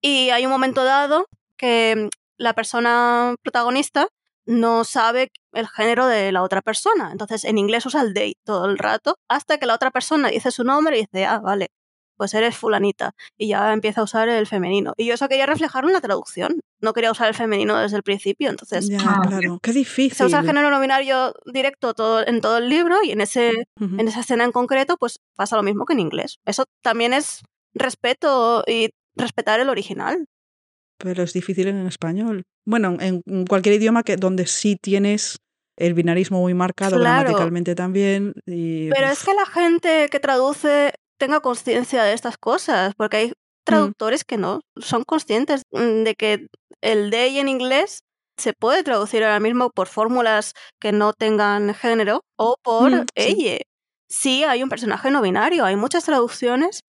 y 0.00 0.30
hay 0.30 0.44
un 0.44 0.52
momento 0.52 0.84
dado 0.84 1.26
que 1.56 1.94
mm, 1.96 2.08
la 2.36 2.54
persona 2.54 3.34
protagonista 3.42 4.08
no 4.44 4.84
sabe 4.84 5.30
el 5.52 5.68
género 5.68 6.06
de 6.06 6.32
la 6.32 6.42
otra 6.42 6.62
persona. 6.62 7.10
Entonces, 7.12 7.44
en 7.44 7.58
inglés 7.58 7.86
usa 7.86 8.02
el 8.02 8.12
they 8.12 8.34
todo 8.44 8.66
el 8.66 8.78
rato 8.78 9.16
hasta 9.28 9.58
que 9.58 9.66
la 9.66 9.74
otra 9.74 9.90
persona 9.90 10.28
dice 10.28 10.50
su 10.50 10.64
nombre 10.64 10.98
y 10.98 11.02
dice, 11.02 11.26
ah, 11.26 11.38
vale, 11.38 11.68
pues 12.16 12.34
eres 12.34 12.56
fulanita. 12.56 13.14
Y 13.38 13.48
ya 13.48 13.72
empieza 13.72 14.00
a 14.00 14.04
usar 14.04 14.28
el 14.28 14.46
femenino. 14.46 14.92
Y 14.96 15.06
yo 15.06 15.14
eso 15.14 15.28
quería 15.28 15.46
reflejarlo 15.46 15.88
en 15.88 15.94
la 15.94 16.00
traducción. 16.00 16.60
No 16.80 16.92
quería 16.92 17.10
usar 17.12 17.28
el 17.28 17.34
femenino 17.34 17.78
desde 17.78 17.96
el 17.96 18.02
principio. 18.02 18.50
Entonces, 18.50 18.88
Ya, 18.88 18.98
Ah, 19.00 19.22
claro. 19.26 19.58
Qué 19.62 19.72
difícil. 19.72 20.16
se 20.16 20.24
usa 20.24 20.40
el 20.40 20.46
género 20.46 20.70
no 20.70 20.80
binario 20.80 21.34
directo 21.52 21.94
todo, 21.94 22.26
en 22.26 22.40
todo 22.40 22.58
el 22.58 22.68
libro 22.68 22.96
y 23.04 23.10
en, 23.12 23.20
ese, 23.20 23.52
en 23.80 24.08
esa 24.08 24.20
escena 24.20 24.44
en 24.44 24.52
concreto, 24.52 24.96
pues 24.98 25.18
pasa 25.36 25.56
lo 25.56 25.62
mismo 25.62 25.84
que 25.86 25.92
en 25.94 26.00
inglés. 26.00 26.38
Eso 26.46 26.64
también 26.82 27.12
es 27.14 27.42
respeto 27.74 28.64
y 28.66 28.90
respetar 29.16 29.60
el 29.60 29.68
original. 29.68 30.24
Pero 30.98 31.22
es 31.22 31.32
difícil 31.32 31.68
en 31.68 31.86
español. 31.86 32.42
Bueno, 32.66 32.96
en 33.00 33.22
cualquier 33.46 33.74
idioma 33.76 34.02
que 34.04 34.16
donde 34.16 34.46
sí 34.46 34.76
tienes 34.80 35.38
el 35.76 35.94
binarismo 35.94 36.40
muy 36.40 36.54
marcado 36.54 36.96
Claro. 36.98 37.20
gramaticalmente 37.22 37.74
también. 37.74 38.34
Y, 38.46 38.88
Pero 38.90 39.06
uf, 39.06 39.12
es 39.12 39.24
que 39.24 39.34
la 39.34 39.46
gente 39.46 40.08
que 40.10 40.20
traduce 40.20 40.92
tenga 41.22 41.40
conciencia 41.40 42.02
de 42.02 42.14
estas 42.14 42.36
cosas, 42.36 42.94
porque 42.96 43.16
hay 43.16 43.32
traductores 43.64 44.24
que 44.24 44.38
no 44.38 44.60
son 44.76 45.04
conscientes 45.04 45.62
mm, 45.70 46.02
de 46.02 46.14
que 46.16 46.46
el 46.80 47.10
they 47.12 47.38
en 47.38 47.48
inglés 47.48 48.00
se 48.36 48.52
puede 48.54 48.82
traducir 48.82 49.22
ahora 49.22 49.38
mismo 49.38 49.70
por 49.70 49.86
fórmulas 49.86 50.52
que 50.80 50.90
no 50.90 51.12
tengan 51.12 51.74
género 51.74 52.22
o 52.36 52.56
por 52.64 52.90
Mm, 52.90 53.04
sí. 53.16 53.36
ella. 53.38 53.58
Sí, 54.10 54.42
hay 54.42 54.64
un 54.64 54.68
personaje 54.68 55.10
no 55.12 55.22
binario, 55.22 55.64
hay 55.64 55.76
muchas 55.76 56.04
traducciones, 56.04 56.80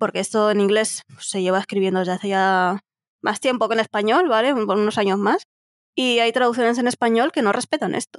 porque 0.00 0.18
esto 0.20 0.50
en 0.50 0.60
inglés 0.60 1.02
se 1.20 1.42
lleva 1.42 1.60
escribiendo 1.60 2.00
desde 2.00 2.12
hace 2.14 2.28
ya 2.28 2.80
más 3.22 3.38
tiempo 3.40 3.68
que 3.68 3.74
en 3.74 3.80
español, 3.80 4.28
¿vale? 4.28 4.52
Por 4.52 4.76
unos 4.76 4.98
años 4.98 5.18
más. 5.18 5.44
Y 5.94 6.18
hay 6.18 6.32
traducciones 6.32 6.76
en 6.78 6.88
español 6.88 7.30
que 7.32 7.42
no 7.42 7.52
respetan 7.52 7.94
esto. 7.94 8.18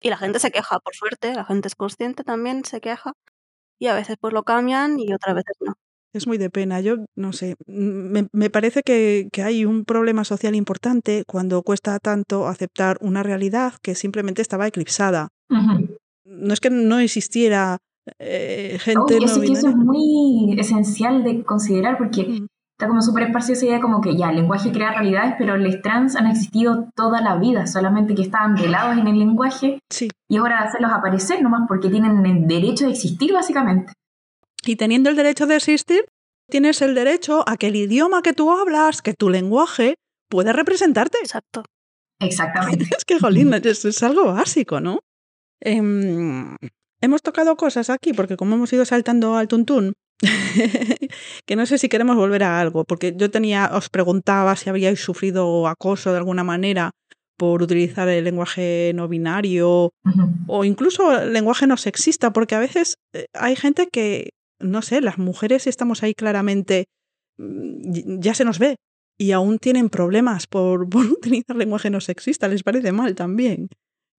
Y 0.00 0.10
la 0.10 0.16
gente 0.16 0.38
se 0.38 0.52
queja, 0.52 0.78
por 0.78 0.94
suerte, 0.94 1.34
la 1.34 1.44
gente 1.44 1.68
es 1.68 1.74
consciente 1.74 2.24
también, 2.24 2.64
se 2.64 2.80
queja. 2.80 3.12
Y 3.82 3.88
a 3.88 3.94
veces 3.94 4.16
pues 4.20 4.32
lo 4.32 4.44
cambian 4.44 5.00
y 5.00 5.12
otras 5.12 5.34
veces 5.34 5.56
no. 5.60 5.74
Es 6.12 6.28
muy 6.28 6.38
de 6.38 6.50
pena. 6.50 6.80
Yo 6.80 6.98
no 7.16 7.32
sé. 7.32 7.56
Me, 7.66 8.28
me 8.30 8.48
parece 8.48 8.82
que, 8.84 9.28
que 9.32 9.42
hay 9.42 9.64
un 9.64 9.84
problema 9.84 10.22
social 10.22 10.54
importante 10.54 11.24
cuando 11.26 11.62
cuesta 11.62 11.98
tanto 11.98 12.46
aceptar 12.46 12.96
una 13.00 13.24
realidad 13.24 13.74
que 13.82 13.96
simplemente 13.96 14.40
estaba 14.40 14.68
eclipsada. 14.68 15.30
No 16.24 16.54
es 16.54 16.60
que 16.60 16.70
no 16.70 17.00
existiera 17.00 17.78
eh, 18.20 18.78
gente 18.80 19.18
no 19.18 19.24
eso, 19.24 19.40
que 19.40 19.52
eso 19.52 19.68
es 19.70 19.76
muy 19.76 20.54
esencial 20.56 21.24
de 21.24 21.42
considerar 21.42 21.98
porque 21.98 22.22
Mm. 22.22 22.46
Está 22.82 22.88
como 22.88 23.00
súper 23.00 23.22
esparcida 23.24 23.52
esa 23.52 23.66
idea 23.66 23.80
como 23.80 24.00
que 24.00 24.16
ya, 24.16 24.30
el 24.30 24.36
lenguaje 24.36 24.72
crea 24.72 24.90
realidades, 24.92 25.36
pero 25.38 25.56
los 25.56 25.80
trans 25.82 26.16
han 26.16 26.26
existido 26.26 26.88
toda 26.96 27.20
la 27.20 27.36
vida, 27.36 27.68
solamente 27.68 28.16
que 28.16 28.22
estaban 28.22 28.56
velados 28.56 28.98
en 28.98 29.06
el 29.06 29.20
lenguaje 29.20 29.78
Sí. 29.88 30.08
y 30.28 30.38
ahora 30.38 30.58
hacerlos 30.58 30.90
aparecer 30.90 31.40
nomás 31.42 31.68
porque 31.68 31.88
tienen 31.90 32.26
el 32.26 32.48
derecho 32.48 32.86
de 32.86 32.90
existir 32.90 33.32
básicamente. 33.32 33.92
Y 34.66 34.74
teniendo 34.74 35.10
el 35.10 35.16
derecho 35.16 35.46
de 35.46 35.56
existir, 35.56 36.06
tienes 36.50 36.82
el 36.82 36.96
derecho 36.96 37.44
a 37.48 37.56
que 37.56 37.68
el 37.68 37.76
idioma 37.76 38.20
que 38.20 38.32
tú 38.32 38.50
hablas, 38.50 39.00
que 39.00 39.14
tu 39.14 39.30
lenguaje, 39.30 39.94
pueda 40.28 40.52
representarte. 40.52 41.18
Exacto. 41.22 41.62
Exactamente. 42.18 42.84
Es 42.98 43.04
que, 43.04 43.20
jolín, 43.20 43.54
es, 43.54 43.84
es 43.84 44.02
algo 44.02 44.24
básico, 44.32 44.80
¿no? 44.80 44.98
Em, 45.60 46.56
hemos 47.00 47.22
tocado 47.22 47.54
cosas 47.56 47.90
aquí, 47.90 48.12
porque 48.12 48.36
como 48.36 48.56
hemos 48.56 48.72
ido 48.72 48.84
saltando 48.84 49.36
al 49.36 49.46
tuntún, 49.46 49.92
que 51.46 51.56
no 51.56 51.66
sé 51.66 51.78
si 51.78 51.88
queremos 51.88 52.16
volver 52.16 52.44
a 52.44 52.60
algo, 52.60 52.84
porque 52.84 53.14
yo 53.16 53.30
tenía, 53.30 53.70
os 53.72 53.88
preguntaba 53.88 54.56
si 54.56 54.70
habíais 54.70 55.00
sufrido 55.00 55.66
acoso 55.66 56.12
de 56.12 56.18
alguna 56.18 56.44
manera 56.44 56.90
por 57.36 57.62
utilizar 57.62 58.08
el 58.08 58.24
lenguaje 58.24 58.92
no 58.94 59.08
binario 59.08 59.90
o 60.46 60.64
incluso 60.64 61.18
el 61.18 61.32
lenguaje 61.32 61.66
no 61.66 61.76
sexista, 61.76 62.32
porque 62.32 62.54
a 62.54 62.60
veces 62.60 62.98
eh, 63.14 63.26
hay 63.34 63.56
gente 63.56 63.88
que, 63.90 64.30
no 64.60 64.80
sé, 64.82 65.00
las 65.00 65.18
mujeres 65.18 65.66
estamos 65.66 66.02
ahí 66.02 66.14
claramente, 66.14 66.84
mm, 67.38 68.20
ya 68.20 68.34
se 68.34 68.44
nos 68.44 68.60
ve, 68.60 68.76
y 69.18 69.32
aún 69.32 69.58
tienen 69.58 69.88
problemas 69.88 70.46
por, 70.46 70.88
por 70.90 71.04
utilizar 71.06 71.56
lenguaje 71.56 71.90
no 71.90 72.00
sexista, 72.00 72.46
les 72.46 72.62
parece 72.62 72.92
mal 72.92 73.14
también. 73.14 73.68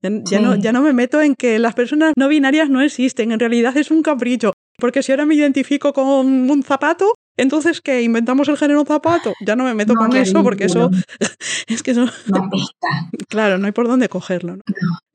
Ya, 0.02 0.10
ya 0.26 0.42
no, 0.42 0.56
ya 0.58 0.74
no 0.74 0.82
me 0.82 0.92
meto 0.92 1.22
en 1.22 1.34
que 1.34 1.60
las 1.60 1.76
personas 1.76 2.12
no 2.18 2.28
binarias 2.28 2.70
no 2.70 2.82
existen, 2.82 3.32
en 3.32 3.40
realidad 3.40 3.78
es 3.78 3.90
un 3.90 4.04
capricho, 4.04 4.52
porque 4.78 5.04
si 5.04 5.12
ahora 5.12 5.26
me 5.26 5.36
identifico 5.36 5.94
con 5.94 6.06
un 6.50 6.64
zapato, 6.64 7.14
entonces 7.36 7.82
que 7.82 8.02
inventamos 8.04 8.48
el 8.48 8.58
género 8.58 8.86
zapato, 8.86 9.34
ya 9.46 9.56
no 9.56 9.64
me 9.64 9.74
meto 9.74 9.94
No, 9.94 10.00
con 10.00 10.12
qué 10.12 10.22
eso, 10.22 10.44
porque 10.44 10.66
eso, 10.66 10.92
es 11.68 11.82
que 11.82 11.92
eso, 11.92 12.06
No. 12.28 12.50
Claro, 13.28 13.58
no 13.58 13.66
hay 13.66 13.72
por 13.72 13.88
dónde 13.88 14.10
cogerlo. 14.10 14.58
¿no? 14.58 14.64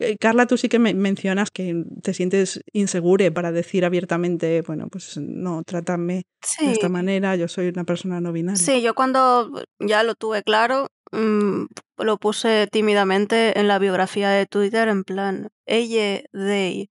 Eh, 0.01 0.17
Carla, 0.19 0.47
tú 0.47 0.57
sí 0.57 0.69
que 0.69 0.81
me 0.81 0.95
mencionas 0.95 1.51
que 1.53 1.85
te 2.03 2.15
sientes 2.15 2.61
insegure 2.73 3.31
para 3.31 3.53
decir 3.53 3.85
abiertamente, 3.85 4.63
bueno, 4.63 4.89
pues 4.91 5.17
no, 5.19 5.63
trátame 5.63 6.25
de 6.61 6.73
esta 6.73 6.89
manera, 6.89 7.37
yo 7.37 7.47
soy 7.47 7.69
una 7.69 7.85
persona 7.85 8.21
no 8.21 8.33
binaria. 8.33 8.61
Sí, 8.61 8.83
yo 8.83 8.95
cuando 8.95 9.63
ya 9.79 10.03
lo 10.03 10.17
tuve 10.17 10.43
claro, 10.43 10.89
mm, 11.13 11.67
lo 11.99 12.17
puse 12.19 12.67
tímidamente 12.67 13.59
en 13.59 13.69
la 13.69 13.79
biografía 13.79 14.31
de 14.31 14.47
Twitter 14.47 14.89
en 14.89 15.05
plan, 15.05 15.49
ella, 15.67 16.23
they. 16.33 16.89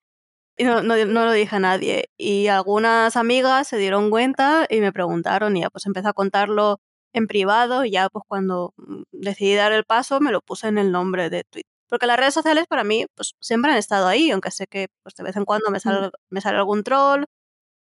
Y 0.58 0.64
no, 0.64 0.82
no, 0.82 0.96
no 1.06 1.26
lo 1.26 1.32
dije 1.32 1.56
a 1.56 1.60
nadie. 1.60 2.10
Y 2.18 2.48
algunas 2.48 3.16
amigas 3.16 3.68
se 3.68 3.78
dieron 3.78 4.10
cuenta 4.10 4.66
y 4.70 4.82
me 4.82 4.92
preguntaron 4.92 5.56
y 5.56 5.62
ya 5.62 5.70
pues 5.70 5.86
empecé 5.86 6.08
a 6.08 6.14
contarlo 6.14 6.80
en 7.14 7.28
privado 7.28 7.86
y 7.86 7.92
ya 7.92 8.10
pues 8.10 8.24
cuando 8.28 8.74
mm, 8.78 9.04
decidí 9.12 9.56
dar 9.56 9.72
el 9.72 9.86
paso 9.86 10.20
me 10.20 10.32
lo 10.32 10.42
puse 10.42 10.68
en 10.68 10.78
el 10.80 10.92
nombre 10.92 11.30
de 11.30 11.44
Twitter. 11.44 11.72
Porque 11.90 12.08
las 12.08 12.18
redes 12.18 12.34
sociales 12.34 12.66
para 12.68 12.84
mí 12.84 13.06
pues 13.16 13.36
siempre 13.40 13.72
han 13.72 13.78
estado 13.78 14.08
ahí, 14.08 14.32
aunque 14.32 14.52
sé 14.52 14.68
que 14.68 14.88
pues 15.04 15.16
de 15.16 15.24
vez 15.24 15.36
en 15.38 15.46
cuando 15.46 15.70
me 15.72 15.80
sale, 15.80 16.10
me 16.30 16.42
sale 16.42 16.58
algún 16.58 16.84
troll 16.84 17.26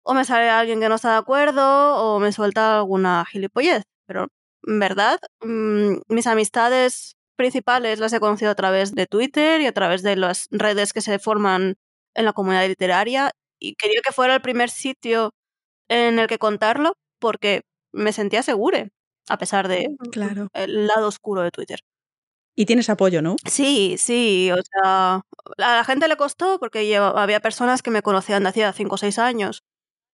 o 0.04 0.14
me 0.14 0.26
sale 0.26 0.50
alguien 0.50 0.80
que 0.80 0.90
no 0.90 0.96
está 0.96 1.12
de 1.14 1.18
acuerdo 1.20 1.96
o 1.98 2.20
me 2.20 2.32
suelta 2.32 2.78
alguna 2.80 3.26
gilipollez. 3.26 3.84
Pero 4.08 4.28
en 4.68 4.80
verdad, 4.80 5.20
mm, 5.42 6.00
mis 6.10 6.28
amistades 6.28 7.16
principales 7.36 8.00
las 8.00 8.14
he 8.14 8.20
conocido 8.20 8.52
a 8.52 8.56
través 8.56 8.94
de 8.96 9.08
Twitter 9.08 9.62
y 9.62 9.68
a 9.68 9.74
través 9.74 10.04
de 10.04 10.16
las 10.18 10.48
redes 10.52 10.94
que 10.94 11.02
se 11.02 11.20
forman 11.20 11.76
en 12.16 12.26
la 12.26 12.34
comunidad 12.34 12.68
literaria 12.68 13.32
y 13.60 13.76
quería 13.76 14.02
que 14.06 14.14
fuera 14.14 14.36
el 14.36 14.42
primer 14.42 14.70
sitio 14.70 15.32
en 15.90 16.20
el 16.20 16.28
que 16.28 16.38
contarlo 16.38 16.94
porque 17.20 17.62
me 17.94 18.14
sentía 18.14 18.44
segura, 18.44 18.90
a 19.30 19.38
pesar 19.38 19.68
de 19.68 19.96
Claro. 20.12 20.48
el 20.54 20.88
lado 20.88 21.08
oscuro 21.08 21.42
de 21.42 21.52
Twitter. 21.52 21.80
Y 22.56 22.66
tienes 22.66 22.90
apoyo, 22.90 23.22
¿no? 23.22 23.36
Sí, 23.46 23.96
sí, 23.98 24.52
o 24.52 24.58
sea, 24.62 25.16
a 25.16 25.22
la 25.58 25.84
gente 25.86 26.08
le 26.08 26.18
costó 26.18 26.60
porque 26.60 26.86
lleva- 26.86 27.22
había 27.22 27.40
personas 27.40 27.82
que 27.82 27.92
me 27.92 28.02
conocían 28.02 28.44
de 28.44 28.50
hacía 28.50 28.74
5 28.74 28.96
o 28.96 28.98
6 28.98 29.18
años 29.20 29.64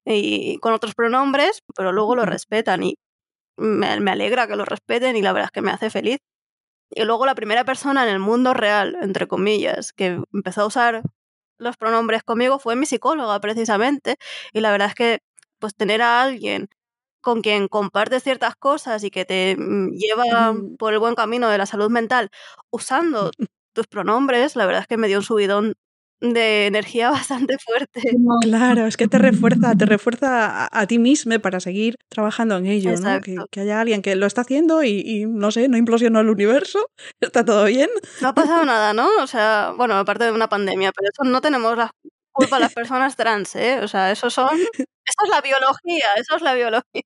y 0.05 0.57
con 0.59 0.73
otros 0.73 0.95
pronombres, 0.95 1.61
pero 1.75 1.91
luego 1.91 2.15
lo 2.15 2.25
respetan 2.25 2.83
y 2.83 2.95
me, 3.57 3.99
me 4.01 4.11
alegra 4.11 4.47
que 4.47 4.55
lo 4.57 4.65
respeten 4.65 5.15
y 5.17 5.21
la 5.23 5.33
verdad 5.33 5.47
es 5.47 5.51
que 5.51 5.61
me 5.61 5.71
hace 5.71 5.89
feliz. 5.89 6.19
Y 6.91 7.03
luego 7.05 7.25
la 7.25 7.35
primera 7.35 7.65
persona 7.65 8.03
en 8.03 8.09
el 8.09 8.19
mundo 8.19 8.53
real, 8.53 8.97
entre 9.01 9.27
comillas, 9.27 9.93
que 9.93 10.19
empezó 10.33 10.61
a 10.63 10.67
usar 10.67 11.01
los 11.57 11.77
pronombres 11.77 12.23
conmigo 12.23 12.59
fue 12.59 12.75
mi 12.75 12.85
psicóloga 12.85 13.39
precisamente 13.39 14.17
y 14.53 14.61
la 14.61 14.71
verdad 14.71 14.89
es 14.89 14.95
que 14.95 15.19
pues 15.59 15.75
tener 15.75 16.01
a 16.01 16.21
alguien 16.21 16.67
con 17.21 17.41
quien 17.41 17.67
compartes 17.67 18.23
ciertas 18.23 18.55
cosas 18.55 19.03
y 19.03 19.11
que 19.11 19.25
te 19.25 19.55
mm, 19.57 19.91
lleva 19.93 20.55
por 20.79 20.93
el 20.93 20.99
buen 20.99 21.15
camino 21.15 21.49
de 21.49 21.57
la 21.57 21.65
salud 21.65 21.89
mental 21.91 22.29
usando 22.71 23.31
tus 23.73 23.87
pronombres, 23.87 24.55
la 24.55 24.65
verdad 24.65 24.81
es 24.83 24.87
que 24.87 24.97
me 24.97 25.07
dio 25.07 25.17
un 25.19 25.23
subidón 25.23 25.75
de 26.21 26.67
energía 26.67 27.09
bastante 27.49 27.57
fuerte. 27.57 28.01
Claro, 28.41 28.85
es 28.85 28.97
que 28.97 29.07
te 29.07 29.17
refuerza, 29.17 29.75
te 29.75 29.85
refuerza 29.85 30.65
a, 30.65 30.69
a 30.71 30.87
ti 30.87 30.99
mismo 30.99 31.39
para 31.39 31.59
seguir 31.59 31.95
trabajando 32.09 32.57
en 32.57 32.67
ello, 32.67 32.95
¿no? 32.99 33.21
Que, 33.21 33.35
que 33.51 33.61
haya 33.61 33.81
alguien 33.81 34.01
que 34.01 34.15
lo 34.15 34.25
está 34.25 34.41
haciendo 34.41 34.83
y, 34.83 35.01
y, 35.05 35.25
no 35.25 35.51
sé, 35.51 35.67
no 35.67 35.77
implosionó 35.77 36.19
el 36.19 36.29
universo, 36.29 36.89
está 37.21 37.43
todo 37.43 37.65
bien. 37.65 37.89
No 38.21 38.29
ha 38.29 38.33
pasado 38.33 38.65
nada, 38.65 38.93
¿no? 38.93 39.09
O 39.21 39.27
sea, 39.27 39.73
bueno, 39.77 39.95
aparte 39.95 40.25
de 40.25 40.31
una 40.31 40.49
pandemia, 40.49 40.91
pero 40.91 41.09
eso 41.11 41.29
no 41.29 41.41
tenemos 41.41 41.77
la 41.77 41.91
culpa 42.31 42.59
las 42.59 42.73
personas 42.73 43.15
trans, 43.15 43.55
¿eh? 43.55 43.79
O 43.81 43.87
sea, 43.87 44.11
eso 44.11 44.29
son... 44.29 44.49
Eso 45.07 45.23
es 45.23 45.29
la 45.29 45.41
biología, 45.41 46.07
eso 46.17 46.35
es 46.35 46.41
la 46.41 46.53
biología. 46.55 47.03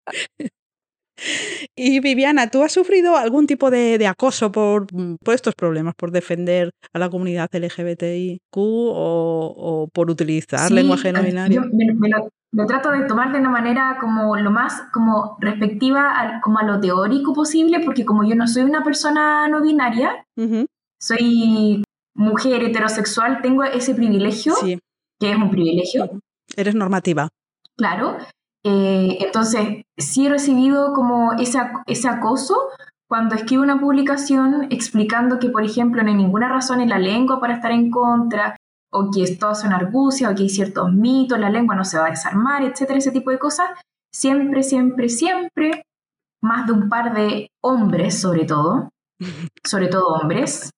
Y 1.75 1.99
Viviana, 1.99 2.49
¿tú 2.49 2.63
has 2.63 2.71
sufrido 2.71 3.15
algún 3.15 3.47
tipo 3.47 3.69
de, 3.71 3.97
de 3.97 4.07
acoso 4.07 4.51
por, 4.51 4.87
por, 5.23 5.33
estos 5.33 5.55
problemas, 5.55 5.95
por 5.95 6.11
defender 6.11 6.71
a 6.93 6.99
la 6.99 7.09
comunidad 7.09 7.49
LGBTIQ 7.53 8.57
o, 8.57 9.53
o 9.57 9.87
por 9.93 10.09
utilizar 10.09 10.67
sí, 10.67 10.73
lenguaje 10.73 11.11
no 11.11 11.23
binario? 11.23 11.61
Yo 11.61 11.69
me, 11.71 11.93
me, 11.93 12.09
lo, 12.09 12.29
lo, 12.51 12.65
trato 12.65 12.91
de 12.91 13.05
tomar 13.05 13.31
de 13.31 13.39
una 13.39 13.49
manera 13.49 13.97
como 13.99 14.35
lo 14.37 14.51
más 14.51 14.83
como 14.93 15.37
respectiva 15.39 16.11
al, 16.11 16.41
como 16.41 16.59
a 16.59 16.63
lo 16.63 16.79
teórico 16.79 17.33
posible, 17.33 17.79
porque 17.83 18.05
como 18.05 18.23
yo 18.23 18.35
no 18.35 18.47
soy 18.47 18.63
una 18.63 18.83
persona 18.83 19.47
no 19.47 19.61
binaria, 19.61 20.25
uh 20.37 20.43
-huh. 20.43 20.65
soy 20.99 21.83
mujer 22.15 22.63
heterosexual, 22.63 23.41
tengo 23.41 23.63
ese 23.63 23.95
privilegio, 23.95 24.53
sí. 24.55 24.79
que 25.19 25.31
es 25.31 25.37
un 25.37 25.49
privilegio. 25.49 26.19
Eres 26.55 26.75
normativa. 26.75 27.29
Claro, 27.77 28.17
eh, 28.63 29.17
entonces, 29.21 29.83
sí 29.97 30.27
he 30.27 30.29
recibido 30.29 30.93
como 30.93 31.33
ese, 31.33 31.59
ese 31.87 32.07
acoso 32.07 32.55
cuando 33.07 33.35
escribo 33.35 33.63
una 33.63 33.79
publicación 33.79 34.67
explicando 34.69 35.39
que, 35.39 35.49
por 35.49 35.63
ejemplo, 35.63 36.03
no 36.03 36.09
hay 36.09 36.15
ninguna 36.15 36.47
razón 36.47 36.79
en 36.79 36.89
la 36.89 36.99
lengua 36.99 37.39
para 37.39 37.55
estar 37.55 37.71
en 37.71 37.89
contra, 37.89 38.55
o 38.91 39.09
que 39.11 39.23
esto 39.23 39.51
es 39.51 39.63
una 39.63 39.77
argucia, 39.77 40.29
o 40.29 40.35
que 40.35 40.43
hay 40.43 40.49
ciertos 40.49 40.91
mitos, 40.93 41.39
la 41.39 41.49
lengua 41.49 41.75
no 41.75 41.85
se 41.85 41.97
va 41.97 42.07
a 42.07 42.11
desarmar, 42.11 42.63
etcétera, 42.63 42.99
ese 42.99 43.11
tipo 43.11 43.31
de 43.31 43.39
cosas. 43.39 43.69
Siempre, 44.13 44.61
siempre, 44.61 45.09
siempre, 45.09 45.83
más 46.41 46.67
de 46.67 46.73
un 46.73 46.89
par 46.89 47.13
de 47.13 47.49
hombres, 47.63 48.19
sobre 48.19 48.45
todo, 48.45 48.89
sobre 49.63 49.87
todo 49.87 50.07
hombres, 50.09 50.69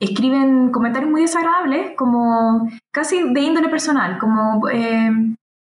escriben 0.00 0.72
comentarios 0.72 1.10
muy 1.10 1.22
desagradables, 1.22 1.96
como 1.96 2.68
casi 2.92 3.32
de 3.32 3.40
índole 3.40 3.68
personal, 3.68 4.18
como... 4.18 4.68
Eh, 4.68 5.10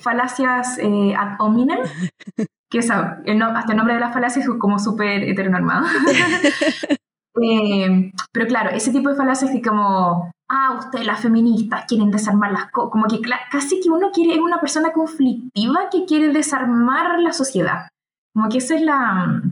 falacias 0.05 0.79
eh, 0.79 1.15
ad 1.17 1.37
hominem, 1.41 1.81
que 2.71 2.79
es 2.79 2.89
el 3.25 3.39
no, 3.39 3.47
hasta 3.47 3.73
el 3.73 3.79
nombre 3.79 3.95
de 3.95 4.01
las 4.01 4.13
falacias 4.13 4.47
es 4.47 4.55
como 4.59 4.79
súper 4.79 5.25
heteronormado. 5.25 5.87
eh, 7.43 8.13
pero 8.31 8.47
claro, 8.47 8.71
ese 8.71 8.93
tipo 8.93 9.09
de 9.09 9.17
falacias 9.17 9.51
que 9.51 9.63
como, 9.63 10.31
ah, 10.49 10.77
ustedes 10.79 11.07
las 11.07 11.21
feministas 11.21 11.87
quieren 11.89 12.11
desarmar 12.11 12.53
las 12.53 12.71
cosas, 12.71 12.93
como 12.93 13.07
que 13.07 13.21
casi 13.51 13.81
que 13.81 13.91
uno 13.91 14.11
quiere, 14.13 14.35
es 14.35 14.41
una 14.41 14.61
persona 14.61 14.93
conflictiva 14.93 15.89
que 15.91 16.05
quiere 16.05 16.29
desarmar 16.29 17.19
la 17.19 17.33
sociedad. 17.33 17.89
Como 18.33 18.49
que 18.49 18.59
ese 18.59 18.77
es 18.77 18.83
la, 18.83 19.43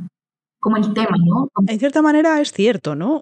como 0.61 0.77
el 0.77 0.93
tema, 0.93 1.17
¿no? 1.25 1.49
En 1.67 1.79
cierta 1.79 2.03
manera 2.03 2.41
es 2.41 2.53
cierto, 2.53 2.95
¿no? 2.95 3.21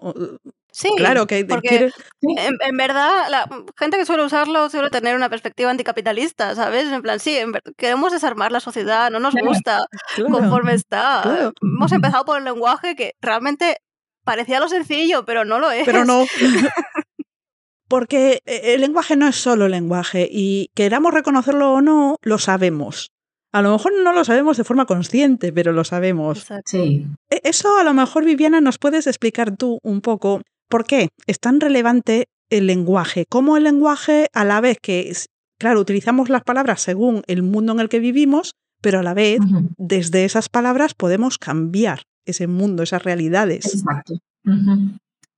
Sí, 0.71 0.89
claro 0.95 1.27
que 1.27 1.43
porque 1.45 1.67
quieres... 1.67 1.93
en, 2.21 2.55
en, 2.59 2.77
verdad 2.77 3.29
la 3.29 3.47
gente 3.77 3.97
que 3.97 4.05
suele 4.05 4.23
usarlo 4.23 4.69
suele 4.69 4.89
tener 4.89 5.15
una 5.17 5.29
perspectiva 5.29 5.69
anticapitalista, 5.69 6.55
¿sabes? 6.55 6.87
En 6.91 7.01
plan, 7.01 7.19
sí, 7.19 7.35
en 7.37 7.51
queremos 7.75 8.13
desarmar 8.13 8.53
la 8.53 8.61
sociedad, 8.61 9.11
no 9.11 9.19
nos 9.19 9.35
gusta 9.35 9.85
claro, 10.15 10.31
conforme 10.31 10.73
está. 10.73 11.21
Claro. 11.23 11.51
Hemos 11.61 11.91
empezado 11.91 12.23
por 12.23 12.37
el 12.37 12.45
lenguaje 12.45 12.95
que 12.95 13.15
realmente 13.21 13.77
parecía 14.23 14.61
lo 14.61 14.69
sencillo, 14.69 15.25
pero 15.25 15.43
no 15.43 15.59
lo 15.59 15.71
es. 15.71 15.85
Pero 15.85 16.05
no. 16.05 16.23
Porque 17.89 18.41
el 18.45 18.79
lenguaje 18.79 19.17
no 19.17 19.27
es 19.27 19.35
solo 19.35 19.67
lenguaje 19.67 20.29
y 20.31 20.71
queramos 20.73 21.13
reconocerlo 21.13 21.73
o 21.73 21.81
no, 21.81 22.15
lo 22.21 22.37
sabemos. 22.37 23.11
A 23.51 23.61
lo 23.61 23.73
mejor 23.73 23.91
no 24.01 24.13
lo 24.13 24.23
sabemos 24.23 24.55
de 24.55 24.63
forma 24.63 24.85
consciente, 24.85 25.51
pero 25.51 25.73
lo 25.73 25.83
sabemos. 25.83 26.47
Sí. 26.63 27.05
Eso 27.29 27.77
a 27.77 27.83
lo 27.83 27.93
mejor, 27.93 28.23
Viviana, 28.23 28.61
nos 28.61 28.77
puedes 28.77 29.07
explicar 29.07 29.57
tú 29.57 29.79
un 29.83 29.99
poco 29.99 30.41
por 30.71 30.85
qué 30.85 31.09
es 31.27 31.39
tan 31.39 31.59
relevante 31.59 32.25
el 32.49 32.65
lenguaje. 32.65 33.25
Cómo 33.29 33.57
el 33.57 33.65
lenguaje, 33.65 34.27
a 34.33 34.43
la 34.43 34.59
vez 34.59 34.79
que, 34.81 35.15
claro, 35.59 35.79
utilizamos 35.79 36.29
las 36.29 36.43
palabras 36.43 36.81
según 36.81 37.21
el 37.27 37.43
mundo 37.43 37.73
en 37.73 37.79
el 37.79 37.89
que 37.89 37.99
vivimos, 37.99 38.53
pero 38.81 38.99
a 38.99 39.03
la 39.03 39.13
vez, 39.13 39.39
uh 39.39 39.43
-huh. 39.43 39.69
desde 39.77 40.25
esas 40.25 40.49
palabras 40.49 40.95
podemos 40.95 41.37
cambiar 41.37 42.01
ese 42.25 42.47
mundo, 42.47 42.81
esas 42.81 43.03
realidades. 43.03 43.65
Exacto. 43.75 44.13
Uh 44.45 44.51
-huh. 44.51 44.97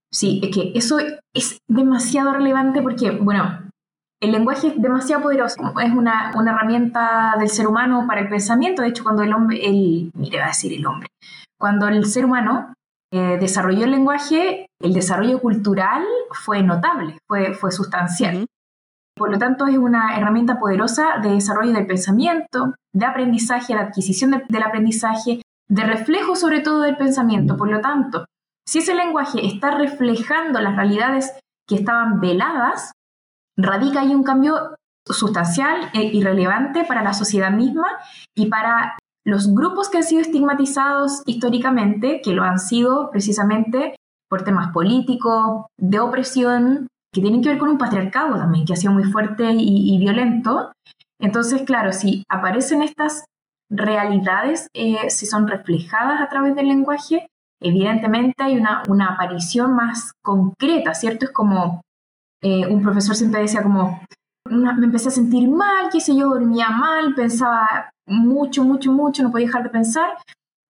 Sí, 0.09 0.39
es 0.43 0.55
que 0.55 0.71
eso 0.75 0.99
es 1.33 1.57
demasiado 1.67 2.33
relevante 2.33 2.81
porque, 2.81 3.11
bueno, 3.11 3.59
el 4.21 4.31
lenguaje 4.31 4.67
es 4.67 4.81
demasiado 4.81 5.23
poderoso, 5.23 5.55
es 5.81 5.91
una, 5.91 6.31
una, 6.35 6.51
herramienta 6.51 7.35
del 7.37 7.49
ser 7.49 7.67
humano 7.67 8.05
para 8.07 8.21
el 8.21 8.29
pensamiento. 8.29 8.81
De 8.81 8.89
hecho, 8.89 9.03
cuando 9.03 9.23
el 9.23 9.33
hombre, 9.33 9.65
el, 9.67 10.11
mire, 10.13 10.37
va 10.37 10.45
a 10.45 10.47
decir 10.47 10.71
el 10.71 10.85
hombre, 10.85 11.09
cuando 11.59 11.87
el 11.89 12.05
ser 12.05 12.23
humano 12.23 12.73
eh, 13.15 13.37
desarrolló 13.39 13.85
el 13.85 13.91
lenguaje, 13.91 14.65
el 14.81 14.93
desarrollo 14.93 15.39
cultural 15.39 16.03
fue 16.31 16.63
notable, 16.63 17.19
fue, 17.27 17.53
fue 17.53 17.71
sustancial. 17.71 18.37
Uh 18.37 18.39
-huh. 18.39 18.47
Por 19.15 19.29
lo 19.29 19.37
tanto, 19.37 19.67
es 19.67 19.77
una 19.77 20.17
herramienta 20.17 20.59
poderosa 20.59 21.19
de 21.21 21.29
desarrollo 21.29 21.73
del 21.73 21.85
pensamiento, 21.85 22.73
de 22.91 23.05
aprendizaje, 23.05 23.75
de 23.75 23.81
adquisición 23.81 24.31
de, 24.31 24.43
del 24.49 24.63
aprendizaje, 24.63 25.43
de 25.69 25.83
reflejo 25.83 26.35
sobre 26.35 26.61
todo 26.61 26.81
del 26.81 26.97
pensamiento. 26.97 27.55
Por 27.55 27.69
lo 27.69 27.81
tanto, 27.81 28.25
si 28.67 28.79
ese 28.79 28.95
lenguaje 28.95 29.45
está 29.45 29.69
reflejando 29.77 30.59
las 30.59 30.75
realidades 30.75 31.37
que 31.67 31.75
estaban 31.75 32.19
veladas, 32.19 32.93
radica 33.55 34.01
ahí 34.01 34.15
un 34.15 34.23
cambio 34.23 34.75
sustancial 35.05 35.91
e 35.93 36.01
irrelevante 36.01 36.83
para 36.83 37.03
la 37.03 37.13
sociedad 37.13 37.51
misma 37.51 37.89
y 38.35 38.47
para 38.47 38.97
los 39.25 39.53
grupos 39.53 39.89
que 39.89 39.97
han 39.97 40.03
sido 40.03 40.21
estigmatizados 40.21 41.23
históricamente, 41.25 42.21
que 42.23 42.33
lo 42.33 42.43
han 42.43 42.59
sido 42.59 43.09
precisamente 43.11 43.95
por 44.29 44.43
temas 44.43 44.71
políticos, 44.71 45.65
de 45.77 45.99
opresión, 45.99 46.87
que 47.13 47.21
tienen 47.21 47.41
que 47.41 47.49
ver 47.49 47.57
con 47.59 47.69
un 47.69 47.77
patriarcado 47.77 48.35
también, 48.35 48.65
que 48.65 48.73
ha 48.73 48.77
sido 48.77 48.91
muy 48.91 49.03
fuerte 49.03 49.51
y, 49.55 49.97
violento. 49.99 50.71
Entonces, 51.19 51.61
claro, 51.61 51.93
si 51.93 52.23
aparecen 52.27 52.81
estas 52.81 53.25
realidades, 53.69 54.67
eh, 54.73 55.09
si 55.09 55.25
son 55.25 55.47
reflejadas 55.47 56.19
a 56.19 56.29
través 56.29 56.55
del 56.55 56.67
lenguaje, 56.67 57.27
evidentemente 57.61 58.43
hay 58.43 58.57
una, 58.57 58.83
una 58.89 59.13
aparición 59.13 59.75
más 59.75 60.11
concreta, 60.23 60.93
¿cierto? 60.93 61.25
Es 61.25 61.31
como 61.31 61.81
eh, 62.41 62.65
un 62.67 62.81
profesor 62.81 63.15
siempre 63.15 63.41
decía 63.41 63.63
como, 63.63 64.01
una, 64.49 64.73
me 64.73 64.85
empecé 64.85 65.09
a 65.09 65.11
sentir 65.11 65.49
mal, 65.49 65.89
qué 65.91 65.99
sé 65.99 66.15
yo, 66.15 66.29
dormía 66.29 66.69
mal, 66.69 67.13
pensaba 67.15 67.91
mucho, 68.05 68.63
mucho, 68.63 68.91
mucho, 68.91 69.23
no 69.23 69.31
podía 69.31 69.47
dejar 69.47 69.63
de 69.63 69.69
pensar. 69.69 70.09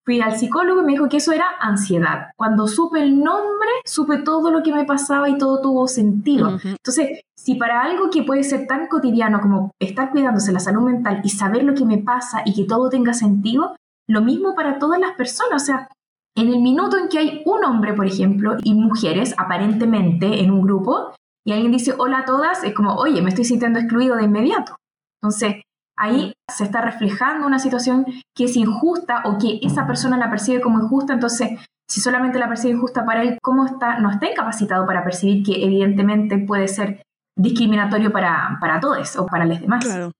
Fui 0.05 0.19
al 0.19 0.37
psicólogo 0.37 0.81
y 0.81 0.85
me 0.85 0.91
dijo 0.91 1.07
que 1.07 1.17
eso 1.17 1.31
era 1.31 1.45
ansiedad. 1.61 2.31
Cuando 2.35 2.67
supe 2.67 3.01
el 3.01 3.23
nombre, 3.23 3.69
supe 3.85 4.17
todo 4.17 4.51
lo 4.51 4.61
que 4.61 4.73
me 4.73 4.83
pasaba 4.83 5.29
y 5.29 5.37
todo 5.37 5.61
tuvo 5.61 5.87
sentido. 5.87 6.49
Uh 6.49 6.57
-huh. 6.57 6.71
Entonces, 6.71 7.21
si 7.37 7.55
para 7.55 7.81
algo 7.81 8.09
que 8.09 8.23
puede 8.23 8.43
ser 8.43 8.67
tan 8.67 8.87
cotidiano 8.87 9.39
como 9.39 9.71
estar 9.79 10.11
cuidándose 10.11 10.51
la 10.51 10.59
salud 10.59 10.83
mental 10.83 11.21
y 11.23 11.29
saber 11.29 11.63
lo 11.63 11.73
que 11.73 11.85
me 11.85 11.99
pasa 11.99 12.41
y 12.45 12.53
que 12.53 12.65
todo 12.65 12.89
tenga 12.89 13.13
sentido, 13.13 13.77
lo 14.09 14.21
mismo 14.21 14.55
para 14.55 14.77
todas 14.77 14.99
las 14.99 15.13
personas. 15.13 15.63
O 15.63 15.65
sea, 15.65 15.87
en 16.35 16.49
el 16.49 16.59
minuto 16.59 16.97
en 16.97 17.07
que 17.07 17.19
hay 17.19 17.41
un 17.45 17.63
hombre, 17.63 17.93
por 17.93 18.05
ejemplo, 18.05 18.57
y 18.61 18.73
mujeres, 18.73 19.33
aparentemente, 19.37 20.41
en 20.41 20.51
un 20.51 20.63
grupo, 20.63 21.13
y 21.45 21.51
alguien 21.51 21.71
dice 21.71 21.93
hola 21.97 22.19
a 22.19 22.25
todas, 22.25 22.63
es 22.63 22.73
como, 22.73 22.95
oye, 22.95 23.21
me 23.21 23.29
estoy 23.29 23.45
sintiendo 23.45 23.79
excluido 23.79 24.15
de 24.15 24.23
inmediato. 24.23 24.77
Entonces, 25.21 25.63
ahí 25.97 26.33
se 26.49 26.63
está 26.63 26.81
reflejando 26.81 27.45
una 27.47 27.59
situación 27.59 28.05
que 28.35 28.45
es 28.45 28.55
injusta 28.55 29.23
o 29.25 29.37
que 29.37 29.59
esa 29.61 29.85
persona 29.85 30.17
la 30.17 30.29
percibe 30.29 30.61
como 30.61 30.81
injusta, 30.81 31.13
entonces, 31.13 31.59
si 31.89 32.01
solamente 32.01 32.39
la 32.39 32.47
percibe 32.47 32.73
injusta 32.73 33.05
para 33.05 33.21
él, 33.21 33.37
¿cómo 33.41 33.65
está, 33.65 33.99
no 33.99 34.09
está 34.09 34.29
incapacitado 34.29 34.85
para 34.85 35.03
percibir 35.03 35.43
que 35.43 35.63
evidentemente 35.63 36.37
puede 36.37 36.67
ser 36.67 37.03
discriminatorio 37.37 38.11
para, 38.11 38.57
para 38.59 38.79
todos 38.79 39.15
o 39.17 39.25
para 39.25 39.45
los 39.45 39.59
demás? 39.59 39.83
Claro. 39.85 40.11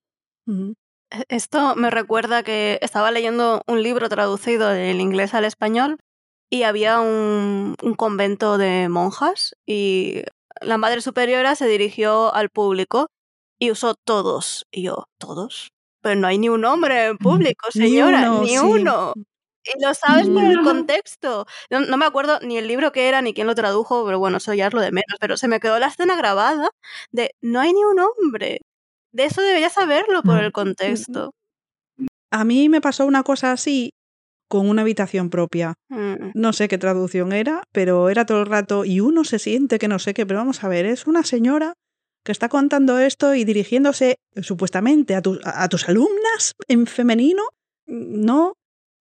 Esto 1.30 1.76
me 1.76 1.90
recuerda 1.90 2.44
que 2.44 2.80
estaba 2.82 3.12
leyendo 3.12 3.62
un 3.68 3.82
libro 3.82 4.10
traducido 4.10 4.70
del 4.70 5.00
inglés 5.00 5.34
al 5.34 5.46
español 5.46 6.00
y 6.50 6.64
había 6.64 7.00
un 7.00 7.76
convento 7.98 8.58
de 8.58 8.90
monjas 8.90 9.56
y 9.66 10.24
la 10.64 10.78
Madre 10.78 11.02
Superiora 11.02 11.56
se 11.56 11.68
dirigió 11.68 12.34
al 12.34 12.50
público 12.50 13.08
y 13.60 13.72
usó 13.72 13.96
todos. 13.96 14.66
Y 14.72 14.84
yo, 14.84 15.06
¿todos? 15.18 15.72
Pero 16.02 16.20
no 16.20 16.28
hay 16.28 16.38
ni 16.38 16.50
un 16.50 16.66
hombre 16.66 17.06
en 17.08 17.18
público, 17.18 17.72
señora, 17.72 18.22
ni 18.22 18.28
uno. 18.28 18.42
Ni 18.42 18.50
sí. 18.50 18.58
uno. 18.58 19.14
Y 19.66 19.82
lo 19.82 19.94
sabes 19.94 20.28
por 20.28 20.44
el 20.44 20.62
contexto. 20.62 21.46
No, 21.70 21.80
no, 21.80 21.96
me 21.96 22.06
acuerdo 22.06 22.40
ni 22.42 22.58
el 22.58 22.68
libro 22.68 22.92
que 22.92 23.08
era 23.08 23.22
ni 23.22 23.34
quién 23.34 23.48
lo 23.48 23.56
tradujo, 23.56 24.06
pero 24.06 24.20
bueno, 24.20 24.38
eso 24.38 24.54
ya 24.54 24.68
es 24.68 24.74
lo 24.74 24.82
de 24.82 24.92
menos. 24.92 25.18
Pero 25.22 25.38
se 25.38 25.48
me 25.48 25.62
quedó 25.62 25.80
la 25.80 25.88
escena 25.88 26.18
grabada 26.18 26.70
de 27.12 27.32
no 27.42 27.62
hay 27.62 27.72
ni 27.72 27.84
un 27.86 28.00
hombre. 28.00 28.60
De 29.14 29.26
eso 29.26 29.42
debería 29.42 29.70
saberlo 29.70 30.22
por 30.24 30.44
el 30.44 30.52
contexto. 30.52 31.32
A 32.32 32.44
mí 32.44 32.68
me 32.68 32.82
pasó 32.82 33.06
una 33.06 33.24
cosa 33.24 33.54
así 33.54 33.92
con 34.54 34.70
una 34.70 34.84
habitación 34.84 35.32
propia. 35.32 35.74
Mm. 35.90 36.30
No 36.36 36.54
sé 36.54 36.68
qué 36.68 36.78
traducción 36.78 37.34
era, 37.34 37.64
pero 37.72 38.10
era 38.10 38.28
todo 38.28 38.42
el 38.42 38.46
rato 38.46 38.86
y 38.86 39.00
uno 39.00 39.24
se 39.24 39.40
siente 39.40 39.80
que 39.80 39.88
no 39.88 39.98
sé 39.98 40.14
qué, 40.14 40.28
pero 40.28 40.42
vamos 40.42 40.64
a 40.64 40.68
ver, 40.68 40.86
es 40.86 41.08
una 41.08 41.24
señora 41.24 41.74
que 42.24 42.32
está 42.32 42.50
contando 42.50 43.00
esto 43.00 43.34
y 43.34 43.46
dirigiéndose 43.46 44.18
supuestamente 44.44 45.16
a, 45.16 45.24
a 45.44 45.70
tus 45.70 45.90
alumnas 45.90 46.54
en 46.68 46.86
femenino, 46.86 47.42
no, 47.88 48.54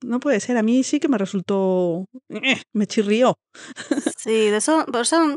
no 0.02 0.20
puede 0.20 0.40
ser. 0.40 0.56
A 0.56 0.62
mí 0.62 0.84
sí 0.84 1.00
que 1.00 1.08
me 1.08 1.18
resultó, 1.18 2.06
eh, 2.30 2.62
me 2.72 2.86
chirrió. 2.86 3.34
Sí, 4.16 4.48
de 4.48 4.56
eso, 4.56 4.86
por 4.86 5.02
eso 5.02 5.36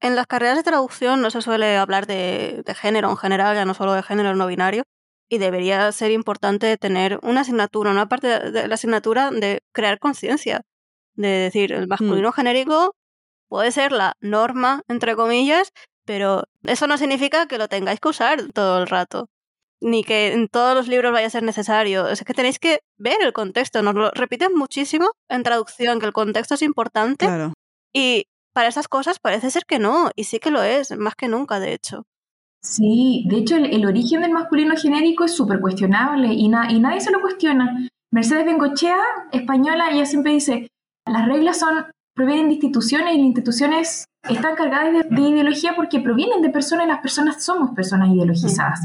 en 0.00 0.16
las 0.16 0.26
carreras 0.26 0.56
de 0.56 0.62
traducción 0.62 1.20
no 1.20 1.30
se 1.30 1.42
suele 1.42 1.76
hablar 1.76 2.06
de, 2.06 2.62
de 2.64 2.74
género 2.74 3.10
en 3.10 3.18
general, 3.18 3.54
ya 3.54 3.66
no 3.66 3.74
solo 3.74 3.92
de 3.92 4.02
género 4.02 4.34
no 4.34 4.46
binario, 4.46 4.84
y 5.32 5.38
debería 5.38 5.90
ser 5.92 6.10
importante 6.10 6.76
tener 6.76 7.18
una 7.22 7.40
asignatura, 7.40 7.90
una 7.90 8.06
parte 8.06 8.28
de 8.50 8.68
la 8.68 8.74
asignatura 8.74 9.30
de 9.30 9.60
crear 9.72 9.98
conciencia, 9.98 10.60
de 11.14 11.28
decir, 11.28 11.72
el 11.72 11.88
masculino 11.88 12.28
Mm. 12.30 12.32
genérico 12.34 12.94
puede 13.48 13.70
ser 13.72 13.92
la 13.92 14.12
norma, 14.20 14.82
entre 14.88 15.16
comillas, 15.16 15.70
pero 16.04 16.44
eso 16.64 16.86
no 16.86 16.98
significa 16.98 17.46
que 17.46 17.58
lo 17.58 17.68
tengáis 17.68 18.00
que 18.00 18.08
usar 18.10 18.52
todo 18.52 18.80
el 18.82 18.86
rato, 18.88 19.28
ni 19.80 20.04
que 20.04 20.32
en 20.34 20.48
todos 20.48 20.74
los 20.74 20.88
libros 20.88 21.12
vaya 21.12 21.28
a 21.28 21.30
ser 21.30 21.44
necesario. 21.44 22.08
Es 22.08 22.22
que 22.24 22.34
tenéis 22.34 22.58
que 22.58 22.80
ver 22.98 23.22
el 23.22 23.32
contexto, 23.32 23.82
nos 23.82 23.94
lo 23.94 24.10
repiten 24.12 24.52
muchísimo 24.54 25.12
en 25.30 25.42
traducción, 25.44 25.98
que 26.00 26.06
el 26.06 26.12
contexto 26.12 26.54
es 26.56 26.62
importante, 26.62 27.24
Claro. 27.26 27.54
y 27.94 28.26
para 28.54 28.68
esas 28.68 28.88
cosas 28.88 29.18
parece 29.18 29.50
ser 29.50 29.64
que 29.66 29.78
no, 29.78 30.10
y 30.14 30.24
sí 30.24 30.38
que 30.40 30.50
lo 30.50 30.62
es, 30.62 30.90
más 30.98 31.14
que 31.14 31.28
nunca, 31.28 31.58
de 31.60 31.72
hecho. 31.74 32.04
Sí, 32.62 33.24
de 33.28 33.38
hecho 33.38 33.56
el, 33.56 33.66
el 33.66 33.86
origen 33.86 34.20
del 34.22 34.30
masculino 34.32 34.76
genérico 34.76 35.24
es 35.24 35.34
súper 35.36 35.60
cuestionable 35.60 36.32
y, 36.32 36.48
na- 36.48 36.70
y 36.70 36.78
nadie 36.78 37.00
se 37.00 37.10
lo 37.10 37.20
cuestiona. 37.20 37.86
Mercedes 38.12 38.44
Bengochea, 38.46 38.96
española, 39.32 39.90
ella 39.90 40.06
siempre 40.06 40.32
dice, 40.32 40.68
las 41.06 41.26
reglas 41.26 41.58
son 41.58 41.86
provienen 42.14 42.48
de 42.48 42.54
instituciones 42.54 43.14
y 43.14 43.16
las 43.18 43.26
instituciones 43.26 44.04
están 44.28 44.54
cargadas 44.54 44.92
de, 44.92 45.02
de 45.16 45.22
ideología 45.28 45.74
porque 45.74 45.98
provienen 46.00 46.42
de 46.42 46.50
personas 46.50 46.84
y 46.86 46.88
las 46.90 47.00
personas 47.00 47.42
somos 47.42 47.70
personas 47.74 48.10
ideologizadas. 48.10 48.80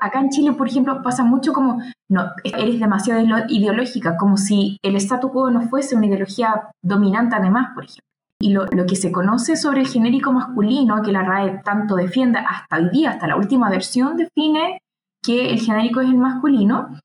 Acá 0.00 0.20
en 0.20 0.30
Chile, 0.30 0.52
por 0.52 0.66
ejemplo, 0.68 1.02
pasa 1.02 1.24
mucho 1.24 1.52
como, 1.52 1.82
no, 2.08 2.30
eres 2.42 2.80
demasiado 2.80 3.20
ideológica, 3.48 4.16
como 4.16 4.36
si 4.36 4.78
el 4.82 4.96
statu 4.96 5.30
quo 5.30 5.50
no 5.50 5.68
fuese 5.68 5.94
una 5.96 6.06
ideología 6.06 6.70
dominante 6.82 7.36
además, 7.36 7.72
por 7.74 7.84
ejemplo. 7.84 8.04
Y 8.44 8.52
lo, 8.52 8.66
lo 8.66 8.84
que 8.84 8.94
se 8.96 9.10
conoce 9.10 9.56
sobre 9.56 9.80
el 9.80 9.88
genérico 9.88 10.30
masculino, 10.30 11.02
que 11.02 11.12
la 11.12 11.22
RAE 11.22 11.62
tanto 11.64 11.94
defiende 11.94 12.38
hasta 12.40 12.76
hoy 12.76 12.90
día, 12.90 13.10
hasta 13.10 13.26
la 13.26 13.36
última 13.36 13.70
versión, 13.70 14.18
define 14.18 14.78
que 15.24 15.50
el 15.50 15.60
genérico 15.60 16.00
es 16.02 16.08
el 16.08 16.18
masculino, 16.18 16.98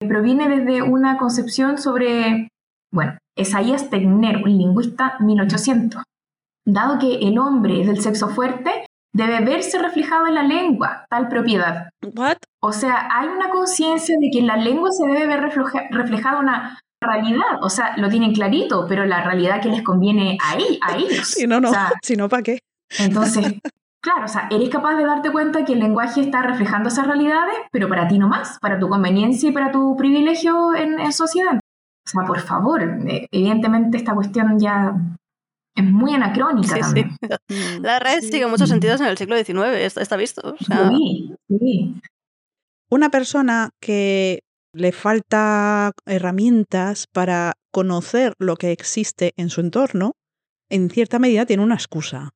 proviene 0.00 0.48
desde 0.48 0.80
una 0.82 1.18
concepción 1.18 1.76
sobre, 1.76 2.48
bueno, 2.90 3.18
Esaías 3.36 3.90
Tegner, 3.90 4.36
un 4.38 4.56
lingüista 4.56 5.16
1800. 5.20 6.02
Dado 6.66 6.98
que 6.98 7.16
el 7.16 7.38
hombre 7.38 7.82
es 7.82 7.86
del 7.86 8.00
sexo 8.00 8.28
fuerte, 8.28 8.86
debe 9.14 9.44
verse 9.44 9.78
reflejado 9.78 10.26
en 10.26 10.34
la 10.36 10.42
lengua 10.42 11.04
tal 11.10 11.28
propiedad. 11.28 11.90
What? 12.16 12.38
O 12.62 12.72
sea, 12.72 13.08
hay 13.12 13.28
una 13.28 13.50
conciencia 13.50 14.16
de 14.18 14.30
que 14.32 14.38
en 14.38 14.46
la 14.46 14.56
lengua 14.56 14.90
se 14.90 15.06
debe 15.06 15.26
ver 15.26 15.40
refleja- 15.40 15.88
reflejada 15.90 16.40
una 16.40 16.78
realidad. 17.00 17.62
O 17.62 17.68
sea, 17.70 17.96
lo 17.96 18.08
tienen 18.08 18.32
clarito, 18.32 18.86
pero 18.88 19.04
la 19.06 19.22
realidad 19.22 19.60
que 19.62 19.68
les 19.68 19.82
conviene 19.82 20.36
a, 20.42 20.54
él- 20.56 20.78
a 20.82 20.96
ellos. 20.96 21.28
Si 21.38 21.46
no, 21.46 21.60
no. 21.60 21.70
O 21.70 21.72
sea, 21.72 21.92
Si 22.02 22.16
no, 22.16 22.28
¿para 22.28 22.42
qué? 22.42 22.58
entonces, 22.98 23.44
claro, 24.02 24.24
o 24.24 24.28
sea, 24.28 24.48
eres 24.50 24.68
capaz 24.70 24.96
de 24.96 25.04
darte 25.04 25.30
cuenta 25.30 25.64
que 25.64 25.74
el 25.74 25.80
lenguaje 25.80 26.20
está 26.22 26.42
reflejando 26.42 26.88
esas 26.88 27.06
realidades, 27.06 27.54
pero 27.70 27.88
para 27.88 28.08
ti 28.08 28.18
no 28.18 28.28
más, 28.28 28.58
para 28.60 28.78
tu 28.78 28.88
conveniencia 28.88 29.48
y 29.48 29.52
para 29.52 29.70
tu 29.70 29.96
privilegio 29.96 30.74
en, 30.74 30.98
en 30.98 31.12
sociedad. 31.12 31.54
O 32.06 32.10
sea, 32.10 32.22
por 32.26 32.40
favor, 32.40 32.82
eh, 32.82 33.28
evidentemente 33.30 33.98
esta 33.98 34.14
cuestión 34.14 34.58
ya 34.58 34.94
es 35.76 35.84
muy 35.84 36.14
anacrónica 36.14 36.68
Sí, 36.68 36.74
sí. 36.74 36.80
también. 36.80 37.10
Mm. 37.50 37.82
La 37.82 37.98
red 37.98 38.20
Sí. 38.20 38.30
sigue 38.30 38.42
en 38.44 38.50
muchos 38.50 38.68
sentidos 38.68 39.00
en 39.00 39.06
el 39.06 39.16
siglo 39.16 39.34
XIX, 39.36 39.74
está, 39.78 40.02
está 40.02 40.16
visto. 40.16 40.54
O 40.60 40.64
sea, 40.64 40.88
Sí, 40.90 41.34
sí. 41.48 41.94
Una 42.90 43.08
persona 43.10 43.70
que 43.80 44.42
le 44.72 44.92
falta 44.92 45.92
herramientas 46.06 47.06
para 47.12 47.54
conocer 47.70 48.34
lo 48.38 48.56
que 48.56 48.72
existe 48.72 49.32
en 49.36 49.50
su 49.50 49.60
entorno, 49.60 50.12
en 50.68 50.90
cierta 50.90 51.18
medida 51.18 51.46
tiene 51.46 51.62
una 51.62 51.74
excusa. 51.74 52.30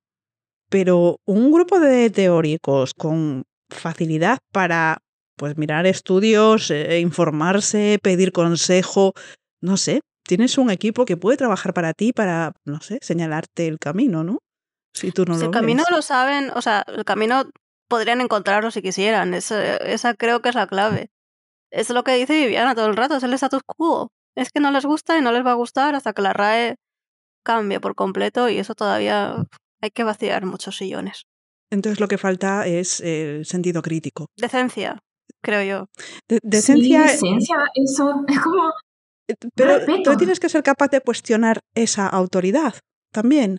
Pero 0.68 1.16
un 1.26 1.52
grupo 1.52 1.80
de 1.80 2.10
teóricos 2.10 2.94
con 2.94 3.44
facilidad 3.68 4.38
para 4.52 4.98
pues 5.36 5.56
mirar 5.56 5.86
estudios, 5.86 6.70
eh, 6.70 7.00
informarse, 7.00 7.98
pedir 8.02 8.32
consejo, 8.32 9.12
no 9.60 9.76
sé, 9.76 10.00
tienes 10.24 10.58
un 10.58 10.70
equipo 10.70 11.04
que 11.04 11.16
puede 11.16 11.36
trabajar 11.36 11.74
para 11.74 11.92
ti 11.92 12.12
para, 12.12 12.52
no 12.64 12.80
sé, 12.80 12.98
señalarte 13.02 13.66
el 13.66 13.78
camino, 13.78 14.24
¿no? 14.24 14.38
Si 14.94 15.10
tú 15.10 15.24
no 15.24 15.34
si 15.34 15.40
lo 15.40 15.46
el 15.46 15.52
camino 15.52 15.82
ves. 15.82 15.90
lo 15.90 16.02
saben, 16.02 16.50
o 16.54 16.62
sea, 16.62 16.84
el 16.86 17.04
camino 17.04 17.44
podrían 17.88 18.20
encontrarlo 18.20 18.70
si 18.70 18.82
quisieran. 18.82 19.34
Esa, 19.34 19.76
esa 19.76 20.14
creo 20.14 20.42
que 20.42 20.50
es 20.50 20.54
la 20.54 20.66
clave. 20.66 21.10
Es 21.72 21.88
lo 21.90 22.04
que 22.04 22.14
dice 22.14 22.38
Viviana 22.44 22.74
todo 22.74 22.86
el 22.86 22.96
rato, 22.96 23.16
es 23.16 23.22
el 23.22 23.32
status 23.32 23.62
quo. 23.66 24.08
Es 24.36 24.50
que 24.50 24.60
no 24.60 24.70
les 24.70 24.84
gusta 24.84 25.18
y 25.18 25.22
no 25.22 25.32
les 25.32 25.44
va 25.44 25.52
a 25.52 25.54
gustar 25.54 25.94
hasta 25.94 26.12
que 26.12 26.22
la 26.22 26.32
RAE 26.32 26.76
cambie 27.44 27.80
por 27.80 27.94
completo 27.94 28.48
y 28.48 28.58
eso 28.58 28.74
todavía 28.74 29.44
hay 29.80 29.90
que 29.90 30.04
vaciar 30.04 30.44
muchos 30.46 30.76
sillones. 30.76 31.22
Entonces 31.70 31.98
lo 32.00 32.08
que 32.08 32.18
falta 32.18 32.66
es 32.66 33.00
el 33.00 33.46
sentido 33.46 33.80
crítico. 33.82 34.26
Decencia, 34.36 34.98
creo 35.42 35.62
yo. 35.64 35.86
De- 36.28 36.40
decencia, 36.42 37.08
Sí, 37.08 37.12
decencia, 37.30 37.56
eso 37.74 38.24
es 38.28 38.38
como 38.40 38.68
eh, 39.30 39.34
pero 39.54 39.78
respeto. 39.78 40.10
tú 40.12 40.16
tienes 40.18 40.40
que 40.40 40.48
ser 40.50 40.62
capaz 40.62 40.88
de 40.88 41.00
cuestionar 41.00 41.60
esa 41.74 42.06
autoridad 42.06 42.74
también. 43.12 43.56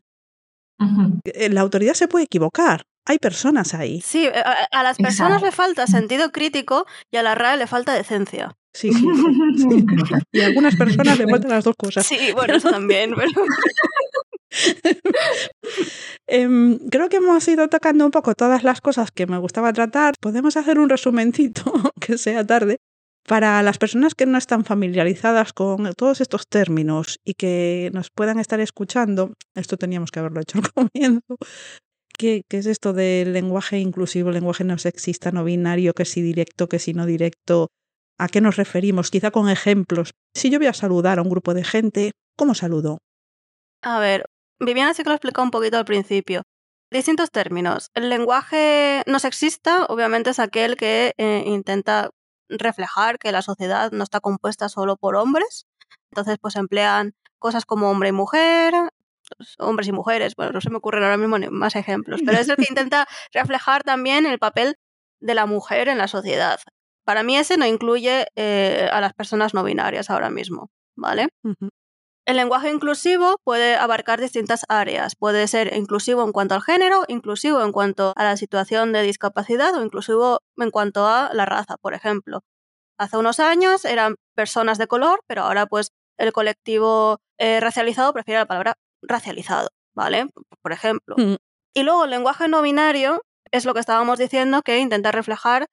Eh, 1.26 1.50
La 1.50 1.62
autoridad 1.62 1.94
se 1.94 2.08
puede 2.08 2.26
equivocar. 2.26 2.84
Hay 3.06 3.20
personas 3.20 3.74
ahí. 3.74 4.02
Sí, 4.02 4.28
a, 4.28 4.68
a 4.72 4.84
las 4.84 4.98
personas 4.98 5.42
Exacto. 5.42 5.46
le 5.46 5.52
falta 5.52 5.88
sentido 5.88 6.32
crítico 6.32 6.86
y 7.12 7.18
a 7.18 7.24
la 7.24 7.36
RAE 7.36 7.58
le 7.58 7.68
falta 7.68 7.94
decencia. 7.94 8.56
Sí, 8.74 8.92
sí. 8.92 9.06
Y 10.32 10.42
a 10.42 10.48
algunas 10.48 10.76
personas 10.76 11.18
le 11.18 11.28
faltan 11.30 11.52
las 11.52 11.64
dos 11.64 11.76
cosas. 11.78 12.06
Sí, 12.06 12.32
bueno, 12.34 12.56
eso 12.56 12.70
también, 12.70 13.14
pero... 13.16 13.32
Em, 16.28 16.78
creo 16.90 17.10
que 17.10 17.18
hemos 17.18 17.48
ido 17.48 17.68
tocando 17.70 18.06
un 18.06 18.12
poco 18.12 18.36
todas 18.36 18.64
las 18.64 18.82
cosas 18.82 19.12
que 19.12 19.28
me 19.28 19.38
gustaba 19.38 19.74
tratar. 19.74 20.14
Podemos 20.20 20.58
hacer 20.58 20.80
un 20.80 20.90
resumencito, 20.90 21.72
que 22.00 22.18
sea 22.18 22.46
tarde, 22.46 22.78
para 23.28 23.64
las 23.64 23.78
personas 23.78 24.16
que 24.16 24.26
no 24.26 24.38
están 24.38 24.66
familiarizadas 24.66 25.54
con 25.54 25.94
todos 25.94 26.22
estos 26.22 26.48
términos 26.48 27.20
y 27.24 27.34
que 27.34 27.90
nos 27.94 28.10
puedan 28.10 28.40
estar 28.40 28.60
escuchando. 28.60 29.34
Esto 29.56 29.78
teníamos 29.78 30.12
que 30.12 30.20
haberlo 30.20 30.42
hecho 30.42 30.60
al 30.60 30.72
comienzo. 30.72 31.38
¿Qué, 32.18 32.44
es 32.50 32.66
esto 32.66 32.94
del 32.94 33.34
lenguaje 33.34 33.80
inclusivo, 33.80 34.32
lenguaje 34.32 34.64
no 34.64 34.78
sexista, 34.78 35.32
no 35.32 35.44
binario, 35.44 35.94
que 35.94 36.06
si 36.06 36.22
directo, 36.22 36.70
que 36.70 36.80
si 36.80 36.94
no 36.94 37.06
directo? 37.06 37.70
¿A 38.20 38.28
qué 38.28 38.42
nos 38.42 38.56
referimos? 38.56 39.10
Quizá 39.10 39.32
con 39.32 39.50
ejemplos. 39.50 40.12
Si 40.36 40.50
yo 40.50 40.60
voy 40.60 40.68
a 40.68 40.74
saludar 40.74 41.20
a 41.20 41.22
un 41.22 41.30
grupo 41.30 41.54
de 41.54 41.64
gente, 41.64 42.12
¿cómo 42.38 42.54
saludo? 42.54 43.00
A 43.82 44.00
ver, 44.00 44.26
Viviana 44.60 44.94
sí 44.94 45.04
que 45.04 45.10
lo 45.10 45.16
explicó 45.16 45.42
un 45.42 45.52
poquito 45.52 45.78
al 45.78 45.86
principio. 45.86 46.44
Distintos 46.92 47.32
términos. 47.32 47.90
El 47.96 48.10
lenguaje 48.10 49.02
no 49.08 49.18
sexista, 49.18 49.86
obviamente, 49.86 50.30
es 50.30 50.40
aquel 50.40 50.78
que 50.78 51.14
eh, 51.18 51.44
intenta 51.48 52.12
reflejar 52.50 53.18
que 53.18 53.32
la 53.32 53.42
sociedad 53.42 53.92
no 53.92 54.04
está 54.04 54.20
compuesta 54.20 54.70
solo 54.70 54.96
por 54.96 55.16
hombres. 55.16 55.66
Entonces, 56.12 56.38
pues 56.40 56.56
emplean 56.56 57.14
cosas 57.40 57.66
como 57.66 57.90
hombre 57.90 58.10
y 58.10 58.12
mujer, 58.12 58.74
hombres 59.60 59.88
y 59.88 59.92
mujeres. 59.92 60.36
Bueno, 60.36 60.52
no 60.52 60.62
se 60.62 60.70
me 60.70 60.78
ocurren 60.78 61.04
ahora 61.04 61.18
mismo 61.18 61.38
más 61.52 61.76
ejemplos, 61.76 62.22
pero 62.26 62.38
es 62.38 62.50
el 62.50 62.56
que 62.56 62.66
intenta 62.70 63.08
reflejar 63.34 63.84
también 63.84 64.26
el 64.26 64.40
papel 64.40 64.76
de 65.20 65.36
la 65.36 65.46
mujer 65.46 65.88
en 65.88 65.98
la 65.98 66.08
sociedad. 66.08 66.60
Para 67.06 67.24
mí 67.24 67.38
ese 67.38 67.58
no 67.58 67.66
incluye 67.66 68.28
eh, 68.36 68.90
a 68.92 69.02
las 69.02 69.14
personas 69.14 69.54
no 69.54 69.64
binarias 69.64 70.10
ahora 70.10 70.30
mismo, 70.30 70.70
¿vale? 70.96 71.28
El 72.26 72.38
lenguaje 72.38 72.72
inclusivo 72.72 73.36
puede 73.44 73.76
abarcar 73.76 74.22
distintas 74.22 74.66
áreas. 74.70 75.16
Puede 75.16 75.48
ser 75.48 75.76
inclusivo 75.76 76.24
en 76.24 76.32
cuanto 76.32 76.56
al 76.56 76.62
género, 76.62 77.04
inclusivo 77.10 77.62
en 77.62 77.74
cuanto 77.74 78.14
a 78.16 78.24
la 78.24 78.38
situación 78.38 78.94
de 78.94 79.02
discapacidad 79.02 79.76
o 79.76 79.84
inclusivo 79.84 80.40
en 80.58 80.72
cuanto 80.72 81.06
a 81.06 81.32
la 81.34 81.46
raza, 81.46 81.76
por 81.82 81.94
ejemplo. 81.94 82.42
Hace 82.98 83.18
unos 83.18 83.42
años 83.42 83.84
eran 83.84 84.16
personas 84.36 84.78
de 84.78 84.88
color, 84.88 85.20
pero 85.28 85.42
ahora 85.42 85.66
pues 85.66 85.90
el 86.18 86.32
colectivo 86.32 87.20
eh, 87.38 87.60
racializado 87.60 88.14
prefiere 88.14 88.40
la 88.40 88.46
palabra 88.46 88.76
racializado, 89.08 89.70
¿vale? 89.94 90.28
Por 90.62 90.72
ejemplo. 90.72 91.16
Mm. 91.18 91.36
Y 91.74 91.84
luego 91.84 92.06
el 92.06 92.12
lenguaje 92.12 92.48
no 92.48 92.62
binario 92.62 93.22
es 93.52 93.66
lo 93.66 93.74
que 93.74 93.80
estábamos 93.80 94.20
diciendo 94.20 94.62
que 94.64 94.80
intenta 94.80 95.12
reflejar 95.12 95.68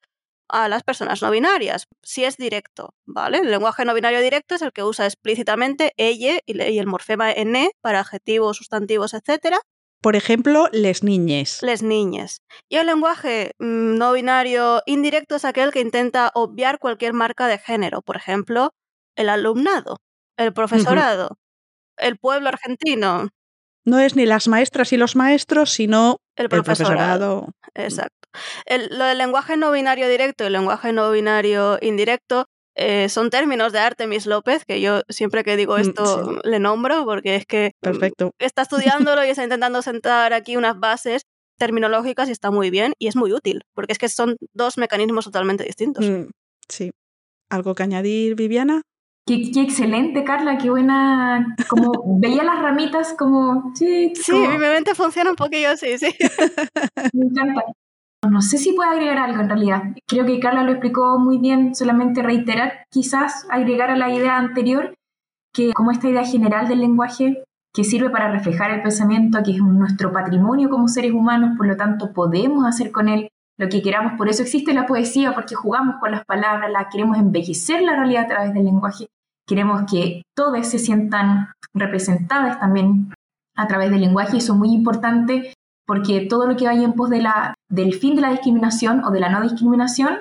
a 0.49 0.69
las 0.69 0.83
personas 0.83 1.23
no 1.23 1.31
binarias, 1.31 1.87
si 2.03 2.25
es 2.25 2.37
directo, 2.37 2.95
¿vale? 3.07 3.39
El 3.39 3.51
lenguaje 3.51 3.85
no 3.85 3.95
binario 3.95 4.21
directo 4.21 4.55
es 4.55 4.63
el 4.63 4.73
que 4.73 4.83
usa 4.83 5.07
explícitamente 5.07 5.93
ella 5.97 6.41
y 6.45 6.79
el 6.79 6.87
morfema 6.87 7.31
ene 7.31 7.71
para 7.81 8.01
adjetivos, 8.01 8.57
sustantivos, 8.57 9.15
etcétera, 9.15 9.61
Por 10.03 10.17
ejemplo, 10.17 10.69
les 10.73 11.05
niñes. 11.05 11.63
les 11.63 11.83
niñes. 11.83 12.43
Y 12.69 12.77
el 12.77 12.87
lenguaje 12.87 13.53
mm, 13.59 13.97
no 13.97 14.13
binario 14.13 14.83
indirecto 14.87 15.37
es 15.37 15.45
aquel 15.45 15.71
que 15.71 15.81
intenta 15.81 16.33
obviar 16.35 16.79
cualquier 16.79 17.13
marca 17.13 17.47
de 17.47 17.59
género, 17.59 18.03
por 18.03 18.17
ejemplo, 18.17 18.73
el 19.15 19.29
alumnado, 19.29 19.99
el 20.37 20.53
profesorado, 20.53 21.39
el 22.01 22.17
pueblo 22.19 22.49
argentino, 22.49 23.29
No 23.85 23.99
es 23.99 24.15
ni 24.17 24.27
las 24.27 24.47
maestras 24.49 24.93
y 24.93 24.97
los 24.97 25.17
maestros, 25.17 25.71
sino 25.71 26.19
el 26.37 26.45
el 26.45 26.49
profesorado. 26.49 27.47
profesorado. 27.47 27.49
Exacto. 27.75 28.29
El, 28.67 28.97
lo 28.99 29.05
del 29.05 29.19
lenguaje 29.19 29.57
no 29.57 29.73
binario 29.73 30.09
directo 30.09 30.45
y 30.45 30.49
el 30.49 30.53
lenguaje 30.53 30.93
no 30.93 31.11
binario 31.11 31.79
indirecto 31.81 32.47
eh, 32.77 33.09
son 33.09 33.31
términos 33.31 33.73
de 33.73 33.81
Artemis 33.81 34.27
López, 34.27 34.65
que 34.65 34.81
yo 34.81 35.03
siempre 35.09 35.43
que 35.45 35.57
digo 35.57 35.77
Mm, 35.77 35.81
esto 35.81 36.41
le 36.45 36.59
nombro, 36.61 37.05
porque 37.05 37.37
es 37.37 37.47
que 37.47 37.73
mm, 37.81 37.85
Perfecto. 37.85 38.31
está 38.39 38.63
estudiándolo 38.63 39.25
y 39.25 39.29
está 39.31 39.43
intentando 39.43 39.83
sentar 39.83 40.33
aquí 40.33 40.57
unas 40.57 40.79
bases 40.79 41.23
terminológicas 41.59 42.29
y 42.29 42.33
está 42.33 42.51
muy 42.51 42.71
bien 42.71 42.93
y 42.99 43.09
es 43.09 43.17
muy 43.17 43.33
útil, 43.33 43.63
porque 43.75 43.93
es 43.93 43.99
que 43.99 44.09
son 44.09 44.37
dos 44.55 44.79
mecanismos 44.79 45.25
totalmente 45.25 45.65
distintos. 45.65 46.07
Mm, 46.09 46.29
sí. 46.69 46.91
¿Algo 47.51 47.75
que 47.75 47.83
añadir, 47.83 48.35
Viviana? 48.37 48.83
Qué, 49.27 49.51
qué 49.53 49.61
excelente, 49.63 50.25
Carla, 50.25 50.59
qué 50.59 50.71
buena. 50.71 51.55
Como 51.69 51.93
veía 52.21 52.43
las 52.43 52.61
ramitas 52.61 53.15
como. 53.19 53.73
Sí, 53.75 54.13
Sí, 54.15 54.33
como- 54.33 54.49
mi 54.51 54.59
mente 54.59 54.95
funciona 54.95 55.31
un 55.31 55.37
poquillo 55.37 55.71
así, 55.71 55.99
sí. 55.99 56.09
me 57.13 57.27
encanta. 57.27 57.63
No 58.29 58.43
sé 58.43 58.59
si 58.59 58.73
puedo 58.75 58.91
agregar 58.91 59.19
algo 59.19 59.41
en 59.41 59.49
realidad. 59.49 59.83
Creo 60.07 60.27
que 60.27 60.41
Carla 60.41 60.63
lo 60.63 60.73
explicó 60.73 61.19
muy 61.19 61.39
bien, 61.39 61.75
solamente 61.75 62.23
reiterar, 62.23 62.85
quizás 62.91 63.47
agregar 63.51 63.91
a 63.91 63.97
la 63.97 64.11
idea 64.11 64.37
anterior, 64.37 64.95
que 65.55 65.73
como 65.73 65.91
esta 65.91 66.09
idea 66.09 66.25
general 66.25 66.69
del 66.69 66.81
lenguaje 66.81 67.43
que 67.73 67.85
sirve 67.85 68.11
para 68.11 68.31
reflejar 68.31 68.73
el 68.73 68.83
pensamiento, 68.83 69.39
que 69.43 69.53
es 69.53 69.59
nuestro 69.59 70.13
patrimonio 70.13 70.69
como 70.69 70.87
seres 70.89 71.13
humanos, 71.13 71.57
por 71.57 71.67
lo 71.67 71.77
tanto 71.77 72.13
podemos 72.13 72.67
hacer 72.67 72.91
con 72.93 73.09
él 73.09 73.31
lo 73.61 73.69
que 73.69 73.83
queramos, 73.83 74.15
por 74.17 74.31
eso 74.31 74.43
existe 74.43 74.73
la 74.73 74.87
poesía, 74.87 75.35
porque 75.35 75.55
jugamos 75.55 75.97
con 76.01 76.11
las 76.11 76.25
palabras, 76.25 76.71
la 76.71 76.89
queremos 76.89 77.19
embellecer 77.19 77.83
la 77.83 77.95
realidad 77.95 78.25
a 78.25 78.29
través 78.29 78.55
del 78.55 78.65
lenguaje, 78.65 79.09
queremos 79.47 79.83
que 79.91 80.23
todos 80.35 80.67
se 80.67 80.79
sientan 80.79 81.53
representadas 81.75 82.59
también 82.59 83.13
a 83.55 83.67
través 83.67 83.91
del 83.91 84.01
lenguaje, 84.01 84.39
eso 84.39 84.55
es 84.55 84.59
muy 84.59 84.73
importante 84.73 85.53
porque 85.87 86.23
todo 86.23 86.47
lo 86.47 86.57
que 86.57 86.65
vaya 86.65 86.85
en 86.85 86.95
pos 86.95 87.11
de 87.11 87.21
la, 87.21 87.55
del 87.69 87.93
fin 87.93 88.15
de 88.17 88.23
la 88.23 88.31
discriminación 88.31 89.05
o 89.05 89.11
de 89.11 89.21
la 89.21 89.29
no 89.29 89.43
discriminación 89.43 90.21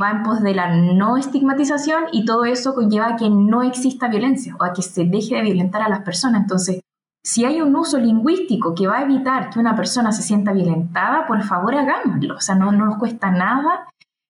va 0.00 0.10
en 0.12 0.22
pos 0.22 0.40
de 0.40 0.54
la 0.54 0.76
no 0.76 1.16
estigmatización 1.16 2.04
y 2.12 2.24
todo 2.24 2.44
eso 2.44 2.72
conlleva 2.72 3.08
a 3.08 3.16
que 3.16 3.28
no 3.30 3.64
exista 3.64 4.06
violencia 4.06 4.54
o 4.60 4.62
a 4.62 4.72
que 4.72 4.82
se 4.82 5.06
deje 5.06 5.34
de 5.34 5.42
violentar 5.42 5.82
a 5.82 5.88
las 5.88 6.02
personas. 6.02 6.42
Entonces, 6.42 6.82
si 7.26 7.44
hay 7.44 7.60
un 7.60 7.74
uso 7.74 7.98
lingüístico 7.98 8.74
que 8.74 8.86
va 8.86 8.98
a 8.98 9.02
evitar 9.02 9.50
que 9.50 9.58
una 9.58 9.74
persona 9.74 10.12
se 10.12 10.22
sienta 10.22 10.52
violentada, 10.52 11.26
por 11.26 11.42
favor 11.42 11.74
hagámoslo. 11.74 12.36
O 12.36 12.40
sea, 12.40 12.54
no, 12.54 12.70
no 12.70 12.86
nos 12.86 12.98
cuesta 12.98 13.30
nada. 13.30 13.88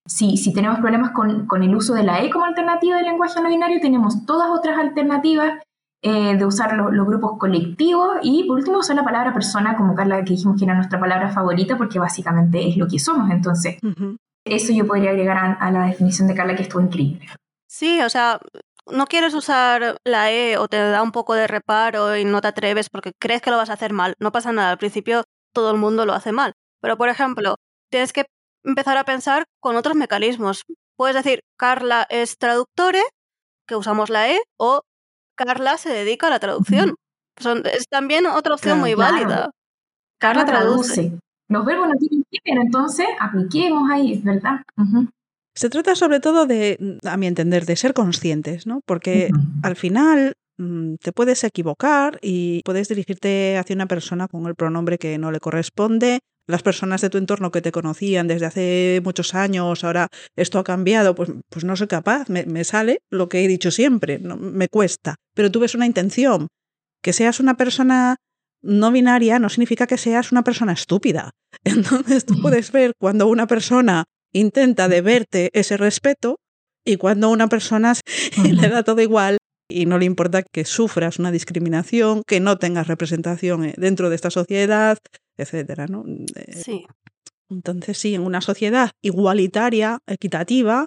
Si, 0.09 0.37
si 0.39 0.53
tenemos 0.55 0.79
problemas 0.79 1.11
con, 1.11 1.47
con 1.47 1.63
el 1.63 1.75
uso 1.77 1.93
de 1.95 2.05
la 2.05 2.23
E 2.23 2.31
como 2.31 2.47
alternativa 2.47 2.97
del 2.97 3.05
lenguaje 3.07 3.41
no 3.43 3.49
binario, 3.51 3.81
tenemos 3.83 4.25
todas 4.25 4.49
otras 4.51 4.79
alternativas 4.79 5.61
eh, 6.03 6.37
de 6.39 6.45
usar 6.47 6.75
lo- 6.75 6.91
los 6.91 7.07
grupos 7.07 7.39
colectivos 7.39 8.17
y 8.23 8.45
por 8.47 8.59
último 8.59 8.79
usar 8.79 8.97
la 8.97 9.05
palabra 9.05 9.33
persona 9.35 9.77
como 9.77 9.95
Carla 9.95 10.25
que 10.25 10.31
dijimos 10.35 10.57
que 10.59 10.65
era 10.65 10.75
nuestra 10.75 10.99
palabra 11.01 11.29
favorita 11.31 11.77
porque 11.77 11.99
básicamente 11.99 12.67
es 12.69 12.77
lo 12.79 12.87
que 12.89 12.99
somos. 12.99 13.31
Entonces, 13.31 13.77
eso 14.47 14.73
yo 14.73 14.87
podría 14.87 15.11
agregar 15.11 15.37
a, 15.37 15.53
a 15.55 15.71
la 15.71 15.87
definición 15.87 16.29
de 16.29 16.35
Carla 16.35 16.55
que 16.57 16.63
estuvo 16.63 16.81
increíble. 16.83 17.27
Sí, 17.69 18.01
o 18.01 18.09
sea, 18.09 18.39
no 18.91 19.07
quieres 19.07 19.35
usar 19.35 19.97
la 20.05 20.31
E 20.33 20.57
o 20.59 20.69
te 20.69 20.77
da 20.79 21.03
un 21.03 21.13
poco 21.13 21.35
de 21.35 21.47
reparo 21.47 22.17
y 22.17 22.25
no 22.25 22.41
te 22.41 22.49
atreves 22.49 22.89
porque 22.91 23.13
crees 23.21 23.43
que 23.43 23.51
lo 23.51 23.57
vas 23.57 23.71
a 23.71 23.75
hacer 23.75 23.93
mal. 23.93 24.15
No 24.21 24.33
pasa 24.33 24.53
nada, 24.53 24.71
al 24.71 24.79
principio 24.79 25.25
todo 25.53 25.71
el 25.71 25.77
mundo 25.79 26.07
lo 26.07 26.13
hace 26.13 26.33
mal. 26.33 26.53
Pero, 26.81 26.97
por 26.97 27.09
ejemplo, 27.09 27.57
tienes 27.91 28.13
que 28.13 28.27
empezar 28.65 28.97
a 28.99 29.05
pensar 29.05 29.45
con 29.61 29.77
otros 29.77 29.97
mecanismos. 29.97 30.63
Puedes 30.97 31.17
decir, 31.17 31.41
Carla 31.59 32.07
es 32.11 32.39
traductore, 32.39 33.03
que 33.67 33.77
usamos 33.77 34.11
la 34.11 34.31
E, 34.31 34.41
o 34.59 34.83
Carla 35.37 35.77
se 35.79 35.91
dedica 35.91 36.29
a 36.29 36.31
la 36.31 36.39
traducción. 36.41 36.95
Son, 37.39 37.63
es 37.67 37.87
también 37.89 38.27
otra 38.27 38.55
opción 38.55 38.79
Claro. 38.79 38.81
muy 38.81 38.95
Claro. 38.95 39.13
válida. 39.15 39.51
Carla 40.19 40.47
traduce. 40.47 40.95
traduce. 40.95 41.19
Los 41.49 41.65
verbos 41.65 41.89
no 41.89 41.95
tienen 41.97 42.25
género, 42.31 42.63
entonces 42.63 43.07
apliquemos 43.21 43.91
ahí, 43.91 44.15
es 44.15 44.25
verdad. 44.25 44.63
Ujú. 44.77 45.09
Se 45.57 45.71
trata 45.71 45.95
sobre 45.95 46.21
todo 46.21 46.47
de, 46.47 46.99
a 47.05 47.17
mi 47.17 47.27
entender, 47.27 47.65
de 47.65 47.77
ser 47.77 47.95
conscientes, 47.95 48.67
¿no? 48.67 48.83
Porque 48.85 49.31
al 49.63 49.75
final 49.75 50.35
mm, 50.59 50.97
te 50.97 51.13
puedes 51.13 51.43
equivocar 51.45 52.19
y 52.21 52.61
puedes 52.63 52.89
dirigirte 52.89 53.57
hacia 53.57 53.75
una 53.75 53.87
persona 53.87 54.29
con 54.29 54.47
el 54.47 54.55
pronombre 54.55 54.99
que 54.99 55.17
no 55.17 55.33
le 55.33 55.41
corresponde. 55.41 56.21
Las 56.47 56.63
personas 56.63 57.01
de 57.01 57.09
tu 57.09 57.17
entorno 57.17 57.51
que 57.51 57.63
te 57.63 57.73
conocían 57.73 58.29
desde 58.29 58.47
hace 58.47 59.01
muchos 59.03 59.35
años, 59.35 59.83
ahora 59.83 60.09
esto 60.37 60.59
ha 60.59 60.65
cambiado, 60.65 61.15
pues, 61.15 61.31
pues 61.49 61.65
no 61.65 61.75
soy 61.75 61.89
capaz, 61.89 62.29
me, 62.29 62.45
me 62.45 62.63
sale 62.63 63.01
lo 63.11 63.29
que 63.31 63.43
he 63.43 63.49
dicho 63.49 63.71
siempre, 63.71 64.19
no, 64.19 64.37
me 64.37 64.69
cuesta. 64.69 65.17
Pero 65.35 65.51
tú 65.51 65.61
ves 65.61 65.75
una 65.75 65.87
intención. 65.87 66.49
Que 67.03 67.15
seas 67.15 67.41
una 67.41 67.57
persona 67.57 68.17
no 68.63 68.91
binaria 68.91 69.39
no 69.39 69.49
significa 69.49 69.87
que 69.87 69.97
seas 69.97 70.33
una 70.33 70.43
persona 70.43 70.73
estúpida. 70.73 71.31
Entonces 71.65 72.27
tú 72.27 72.41
puedes 72.43 72.73
ver 72.73 72.93
cuando 72.99 73.29
una 73.29 73.47
persona 73.47 74.05
intenta 74.39 74.89
deberte 74.89 75.51
ese 75.53 75.77
respeto 75.77 76.37
y 76.85 76.97
cuando 76.97 77.31
una 77.31 77.49
persona 77.49 77.95
le 78.63 78.69
da 78.69 78.83
todo 78.85 79.01
igual 79.01 79.39
y 79.69 79.87
no 79.87 79.99
le 79.99 80.05
importa 80.05 80.43
que 80.43 80.65
sufras 80.65 81.19
una 81.19 81.33
discriminación, 81.33 82.23
que 82.27 82.39
no 82.41 82.57
tengas 82.59 82.87
representación 82.87 83.65
eh, 83.65 83.75
dentro 83.77 84.09
de 84.11 84.15
esta 84.17 84.31
sociedad, 84.31 84.99
etcétera, 85.37 85.87
¿no? 85.89 86.05
Eh, 86.37 86.63
Sí. 86.65 86.85
Entonces, 87.49 87.97
sí, 87.99 88.15
en 88.15 88.23
una 88.23 88.41
sociedad 88.41 88.91
igualitaria, 89.03 89.99
equitativa, 90.09 90.87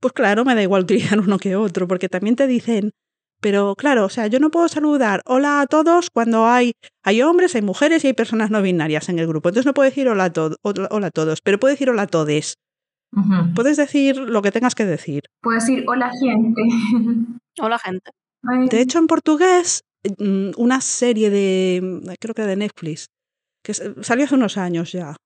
pues 0.00 0.12
claro, 0.12 0.44
me 0.44 0.54
da 0.54 0.62
igual 0.62 0.86
criar 1.16 1.18
uno 1.20 1.38
que 1.38 1.56
otro, 1.56 1.86
porque 1.88 2.08
también 2.08 2.36
te 2.36 2.46
dicen, 2.46 2.90
pero 3.40 3.74
claro, 3.74 4.06
o 4.06 4.08
sea, 4.08 4.26
yo 4.26 4.38
no 4.38 4.50
puedo 4.50 4.68
saludar 4.68 5.20
hola 5.26 5.60
a 5.60 5.66
todos 5.66 6.08
cuando 6.10 6.46
hay, 6.46 6.72
hay 7.04 7.20
hombres, 7.22 7.54
hay 7.54 7.62
mujeres 7.62 8.04
y 8.04 8.08
hay 8.08 8.12
personas 8.14 8.50
no 8.50 8.62
binarias 8.62 9.08
en 9.08 9.18
el 9.18 9.26
grupo. 9.26 9.48
Entonces 9.48 9.66
no 9.66 9.74
puedo 9.74 9.88
decir 9.88 10.08
hola 10.08 10.24
a, 10.24 10.32
to- 10.32 10.56
hola 10.62 10.88
hola 10.90 11.06
a 11.08 11.10
todos, 11.10 11.40
pero 11.42 11.58
puedo 11.58 11.72
decir 11.72 11.90
hola 11.90 12.02
a 12.02 12.06
todes. 12.06 12.54
Puedes 13.54 13.76
decir 13.76 14.16
lo 14.16 14.42
que 14.42 14.52
tengas 14.52 14.74
que 14.74 14.84
decir. 14.84 15.22
Puedo 15.40 15.58
decir 15.58 15.84
hola 15.86 16.10
gente. 16.20 16.62
Hola, 17.60 17.78
gente. 17.78 18.10
Ay, 18.42 18.68
De 18.68 18.80
hecho, 18.80 18.98
en 18.98 19.06
portugués, 19.06 19.84
mm, 20.18 20.50
una 20.56 20.80
serie 20.80 21.30
de, 21.30 21.80
mm, 21.80 22.08
creo 22.20 22.34
que 22.34 22.42
de 22.42 22.56
Netflix, 22.56 23.06
que 23.62 23.74
salió 23.74 24.24
hace 24.24 24.34
unos 24.34 24.58
años 24.58 24.90
ya, 24.90 25.16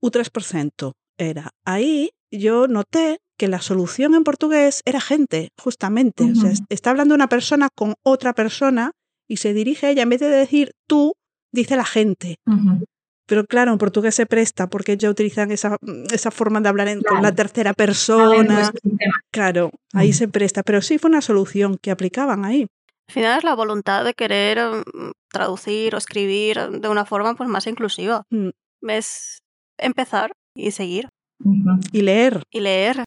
U3% 0.00 0.92
era. 1.18 1.50
Ahí 1.64 2.10
yo 2.30 2.68
noté 2.68 3.18
que 3.36 3.48
la 3.48 3.60
solución 3.60 4.14
en 4.14 4.24
portugués 4.24 4.82
era 4.84 5.00
gente, 5.00 5.48
justamente. 5.60 6.24
O 6.30 6.34
sea, 6.34 6.52
está 6.68 6.90
hablando 6.90 7.14
una 7.14 7.28
persona 7.28 7.68
con 7.74 7.94
otra 8.04 8.32
persona 8.32 8.92
y 9.28 9.38
se 9.38 9.52
dirige 9.52 9.86
a 9.86 9.90
ella, 9.90 10.02
en 10.02 10.10
vez 10.10 10.20
de 10.20 10.28
decir 10.28 10.70
tú, 10.86 11.14
dice 11.52 11.76
la 11.76 11.84
gente. 11.84 12.36
Pero 13.26 13.44
claro, 13.46 13.72
en 13.72 13.78
portugués 13.78 14.14
se 14.14 14.26
presta 14.26 14.66
porque 14.68 14.96
ya 14.96 15.08
utilizan 15.10 15.50
esa, 15.50 15.76
mm, 15.80 16.12
esa 16.12 16.30
forma 16.30 16.60
de 16.60 16.68
hablar 16.68 16.88
en- 16.88 17.00
con 17.02 17.22
la 17.22 17.32
tercera 17.32 17.72
persona. 17.72 18.70
Claro, 19.32 19.70
ahí 19.94 20.10
Ujú. 20.10 20.18
se 20.18 20.28
presta. 20.28 20.62
Pero 20.62 20.82
sí 20.82 20.98
fue 20.98 21.08
una 21.10 21.22
solución 21.22 21.78
que 21.80 21.90
aplicaban 21.90 22.44
ahí. 22.44 22.66
Al 23.08 23.12
final 23.14 23.38
es 23.38 23.44
la 23.44 23.54
voluntad 23.54 24.04
de 24.04 24.14
querer 24.14 24.58
mm, 24.60 25.10
traducir 25.32 25.94
o 25.94 25.98
escribir 25.98 26.58
de 26.70 26.88
una 26.88 27.04
forma 27.04 27.34
pues, 27.34 27.48
más 27.48 27.66
inclusiva. 27.66 28.22
Mm. 28.30 28.50
Es 28.88 29.38
empezar 29.78 30.32
y 30.56 30.70
seguir. 30.70 31.08
Y 31.92 32.02
leer. 32.02 32.42
y 32.50 32.60
leer. 32.60 33.04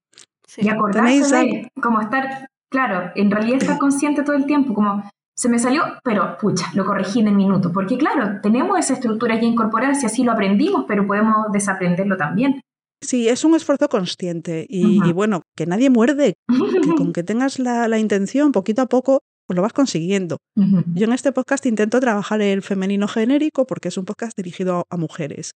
Sí. 0.48 0.62
Y 0.64 0.70
acordarse 0.70 1.02
¿Tenéis 1.30 1.32
de 1.32 1.70
como 1.82 2.02
estar, 2.02 2.48
claro, 2.70 3.12
en 3.16 3.32
realidad 3.32 3.58
estar 3.62 3.78
consciente 3.80 4.24
todo 4.24 4.36
el 4.36 4.46
tiempo, 4.46 4.74
como 4.74 5.10
se 5.38 5.50
me 5.50 5.60
salió, 5.60 5.84
pero 6.04 6.36
pucha, 6.40 6.66
lo 6.74 6.84
corregí 6.84 7.20
en 7.20 7.28
el 7.28 7.36
minuto, 7.36 7.72
porque 7.72 7.98
claro, 7.98 8.40
tenemos 8.42 8.80
esa 8.80 8.94
estructura 8.94 9.36
ya 9.36 9.44
incorporada, 9.44 9.94
si 9.94 10.06
así 10.08 10.24
lo 10.24 10.32
aprendimos, 10.32 10.86
pero 10.88 11.06
podemos 11.06 11.52
desaprenderlo 11.54 12.18
también. 12.18 12.62
Sí, 13.04 13.30
es 13.30 13.46
un 13.46 13.54
esfuerzo 13.54 13.88
consciente 13.88 14.66
y, 14.68 15.14
bueno, 15.14 15.44
que 15.56 15.68
nadie 15.68 15.92
muerde, 15.92 16.34
que 16.48 16.96
con 16.96 17.14
que 17.14 17.22
tengas 17.24 17.60
la, 17.60 17.88
la 17.88 18.00
intención 18.00 18.52
poquito 18.52 18.82
a 18.82 18.88
poco, 18.88 19.20
pues 19.46 19.56
lo 19.56 19.62
vas 19.62 19.74
consiguiendo. 19.74 20.38
Yo 20.56 21.06
en 21.06 21.14
este 21.14 21.32
podcast 21.32 21.68
intento 21.68 22.00
trabajar 22.00 22.42
el 22.42 22.64
femenino 22.64 23.08
genérico 23.08 23.68
porque 23.68 23.90
es 23.90 23.98
un 23.98 24.06
podcast 24.06 24.36
dirigido 24.36 24.86
a 24.90 24.98
mujeres 24.98 25.52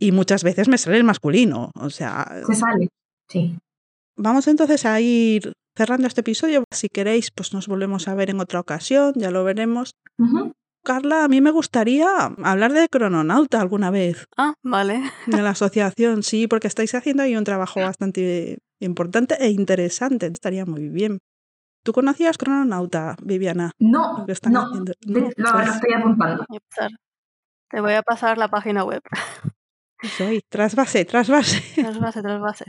y 0.00 0.10
muchas 0.10 0.42
veces 0.42 0.66
me 0.68 0.76
sale 0.76 0.96
el 0.96 1.04
masculino. 1.04 1.70
O 1.76 1.90
sea, 1.90 2.42
Se 2.44 2.54
sale, 2.56 2.88
sí. 3.28 3.56
vamos 4.16 4.48
entonces 4.48 4.84
a 4.84 5.00
ir 5.00 5.52
cerrando 5.80 6.06
este 6.06 6.20
episodio. 6.20 6.64
Si 6.70 6.88
queréis, 6.90 7.30
pues 7.30 7.54
nos 7.54 7.66
volvemos 7.66 8.06
a 8.06 8.14
ver 8.14 8.28
en 8.28 8.38
otra 8.40 8.60
ocasión, 8.60 9.14
ya 9.16 9.30
lo 9.30 9.44
veremos. 9.44 9.92
Carla, 10.84 11.24
a 11.24 11.28
mí 11.28 11.40
me 11.40 11.50
gustaría 11.50 12.06
hablar 12.44 12.74
de 12.74 12.86
Crononauta 12.90 13.62
alguna 13.62 13.90
vez, 13.90 14.26
Ah, 14.36 14.52
vale. 14.62 15.00
de 15.26 15.40
la 15.40 15.50
asociación, 15.50 16.22
sí, 16.22 16.46
porque 16.48 16.66
estáis 16.68 16.94
haciendo 16.94 17.22
ahí 17.22 17.34
un 17.34 17.44
trabajo 17.44 17.80
bastante 17.80 18.58
importante 18.78 19.36
e 19.40 19.48
interesante, 19.48 20.26
estaría 20.26 20.66
muy 20.66 20.90
bien. 20.90 21.18
¿Tú 21.82 21.92
conocías 21.94 22.36
Crononauta, 22.36 23.16
Viviana? 23.22 23.72
No, 23.78 24.18
Lo 24.18 24.26
que 24.26 24.32
están 24.32 24.52
no, 24.52 24.60
haciendo. 24.66 24.92
No, 25.06 25.20
lo, 25.20 25.24
pues- 25.30 25.36
lo 25.38 25.60
estoy 25.72 25.92
apuntando. 25.94 26.44
Te 27.70 27.80
voy 27.80 27.94
a 27.94 28.02
pasar 28.02 28.36
la 28.36 28.48
página 28.48 28.84
web. 28.84 29.00
Ahí, 30.18 30.40
trasvase, 30.50 31.06
trasvase. 31.06 31.62
Trasvase, 31.80 32.20
trasvase. 32.20 32.64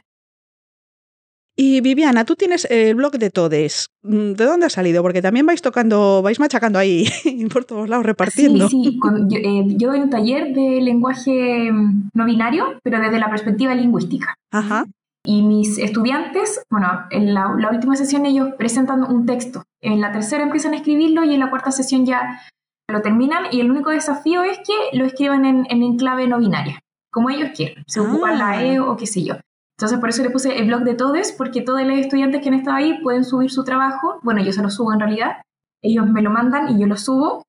Y 1.55 1.81
Viviana, 1.81 2.25
tú 2.25 2.35
tienes 2.35 2.65
el 2.69 2.95
blog 2.95 3.13
de 3.13 3.29
Todes. 3.29 3.89
Mm, 4.03 4.33
¿De 4.33 4.45
dónde 4.45 4.65
ha 4.65 4.69
salido? 4.69 5.03
Porque 5.03 5.21
también 5.21 5.45
vais 5.45 5.61
tocando, 5.61 6.21
vais 6.21 6.39
machacando 6.39 6.79
ahí 6.79 7.05
por 7.53 7.65
todos 7.65 7.89
lados 7.89 8.05
repartiendo. 8.05 8.69
Sí, 8.69 8.83
sí. 8.83 8.99
yo, 9.27 9.37
eh, 9.37 9.63
yo, 9.77 9.89
doy 9.89 9.99
un 9.99 10.09
taller 10.09 10.53
de 10.53 10.81
lenguaje 10.81 11.71
mm, 11.71 12.09
no 12.13 12.25
binario, 12.25 12.79
pero 12.83 12.99
desde 12.99 13.19
la 13.19 13.29
perspectiva 13.29 13.75
lingüística. 13.75 14.35
Ajá. 14.51 14.85
Y 15.23 15.43
mis 15.43 15.77
estudiantes, 15.77 16.63
bueno, 16.69 17.05
en 17.11 17.33
la, 17.33 17.47
última 17.71 17.95
sesión 17.95 18.25
ellos 18.25 18.49
presentan 18.57 19.03
un 19.03 19.25
texto. 19.25 19.63
En 19.81 20.01
la 20.01 20.11
tercera 20.11 20.43
empiezan 20.43 20.73
a 20.73 20.77
escribirlo 20.77 21.23
y 21.23 21.33
en 21.33 21.41
la 21.41 21.49
cuarta 21.49 21.71
sesión 21.71 22.05
ya 22.05 22.41
lo 22.89 23.01
terminan. 23.01 23.43
Y 23.51 23.59
el 23.59 23.69
único 23.69 23.91
desafío 23.91 24.43
es 24.43 24.57
que 24.59 24.97
lo 24.97 25.05
escriban 25.05 25.45
en, 25.45 25.67
en 25.69 25.83
enclave 25.83 26.27
no 26.27 26.39
binaria, 26.39 26.79
como 27.11 27.29
ellos 27.29 27.49
quieran. 27.55 27.83
Se 27.87 27.99
ocupan 27.99 28.39
la 28.39 28.51
Ah. 28.51 28.65
E 28.65 28.79
o 28.79 28.95
qué 28.95 29.05
sé 29.05 29.23
yo. 29.23 29.35
Entonces, 29.81 29.99
por 29.99 30.09
eso 30.09 30.21
le 30.21 30.29
puse 30.29 30.59
el 30.59 30.67
blog 30.67 30.83
de 30.83 30.93
todos, 30.93 31.31
porque 31.31 31.63
todos 31.63 31.81
los 31.81 31.97
estudiantes 31.97 32.43
que 32.43 32.49
han 32.49 32.53
estado 32.53 32.77
ahí 32.77 33.01
pueden 33.01 33.23
subir 33.25 33.49
su 33.49 33.63
trabajo. 33.63 34.19
Bueno, 34.21 34.43
yo 34.43 34.53
se 34.53 34.61
lo 34.61 34.69
subo 34.69 34.93
en 34.93 34.99
realidad. 34.99 35.37
Ellos 35.81 36.05
me 36.05 36.21
lo 36.21 36.29
mandan 36.29 36.69
y 36.69 36.79
yo 36.79 36.85
lo 36.85 36.95
subo. 36.97 37.41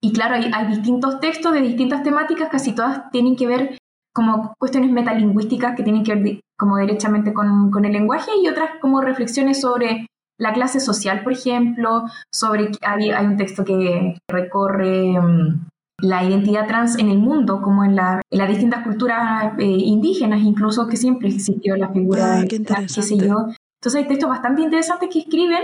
Y 0.00 0.12
claro, 0.12 0.36
hay, 0.36 0.66
distintos 0.68 1.18
textos 1.18 1.52
de 1.52 1.62
distintas 1.62 2.04
temáticas, 2.04 2.48
casi 2.48 2.76
todas 2.76 3.10
tienen 3.10 3.34
que 3.34 3.48
ver 3.48 3.76
como 4.14 4.54
cuestiones 4.56 4.92
metalingüísticas 4.92 5.74
que 5.74 5.82
tienen 5.82 6.04
que 6.04 6.14
ver 6.14 6.40
como 6.56 6.76
derechamente 6.76 7.34
con, 7.34 7.72
con 7.72 7.84
el 7.84 7.92
lenguaje 7.92 8.30
y 8.40 8.46
otras 8.46 8.78
como 8.80 9.00
reflexiones 9.00 9.60
sobre 9.60 10.06
la 10.38 10.52
clase 10.52 10.78
social, 10.78 11.24
por 11.24 11.32
ejemplo, 11.32 12.04
sobre 12.32 12.70
hay 12.82 13.26
un 13.26 13.36
texto 13.36 13.64
que 13.64 14.16
recorre 14.30 15.18
mm, 15.20 15.66
la 16.04 16.22
identidad 16.24 16.66
trans 16.66 16.98
en 16.98 17.08
el 17.08 17.18
mundo, 17.18 17.60
como 17.62 17.84
en, 17.84 17.96
la- 17.96 18.20
en 18.30 18.38
las 18.38 18.48
distintas 18.48 18.82
culturas 18.84 19.52
eh, 19.58 19.64
indígenas, 19.64 20.40
incluso 20.42 20.86
que 20.86 20.96
siempre 20.96 21.28
existió 21.28 21.76
la 21.76 21.88
figura 21.90 22.34
Ah, 22.34 22.40
de 22.40 22.48
qué 22.48 22.60
trans, 22.60 22.94
qué 22.94 23.02
sé 23.02 23.16
yo. 23.16 23.36
Entonces 23.80 24.02
hay 24.02 24.06
textos 24.08 24.28
bastante 24.30 24.62
interesantes 24.62 25.08
que 25.12 25.18
escriben 25.20 25.62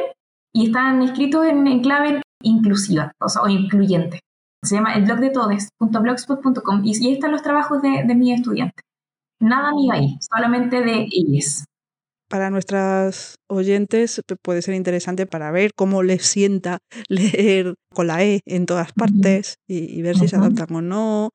y 0.54 0.66
están 0.66 1.02
escritos 1.02 1.46
en, 1.46 1.66
en 1.66 1.80
clave 1.80 2.22
inclusiva, 2.42 3.12
o 3.20 3.28
sea, 3.28 3.42
o 3.42 3.48
incluyente. 3.48 4.20
Se 4.64 4.74
llama 4.76 4.94
el 4.94 5.04
blog 5.04 5.20
de 5.20 5.30
todes.blogspot.com 5.30 6.82
y, 6.84 6.92
y 6.98 7.06
ahí 7.08 7.12
están 7.14 7.32
los 7.32 7.42
trabajos 7.42 7.80
de, 7.82 8.04
de 8.06 8.14
mis 8.14 8.34
estudiantes. 8.38 8.82
Nada 9.40 9.72
mío 9.72 9.92
ahí, 9.92 10.16
solamente 10.20 10.82
de 10.82 11.06
ellos. 11.10 11.64
Para 12.30 12.48
nuestras 12.48 13.34
oyentes 13.50 14.22
puede 14.42 14.62
ser 14.62 14.74
interesante 14.74 15.26
para 15.26 15.50
ver 15.50 15.72
cómo 15.76 16.04
les 16.04 16.24
sienta 16.24 16.78
leer 17.08 17.74
con 17.92 18.06
la 18.06 18.24
E 18.24 18.40
en 18.46 18.66
todas 18.66 18.92
partes 18.92 19.56
y, 19.68 19.98
y 19.98 20.00
ver 20.00 20.16
si 20.16 20.28
se 20.28 20.36
adaptan 20.36 20.74
o 20.76 20.80
no. 20.80 21.30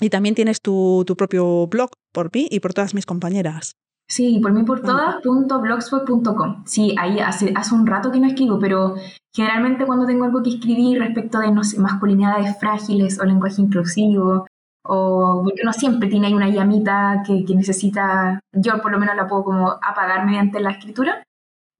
Y 0.00 0.10
también 0.10 0.34
tienes 0.34 0.60
tu, 0.60 1.04
tu 1.06 1.14
propio 1.16 1.66
blog 1.68 1.90
por 2.12 2.30
mí 2.34 2.48
y 2.50 2.58
por 2.60 2.74
todas 2.74 2.94
mis 2.94 3.06
compañeras. 3.06 3.72
Sí, 4.08 4.40
por 4.42 4.52
mí 4.52 4.64
por 4.64 4.82
Bueno. 4.82 5.20
todas.blogspot.com. 5.22 6.64
Sí, 6.66 6.96
ahí 6.98 7.20
hace, 7.20 7.52
hace 7.54 7.74
un 7.74 7.86
rato 7.86 8.10
que 8.10 8.18
no 8.18 8.26
escribo, 8.26 8.58
pero 8.58 8.96
generalmente 9.32 9.86
cuando 9.86 10.04
tengo 10.04 10.24
algo 10.24 10.42
que 10.42 10.50
escribir 10.50 10.98
respecto 10.98 11.38
de, 11.38 11.52
no 11.52 11.62
sé, 11.62 11.78
masculinidades 11.78 12.58
frágiles 12.58 13.20
o 13.20 13.24
lenguaje 13.24 13.62
inclusivo, 13.62 14.46
o 14.92 15.42
porque 15.44 15.60
uno 15.62 15.72
siempre 15.72 16.08
tiene 16.08 16.26
ahí 16.26 16.34
una 16.34 16.48
llamita 16.48 17.22
que, 17.24 17.44
que 17.44 17.54
necesita, 17.54 18.40
yo 18.52 18.82
por 18.82 18.90
lo 18.90 18.98
menos 18.98 19.14
la 19.14 19.28
puedo 19.28 19.44
como 19.44 19.70
apagar 19.70 20.26
mediante 20.26 20.58
la 20.58 20.70
escritura. 20.72 21.22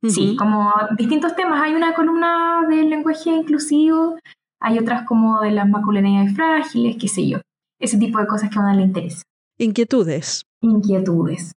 Sí, 0.07 0.29
Ujú. 0.29 0.37
como 0.37 0.73
distintos 0.97 1.35
temas. 1.35 1.61
Hay 1.61 1.75
una 1.75 1.93
columna 1.93 2.63
del 2.69 2.89
lenguaje 2.89 3.31
inclusivo, 3.31 4.17
hay 4.61 4.79
otras 4.79 5.07
como 5.07 5.41
de 5.41 5.51
las 5.51 5.69
masculinidades 5.69 6.35
frágiles, 6.37 6.97
qué 7.01 7.09
sé 7.09 7.29
yo. 7.29 7.39
Ese 7.81 7.99
tipo 7.99 8.19
de 8.21 8.27
cosas 8.27 8.49
que 8.49 8.59
a 8.59 8.63
uno 8.63 8.73
le 8.75 8.83
interesa. 8.83 9.23
Inquietudes, 9.59 10.45
Inquietudes. 10.63 11.53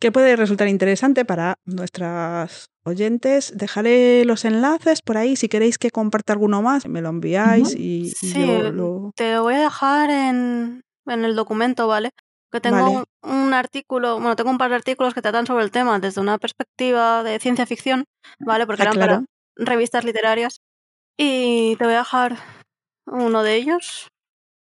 que 0.00 0.10
puede 0.12 0.34
resultar 0.34 0.66
interesante 0.68 1.24
para 1.24 1.54
nuestras 1.64 2.66
oyentes. 2.84 3.52
Dejaré 3.56 4.24
los 4.24 4.44
enlaces 4.44 5.00
por 5.02 5.16
ahí 5.16 5.36
si 5.36 5.48
queréis 5.48 5.78
que 5.78 5.90
comparta 5.90 6.32
alguno 6.32 6.62
más, 6.62 6.88
me 6.88 7.02
lo 7.02 7.08
enviáis 7.10 7.68
Ujú. 7.74 7.78
y, 7.78 8.06
y 8.06 8.10
Sí, 8.10 8.46
yo 8.46 8.72
lo... 8.72 9.12
te 9.14 9.34
lo 9.34 9.42
voy 9.44 9.54
a 9.54 9.60
dejar 9.60 10.10
en, 10.10 10.80
en 11.06 11.24
el 11.24 11.34
documento, 11.36 11.86
¿vale? 11.88 12.10
Que 12.52 12.60
tengo 12.60 12.82
Vale. 12.82 13.04
un, 13.22 13.30
un 13.46 13.54
artículo, 13.54 14.14
bueno, 14.14 14.36
tengo 14.36 14.50
un 14.50 14.58
par 14.58 14.70
de 14.70 14.76
artículos 14.76 15.14
que 15.14 15.22
tratan 15.22 15.46
sobre 15.46 15.64
el 15.64 15.70
tema 15.70 15.98
desde 15.98 16.20
una 16.20 16.38
perspectiva 16.38 17.22
de 17.22 17.38
ciencia 17.40 17.66
ficción, 17.66 18.04
¿vale? 18.38 18.66
Porque 18.66 18.82
Ah, 18.82 18.84
eran 18.84 18.94
claro. 18.94 19.12
para 19.14 19.26
revistas 19.56 20.04
literarias. 20.04 20.60
Y 21.18 21.76
te 21.76 21.84
voy 21.84 21.94
a 21.94 21.98
dejar 21.98 22.36
uno 23.06 23.42
de 23.42 23.56
ellos, 23.56 24.08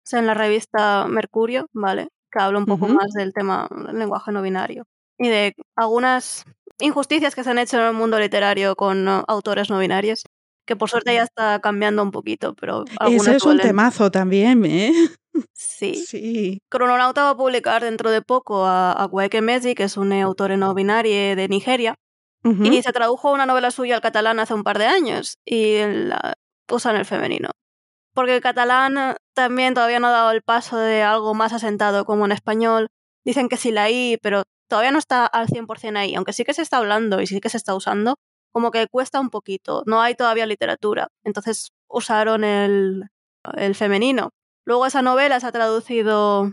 es 0.05 0.13
en 0.13 0.27
la 0.27 0.33
revista 0.33 1.07
Mercurio, 1.07 1.67
¿vale? 1.73 2.09
Que 2.31 2.39
habla 2.39 2.59
un 2.59 2.65
poco 2.65 2.87
más 2.87 3.11
del 3.13 3.33
tema 3.33 3.67
del 3.71 3.97
lenguaje 3.99 4.31
no 4.31 4.41
binario 4.41 4.83
y 5.17 5.29
de 5.29 5.53
algunas 5.75 6.45
injusticias 6.79 7.35
que 7.35 7.43
se 7.43 7.51
han 7.51 7.59
hecho 7.59 7.77
en 7.79 7.85
el 7.87 7.93
mundo 7.93 8.19
literario 8.19 8.75
con 8.75 9.07
uh, 9.07 9.23
autores 9.27 9.69
no 9.69 9.79
binarios, 9.79 10.23
que 10.65 10.75
por 10.75 10.89
suerte 10.89 11.13
ya 11.13 11.23
está 11.23 11.59
cambiando 11.59 12.01
un 12.01 12.11
poquito, 12.11 12.53
pero 12.53 12.85
Ese 13.07 13.35
es 13.35 13.43
un 13.43 13.59
temazo 13.59 14.11
también, 14.11 14.65
¿eh? 14.65 14.91
Sí. 15.53 15.95
Sí. 15.95 16.61
Crononauta 16.69 17.23
va 17.23 17.29
a 17.31 17.37
publicar 17.37 17.83
dentro 17.83 18.11
de 18.11 18.21
poco 18.21 18.65
a, 18.65 18.91
a 18.91 19.41
Mezi, 19.41 19.73
que 19.73 19.83
es 19.83 19.97
un 19.97 20.13
autor 20.13 20.55
no 20.59 20.75
binario 20.75 21.35
de 21.35 21.47
Nigeria, 21.47 21.95
y 22.43 22.81
se 22.83 22.91
tradujo 22.91 23.31
una 23.31 23.45
novela 23.45 23.71
suya 23.71 23.95
al 23.95 24.01
catalán 24.01 24.39
hace 24.39 24.53
un 24.53 24.63
par 24.63 24.77
de 24.77 24.85
años 24.85 25.37
y 25.45 25.77
la 25.79 26.33
usan 26.69 26.97
el 26.97 27.05
femenino. 27.05 27.51
Porque 28.13 28.35
el 28.35 28.41
catalán 28.41 28.97
eh, 28.97 29.15
también 29.33 29.73
todavía 29.73 29.99
no 29.99 30.07
ha 30.07 30.11
dado 30.11 30.31
el 30.31 30.41
paso 30.41 30.77
de 30.77 31.01
algo 31.01 31.33
más 31.33 31.53
asentado 31.53 32.05
como 32.05 32.25
en 32.25 32.31
español. 32.31 32.89
Dicen 33.25 33.49
que 33.49 33.57
sí 33.57 33.71
la 33.71 33.89
I, 33.89 34.17
pero 34.21 34.43
todavía 34.67 34.91
no 34.91 34.99
está 34.99 35.25
al 35.25 35.47
100% 35.47 35.97
ahí, 35.97 36.15
aunque 36.15 36.33
sí 36.33 36.43
que 36.43 36.53
se 36.53 36.61
está 36.61 36.77
hablando 36.77 37.21
y 37.21 37.27
sí 37.27 37.39
que 37.39 37.49
se 37.49 37.57
está 37.57 37.73
usando, 37.75 38.15
como 38.53 38.71
que 38.71 38.87
cuesta 38.87 39.19
un 39.19 39.29
poquito. 39.29 39.83
No 39.85 40.01
hay 40.01 40.15
todavía 40.15 40.45
literatura. 40.45 41.09
Entonces 41.23 41.73
usaron 41.89 42.43
el, 42.43 43.09
el 43.57 43.75
femenino. 43.75 44.29
Luego 44.65 44.85
esa 44.85 45.01
novela 45.01 45.39
se 45.39 45.47
ha 45.47 45.51
traducido, 45.51 46.51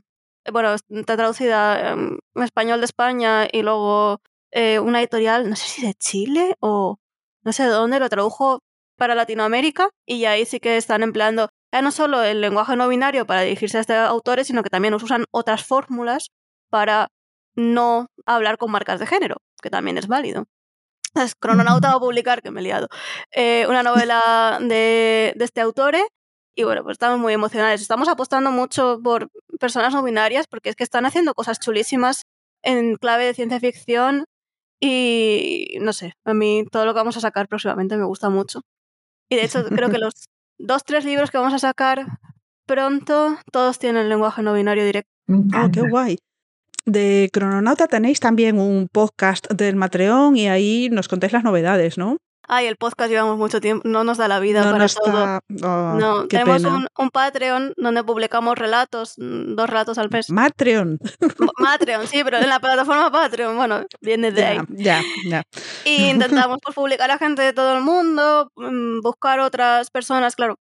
bueno, 0.53 0.74
está 0.74 1.16
traducida 1.16 1.92
en 1.92 2.18
español 2.34 2.80
de 2.80 2.86
España 2.86 3.48
y 3.53 3.62
luego 3.62 4.20
eh, 4.51 4.80
una 4.80 5.01
editorial, 5.01 5.48
no 5.48 5.57
sé 5.57 5.68
si 5.68 5.86
de 5.86 5.94
Chile 5.94 6.57
o 6.61 6.98
no 7.44 7.53
sé 7.53 7.64
de 7.64 7.70
dónde, 7.70 8.01
lo 8.01 8.09
tradujo 8.09 8.61
para 8.96 9.14
Latinoamérica 9.14 9.90
y 10.07 10.24
ahí 10.24 10.44
sí 10.44 10.59
que 10.61 10.76
están 10.76 11.03
empleando 11.03 11.48
ya 11.72 11.82
no 11.82 11.92
solo 11.92 12.22
el 12.22 12.40
lenguaje 12.40 12.76
no 12.76 12.88
binario 12.88 13.26
para 13.26 13.42
dirigirse 13.42 13.78
a 13.78 13.80
estos 13.82 13.96
autores, 13.96 14.46
sino 14.46 14.62
que 14.62 14.70
también 14.70 14.94
usan 14.94 15.24
otras 15.30 15.64
fórmulas 15.64 16.30
para 16.68 17.09
no 17.55 18.07
hablar 18.26 18.59
con 18.59 18.70
marcas 18.72 18.98
de 19.01 19.07
género, 19.07 19.36
que 19.62 19.70
también 19.70 19.98
es 19.98 20.09
válido. 20.09 20.46
Crononauta 21.40 21.90
va 21.90 21.94
a 21.94 22.00
publicar, 22.00 22.42
que 22.42 22.50
me 22.50 22.61
he 22.61 22.64
liado, 22.64 22.88
eh, 23.32 23.66
una 23.68 23.82
novela 23.82 24.58
de, 24.61 25.32
de 25.36 25.44
este 25.44 25.61
autor 25.61 25.96
y 26.54 26.64
bueno, 26.64 26.82
pues 26.82 26.94
estamos 26.94 27.18
muy 27.18 27.32
emocionados. 27.32 27.80
Estamos 27.80 28.08
apostando 28.08 28.50
mucho 28.50 29.00
por 29.02 29.30
personas 29.58 29.94
no 29.94 30.02
binarias 30.02 30.46
porque 30.46 30.70
es 30.70 30.76
que 30.76 30.84
están 30.84 31.06
haciendo 31.06 31.34
cosas 31.34 31.61
chulísimas 31.61 32.22
en 32.62 32.96
clave 32.96 33.24
de 33.24 33.34
ciencia 33.34 33.61
ficción 33.61 34.24
y 34.80 35.78
no 35.80 35.92
sé, 35.92 36.14
a 36.24 36.34
mí 36.34 36.64
todo 36.70 36.86
lo 36.86 36.92
que 36.92 36.98
vamos 36.98 37.16
a 37.16 37.20
sacar 37.20 37.48
próximamente 37.48 37.96
me 37.96 38.04
gusta 38.04 38.30
mucho. 38.30 38.62
Y 39.30 39.36
de 39.36 39.44
hecho 39.44 39.64
creo 39.64 39.90
que 39.90 39.98
los 39.98 40.28
dos, 40.58 40.84
tres 40.84 41.04
libros 41.04 41.30
que 41.30 41.38
vamos 41.38 41.54
a 41.54 41.58
sacar 41.58 42.06
pronto, 42.66 43.36
todos 43.52 43.78
tienen 43.78 44.08
lenguaje 44.08 44.42
no 44.42 44.52
binario 44.52 44.84
directo. 44.84 45.11
Oh, 45.28 45.34
encanta. 45.34 45.80
qué 45.80 45.88
guay. 45.88 46.18
De 46.87 47.28
Crononauta 47.33 47.87
tenéis 47.87 48.20
también 48.20 48.59
un 48.59 48.89
podcast 48.91 49.51
del 49.51 49.76
Matreon 49.76 50.37
y 50.37 50.49
ahí 50.49 50.89
nos 50.91 51.09
contáis 51.09 51.33
las 51.33 51.45
novedades, 51.45 51.99
¿no? 51.99 52.16
Ay, 52.53 52.66
el 52.66 52.74
podcast 52.76 53.09
llevamos 53.11 53.39
mucho 53.39 53.61
tiempo, 53.61 53.87
no 53.87 54.03
nos 54.03 54.18
da 54.18 54.26
la 54.26 54.41
vida 54.41 54.64
no, 54.64 54.72
para 54.72 54.89
todo. 54.89 55.39
oh, 55.62 55.95
No, 56.01 56.22
qué 56.26 56.39
tenemos 56.39 56.62
pena. 56.62 56.74
un, 56.74 56.89
un 56.99 57.11
Patreon 57.11 57.74
donde 57.76 58.03
publicamos 58.03 58.59
relatos, 58.59 59.14
mm, 59.18 59.55
dos 59.55 59.70
relatos 59.70 59.99
al 59.99 60.11
mes. 60.11 60.31
Matreon. 60.31 60.99
Matreon, 61.59 62.09
sí, 62.09 62.22
pero 62.24 62.39
en 62.39 62.49
la 62.49 62.59
plataforma 62.59 63.12
Patreon, 63.12 63.57
bueno, 63.57 63.85
viene 64.01 64.33
de 64.33 64.45
ahí. 64.45 64.59
Ya, 64.70 65.01
ya, 65.01 65.03
ya. 65.28 65.43
Y 65.85 66.07
intentamos 66.09 66.59
pues, 66.61 66.74
publicar 66.74 67.09
a 67.12 67.18
gente 67.18 67.41
de 67.41 67.53
todo 67.53 67.76
el 67.76 67.85
mundo, 67.85 68.51
mm, 68.57 69.01
buscar 69.01 69.39
otras 69.39 69.89
personas, 69.93 70.35
claro. 70.35 70.57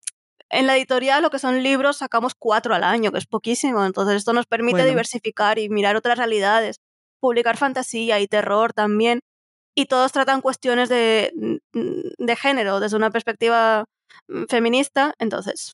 En 0.51 0.66
la 0.66 0.76
editorial, 0.76 1.22
lo 1.22 1.30
que 1.30 1.38
son 1.38 1.62
libros, 1.62 1.99
sacamos 1.99 2.34
cuatro 2.34 2.74
al 2.74 2.84
año, 2.84 3.12
que 3.12 3.18
es 3.18 3.26
poquísimo. 3.26 3.84
Entonces, 3.84 4.16
esto 4.16 4.32
nos 4.32 4.46
permite 4.46 4.76
Bueno. 4.78 4.88
diversificar 4.88 5.59
y 5.59 5.68
mirar 5.68 5.96
otras 5.96 6.16
realidades. 6.18 6.76
Publicar 7.20 7.57
fantasía 7.57 8.18
y 8.20 8.26
terror 8.28 8.72
también. 8.72 9.20
Y 9.76 9.86
todos 9.86 10.12
tratan 10.12 10.40
cuestiones 10.40 10.88
de, 10.88 11.32
mm, 11.74 12.24
de 12.24 12.36
género 12.36 12.80
desde 12.80 12.96
una 12.96 13.11
perspectiva 13.11 13.84
mm, 14.28 14.44
feminista. 14.49 15.14
Entonces, 15.18 15.72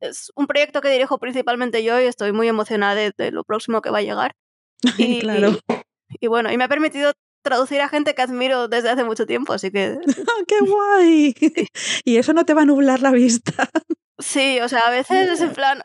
es 0.00 0.30
un 0.36 0.46
proyecto 0.46 0.80
que 0.80 0.90
dirijo 0.90 1.18
principalmente 1.18 1.82
yo 1.82 2.00
y 2.00 2.04
estoy 2.04 2.32
muy 2.32 2.46
emocionada 2.48 2.94
de, 2.94 3.12
de 3.16 3.30
lo 3.32 3.42
próximo 3.44 3.80
que 3.80 3.90
va 3.90 3.98
a 3.98 4.02
llegar. 4.02 4.32
Y, 5.18 5.20
claro. 5.20 5.58
y 6.20 6.26
bueno, 6.28 6.52
y 6.52 6.56
me 6.56 6.64
ha 6.64 6.68
permitido 6.68 7.12
traducir 7.48 7.80
a 7.80 7.88
gente 7.88 8.14
que 8.14 8.22
admiro 8.22 8.68
desde 8.68 8.90
hace 8.90 9.04
mucho 9.04 9.26
tiempo, 9.26 9.52
así 9.52 9.70
que 9.70 9.98
¡Ah, 10.28 10.42
¡Qué 10.46 10.60
guay! 10.60 11.34
Y 12.04 12.16
eso 12.18 12.32
no 12.32 12.44
te 12.44 12.54
va 12.54 12.62
a 12.62 12.66
nublar 12.66 13.00
la 13.00 13.10
vista. 13.10 13.68
sí, 14.18 14.60
o 14.60 14.68
sea, 14.68 14.80
a 14.80 14.90
veces 14.90 15.28
es 15.30 15.40
en 15.40 15.52
plan 15.52 15.82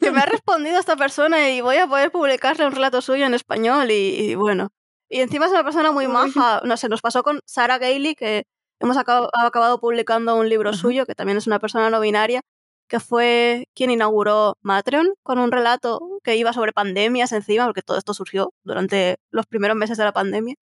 que 0.00 0.10
me 0.10 0.20
ha 0.20 0.26
respondido 0.26 0.78
esta 0.78 0.96
persona 0.96 1.50
y 1.50 1.60
voy 1.60 1.76
a 1.76 1.86
poder 1.86 2.10
publicarle 2.10 2.66
un 2.66 2.72
relato 2.72 3.00
suyo 3.02 3.26
en 3.26 3.34
español 3.34 3.90
y, 3.90 4.30
y 4.30 4.34
bueno, 4.34 4.68
Y 5.08 5.20
encima 5.20 5.46
es 5.46 5.52
una 5.52 5.64
persona 5.64 5.90
muy 5.92 6.06
maja. 6.06 6.62
No 6.64 6.76
sé, 6.76 6.88
nos 6.88 7.00
pasó 7.02 7.22
con 7.22 7.40
Sarah 7.44 7.78
Gailey, 7.78 8.14
que 8.14 8.44
hemos 8.80 8.96
acabado, 8.96 9.80
publicando 9.80 10.36
un 10.36 10.48
libro 10.48 10.72
suyo, 10.72 11.06
que 11.06 11.14
también 11.14 11.38
es 11.38 11.46
una 11.46 11.58
persona 11.58 11.90
no 11.90 12.00
binaria, 12.00 12.40
que 12.88 13.00
fue 13.00 13.64
quien 13.74 13.90
inauguró 13.90 14.56
Matreon 14.62 15.14
con 15.22 15.38
un 15.38 15.52
relato 15.52 16.00
que 16.24 16.36
iba 16.36 16.52
sobre 16.52 16.72
pandemias 16.72 17.32
encima, 17.32 17.66
porque 17.66 17.82
todo 17.82 17.98
esto 17.98 18.14
surgió 18.14 18.52
durante 18.64 19.16
los 19.30 19.46
primeros 19.46 19.76
meses 19.76 19.98
de 19.98 20.04
la 20.04 20.12
pandemia. 20.12 20.54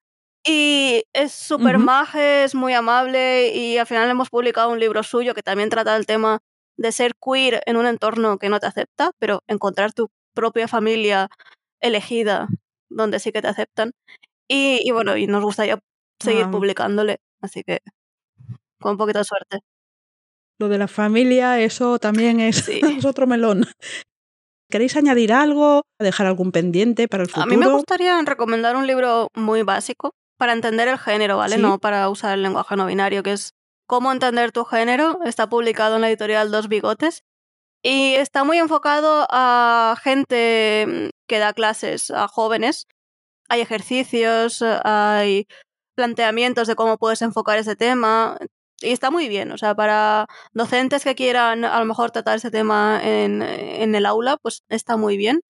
Y 0.46 1.04
es 1.12 1.32
súper 1.32 1.78
maje, 1.78 2.44
es 2.44 2.54
muy 2.54 2.72
amable 2.72 3.54
y 3.54 3.76
al 3.78 3.86
final 3.86 4.08
hemos 4.10 4.30
publicado 4.30 4.70
un 4.70 4.78
libro 4.78 5.02
suyo 5.02 5.34
que 5.34 5.42
también 5.42 5.68
trata 5.68 5.96
el 5.96 6.06
tema 6.06 6.38
de 6.76 6.92
ser 6.92 7.12
queer 7.16 7.60
en 7.66 7.76
un 7.76 7.86
entorno 7.86 8.38
que 8.38 8.48
no 8.48 8.60
te 8.60 8.66
acepta, 8.66 9.10
pero 9.18 9.42
encontrar 9.48 9.92
tu 9.92 10.08
propia 10.34 10.68
familia 10.68 11.28
elegida 11.80 12.48
donde 12.88 13.18
sí 13.18 13.32
que 13.32 13.42
te 13.42 13.48
aceptan. 13.48 13.92
Y, 14.48 14.90
bueno, 14.92 15.16
y 15.16 15.26
nos 15.26 15.42
gustaría 15.42 15.78
seguir 16.20 16.48
publicándole, 16.50 17.18
así 17.42 17.62
que 17.62 17.80
con 18.80 18.92
un 18.92 18.98
poquito 18.98 19.18
de 19.18 19.24
suerte. 19.24 19.58
Lo 20.58 20.68
de 20.68 20.78
la 20.78 20.88
familia, 20.88 21.60
eso 21.60 21.98
también 21.98 22.40
es, 22.40 22.68
es 22.68 23.04
otro 23.04 23.26
melón. 23.26 23.66
¿Queréis 24.70 24.96
añadir 24.96 25.32
algo? 25.32 25.82
¿Dejar 25.98 26.26
algún 26.26 26.52
pendiente 26.52 27.08
para 27.08 27.22
el 27.24 27.28
futuro? 27.28 27.44
A 27.44 27.46
mí 27.46 27.56
me 27.56 27.68
gustaría 27.68 28.20
recomendar 28.22 28.76
un 28.76 28.86
libro 28.86 29.28
muy 29.34 29.62
básico 29.62 30.12
para 30.38 30.52
entender 30.52 30.88
el 30.88 30.98
género, 30.98 31.36
¿vale? 31.36 31.58
No 31.58 31.78
para 31.78 32.08
usar 32.08 32.34
el 32.34 32.42
lenguaje 32.42 32.76
no 32.76 32.86
binario, 32.86 33.22
que 33.22 33.32
es 33.32 33.52
Cómo 33.88 34.12
entender 34.12 34.52
tu 34.52 34.66
género. 34.66 35.18
Está 35.24 35.48
publicado 35.48 35.96
en 35.96 36.02
la 36.02 36.08
editorial 36.10 36.50
Dos 36.50 36.68
Bigotes. 36.68 37.24
Y 37.82 38.14
está 38.16 38.44
muy 38.44 38.58
enfocado 38.58 39.26
a 39.30 39.96
gente 40.02 41.10
que 41.26 41.38
da 41.38 41.54
clases 41.54 42.10
a 42.10 42.28
jóvenes. 42.28 42.86
Hay 43.48 43.62
ejercicios, 43.62 44.62
hay 44.84 45.46
planteamientos 45.94 46.68
de 46.68 46.74
cómo 46.74 46.98
puedes 46.98 47.22
enfocar 47.22 47.58
ese 47.58 47.76
tema. 47.76 48.36
Y 48.82 48.92
está 48.92 49.10
muy 49.10 49.26
bien, 49.28 49.52
o 49.52 49.58
sea, 49.58 49.74
para 49.74 50.26
docentes 50.52 51.02
que 51.02 51.14
quieran 51.14 51.64
a 51.64 51.78
lo 51.78 51.86
mejor 51.86 52.10
tratar 52.10 52.36
ese 52.36 52.50
tema 52.50 53.00
en, 53.02 53.40
en 53.40 53.94
el 53.94 54.04
aula, 54.04 54.36
pues 54.42 54.64
está 54.68 54.98
muy 54.98 55.16
bien. 55.16 55.40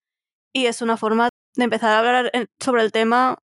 Y 0.52 0.66
es 0.66 0.80
una 0.80 0.96
forma 0.96 1.28
de 1.56 1.64
empezar 1.64 1.90
a 1.90 1.98
hablar 1.98 2.30
sobre 2.60 2.82
el 2.82 2.92
tema 2.92 3.38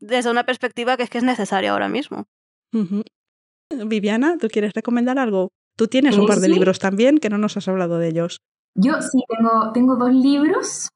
desde 0.00 0.30
una 0.30 0.44
perspectiva 0.44 0.96
que 0.96 1.04
es 1.04 1.10
que 1.10 1.18
es 1.18 1.24
necesaria 1.24 1.72
ahora 1.72 1.88
mismo. 1.88 2.26
Viviana, 3.86 4.36
¿tú 4.38 4.48
quieres 4.48 4.72
recomendar 4.74 5.18
algo? 5.18 5.50
Tú 5.76 5.86
tienes 5.86 6.18
un 6.18 6.26
par 6.26 6.38
de 6.38 6.48
libros 6.48 6.78
también 6.78 7.18
que 7.18 7.30
no 7.30 7.38
nos 7.38 7.56
has 7.56 7.68
hablado 7.68 7.98
de 7.98 8.08
ellos. 8.08 8.40
Yo 8.74 9.00
sí, 9.00 9.22
tengo, 9.28 9.72
tengo 9.72 9.96
dos 9.96 10.12
libros. 10.12 10.88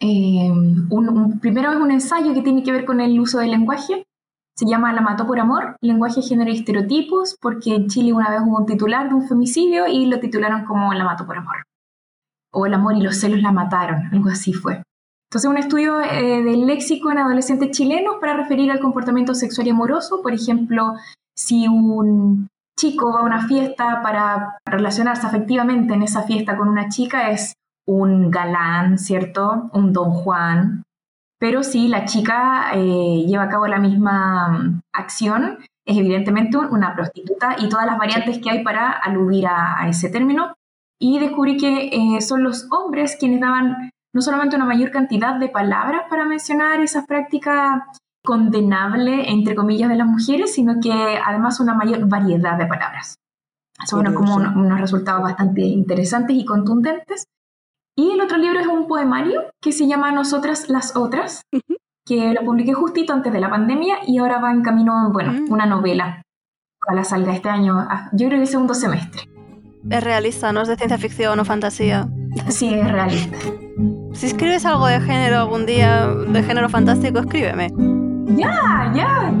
Eh, 0.00 0.50
un, 0.50 1.38
primero 1.40 1.72
es 1.72 1.78
un 1.78 1.90
ensayo 1.90 2.34
que 2.34 2.42
tiene 2.42 2.62
que 2.62 2.72
ver 2.72 2.84
con 2.84 3.00
el 3.00 3.18
uso 3.18 3.38
del 3.38 3.50
lenguaje. 3.50 4.04
Se 4.56 4.66
llama 4.66 4.92
La 4.92 5.00
mató 5.00 5.26
por 5.26 5.38
amor, 5.38 5.76
lenguaje, 5.80 6.20
género 6.20 6.50
y 6.50 6.56
estereotipos, 6.56 7.36
porque 7.40 7.74
en 7.74 7.88
Chile 7.88 8.12
una 8.12 8.30
vez 8.30 8.40
hubo 8.44 8.58
un 8.58 8.66
titular 8.66 9.08
de 9.08 9.14
un 9.14 9.28
femicidio 9.28 9.86
y 9.86 10.06
lo 10.06 10.18
titularon 10.18 10.64
como 10.64 10.92
La 10.94 11.04
mató 11.04 11.26
por 11.26 11.38
amor. 11.38 11.64
O 12.52 12.66
El 12.66 12.74
amor 12.74 12.96
y 12.96 13.02
los 13.02 13.16
celos 13.16 13.40
la 13.40 13.52
mataron, 13.52 14.08
algo 14.12 14.30
así 14.30 14.52
fue. 14.52 14.82
Entonces, 15.30 15.50
un 15.50 15.58
estudio 15.58 16.00
eh, 16.00 16.42
del 16.42 16.66
léxico 16.66 17.12
en 17.12 17.18
adolescentes 17.18 17.70
chilenos 17.72 18.16
para 18.18 18.34
referir 18.34 18.70
al 18.70 18.80
comportamiento 18.80 19.34
sexual 19.34 19.66
y 19.66 19.70
amoroso. 19.70 20.22
Por 20.22 20.32
ejemplo, 20.32 20.94
si 21.36 21.68
un 21.68 22.48
chico 22.78 23.12
va 23.12 23.20
a 23.20 23.24
una 23.24 23.46
fiesta 23.46 24.00
para 24.02 24.56
relacionarse 24.64 25.26
afectivamente 25.26 25.92
en 25.92 26.02
esa 26.02 26.22
fiesta 26.22 26.56
con 26.56 26.68
una 26.68 26.88
chica, 26.88 27.30
es 27.30 27.52
un 27.86 28.30
galán, 28.30 28.98
¿cierto? 28.98 29.68
Un 29.74 29.92
don 29.92 30.12
Juan. 30.12 30.82
Pero 31.38 31.62
si 31.62 31.88
la 31.88 32.06
chica 32.06 32.70
eh, 32.74 33.24
lleva 33.26 33.44
a 33.44 33.48
cabo 33.50 33.66
la 33.66 33.78
misma 33.78 34.48
mm, 34.48 34.80
acción, 34.94 35.58
es 35.86 35.96
evidentemente 35.98 36.56
una 36.56 36.94
prostituta 36.94 37.56
y 37.58 37.68
todas 37.68 37.84
las 37.84 37.98
variantes 37.98 38.38
que 38.38 38.50
hay 38.50 38.64
para 38.64 38.90
aludir 38.90 39.46
a, 39.46 39.86
ese 39.88 40.08
término. 40.08 40.54
Y 40.98 41.18
descubrí 41.18 41.58
que 41.58 41.90
eh, 41.92 42.20
son 42.22 42.42
los 42.42 42.66
hombres 42.70 43.16
quienes 43.20 43.40
daban 43.40 43.90
no 44.18 44.22
solamente 44.22 44.56
una 44.56 44.64
mayor 44.64 44.90
cantidad 44.90 45.36
de 45.36 45.48
palabras 45.48 46.02
para 46.10 46.24
mencionar 46.24 46.80
esa 46.80 47.06
práctica 47.06 47.86
condenable, 48.24 49.30
entre 49.30 49.54
comillas, 49.54 49.88
de 49.88 49.94
las 49.94 50.08
mujeres, 50.08 50.52
sino 50.52 50.80
que 50.82 50.90
además 51.24 51.60
una 51.60 51.74
mayor 51.74 52.08
variedad 52.08 52.58
de 52.58 52.66
palabras. 52.66 53.14
Son 53.86 54.12
como 54.12 54.34
unos, 54.34 54.80
resultados 54.80 55.22
bastante 55.22 55.60
interesantes 55.60 56.36
y 56.36 56.44
contundentes. 56.44 57.26
Y 57.96 58.10
el 58.10 58.20
otro 58.20 58.38
libro 58.38 58.58
es 58.58 58.66
un 58.66 58.88
poemario 58.88 59.44
que 59.62 59.70
se 59.70 59.86
llama 59.86 60.10
Nosotras 60.10 60.68
las 60.68 60.96
Otras, 60.96 61.42
que 62.04 62.34
lo 62.34 62.44
publiqué 62.44 62.74
justito 62.74 63.12
antes 63.12 63.32
de 63.32 63.38
la 63.38 63.50
pandemia 63.50 63.98
y 64.04 64.18
ahora 64.18 64.40
va 64.40 64.50
en 64.50 64.62
camino, 64.62 65.12
bueno, 65.12 65.30
mm. 65.32 65.52
una 65.52 65.66
novela. 65.66 66.22
Ojalá 66.84 67.04
salga 67.04 67.32
este 67.32 67.50
año, 67.50 67.78
ah, 67.78 68.10
yo 68.12 68.26
creo 68.26 68.40
que 68.40 68.46
segundo 68.46 68.74
semestre. 68.74 69.28
Es 69.88 70.02
realista, 70.02 70.52
no 70.52 70.62
es 70.62 70.66
de 70.66 70.74
ciencia 70.74 70.98
ficción 70.98 71.38
o 71.38 71.44
fantasía. 71.44 72.08
Sí, 72.48 72.74
es 72.74 72.90
realista. 72.90 73.38
Si 74.18 74.26
escribes 74.26 74.66
algo 74.66 74.88
de 74.88 75.00
género 75.00 75.36
algún 75.36 75.64
día, 75.64 76.08
de 76.08 76.42
género 76.42 76.68
fantástico, 76.68 77.20
escríbeme. 77.20 77.72
Ya, 78.36 78.92
ya, 78.92 79.32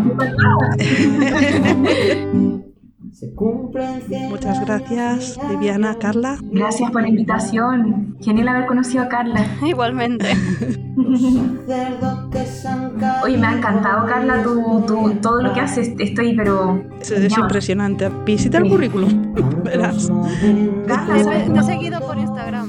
Muchas 4.30 4.64
gracias, 4.64 5.40
Viviana, 5.50 5.96
Carla. 5.98 6.38
Gracias 6.52 6.92
por 6.92 7.02
la 7.02 7.08
invitación. 7.08 8.16
Genial 8.20 8.46
haber 8.46 8.66
conocido 8.66 9.02
a 9.02 9.08
Carla. 9.08 9.44
Igualmente. 9.66 10.28
Oye, 13.24 13.36
me 13.36 13.46
ha 13.48 13.56
encantado, 13.56 14.06
Carla, 14.06 14.44
tu, 14.44 14.84
todo 15.20 15.42
lo 15.42 15.52
que 15.54 15.60
haces. 15.60 15.92
Estoy, 15.98 16.36
pero. 16.36 16.84
Es, 17.00 17.36
impresionante. 17.36 18.08
Visita 18.24 18.58
el 18.58 18.68
currículum. 18.68 19.34
Verás. 19.64 20.08
Carla, 20.86 21.44
te 21.52 21.58
he 21.58 21.62
seguido 21.64 22.00
por 22.00 22.16
Instagram. 22.16 22.68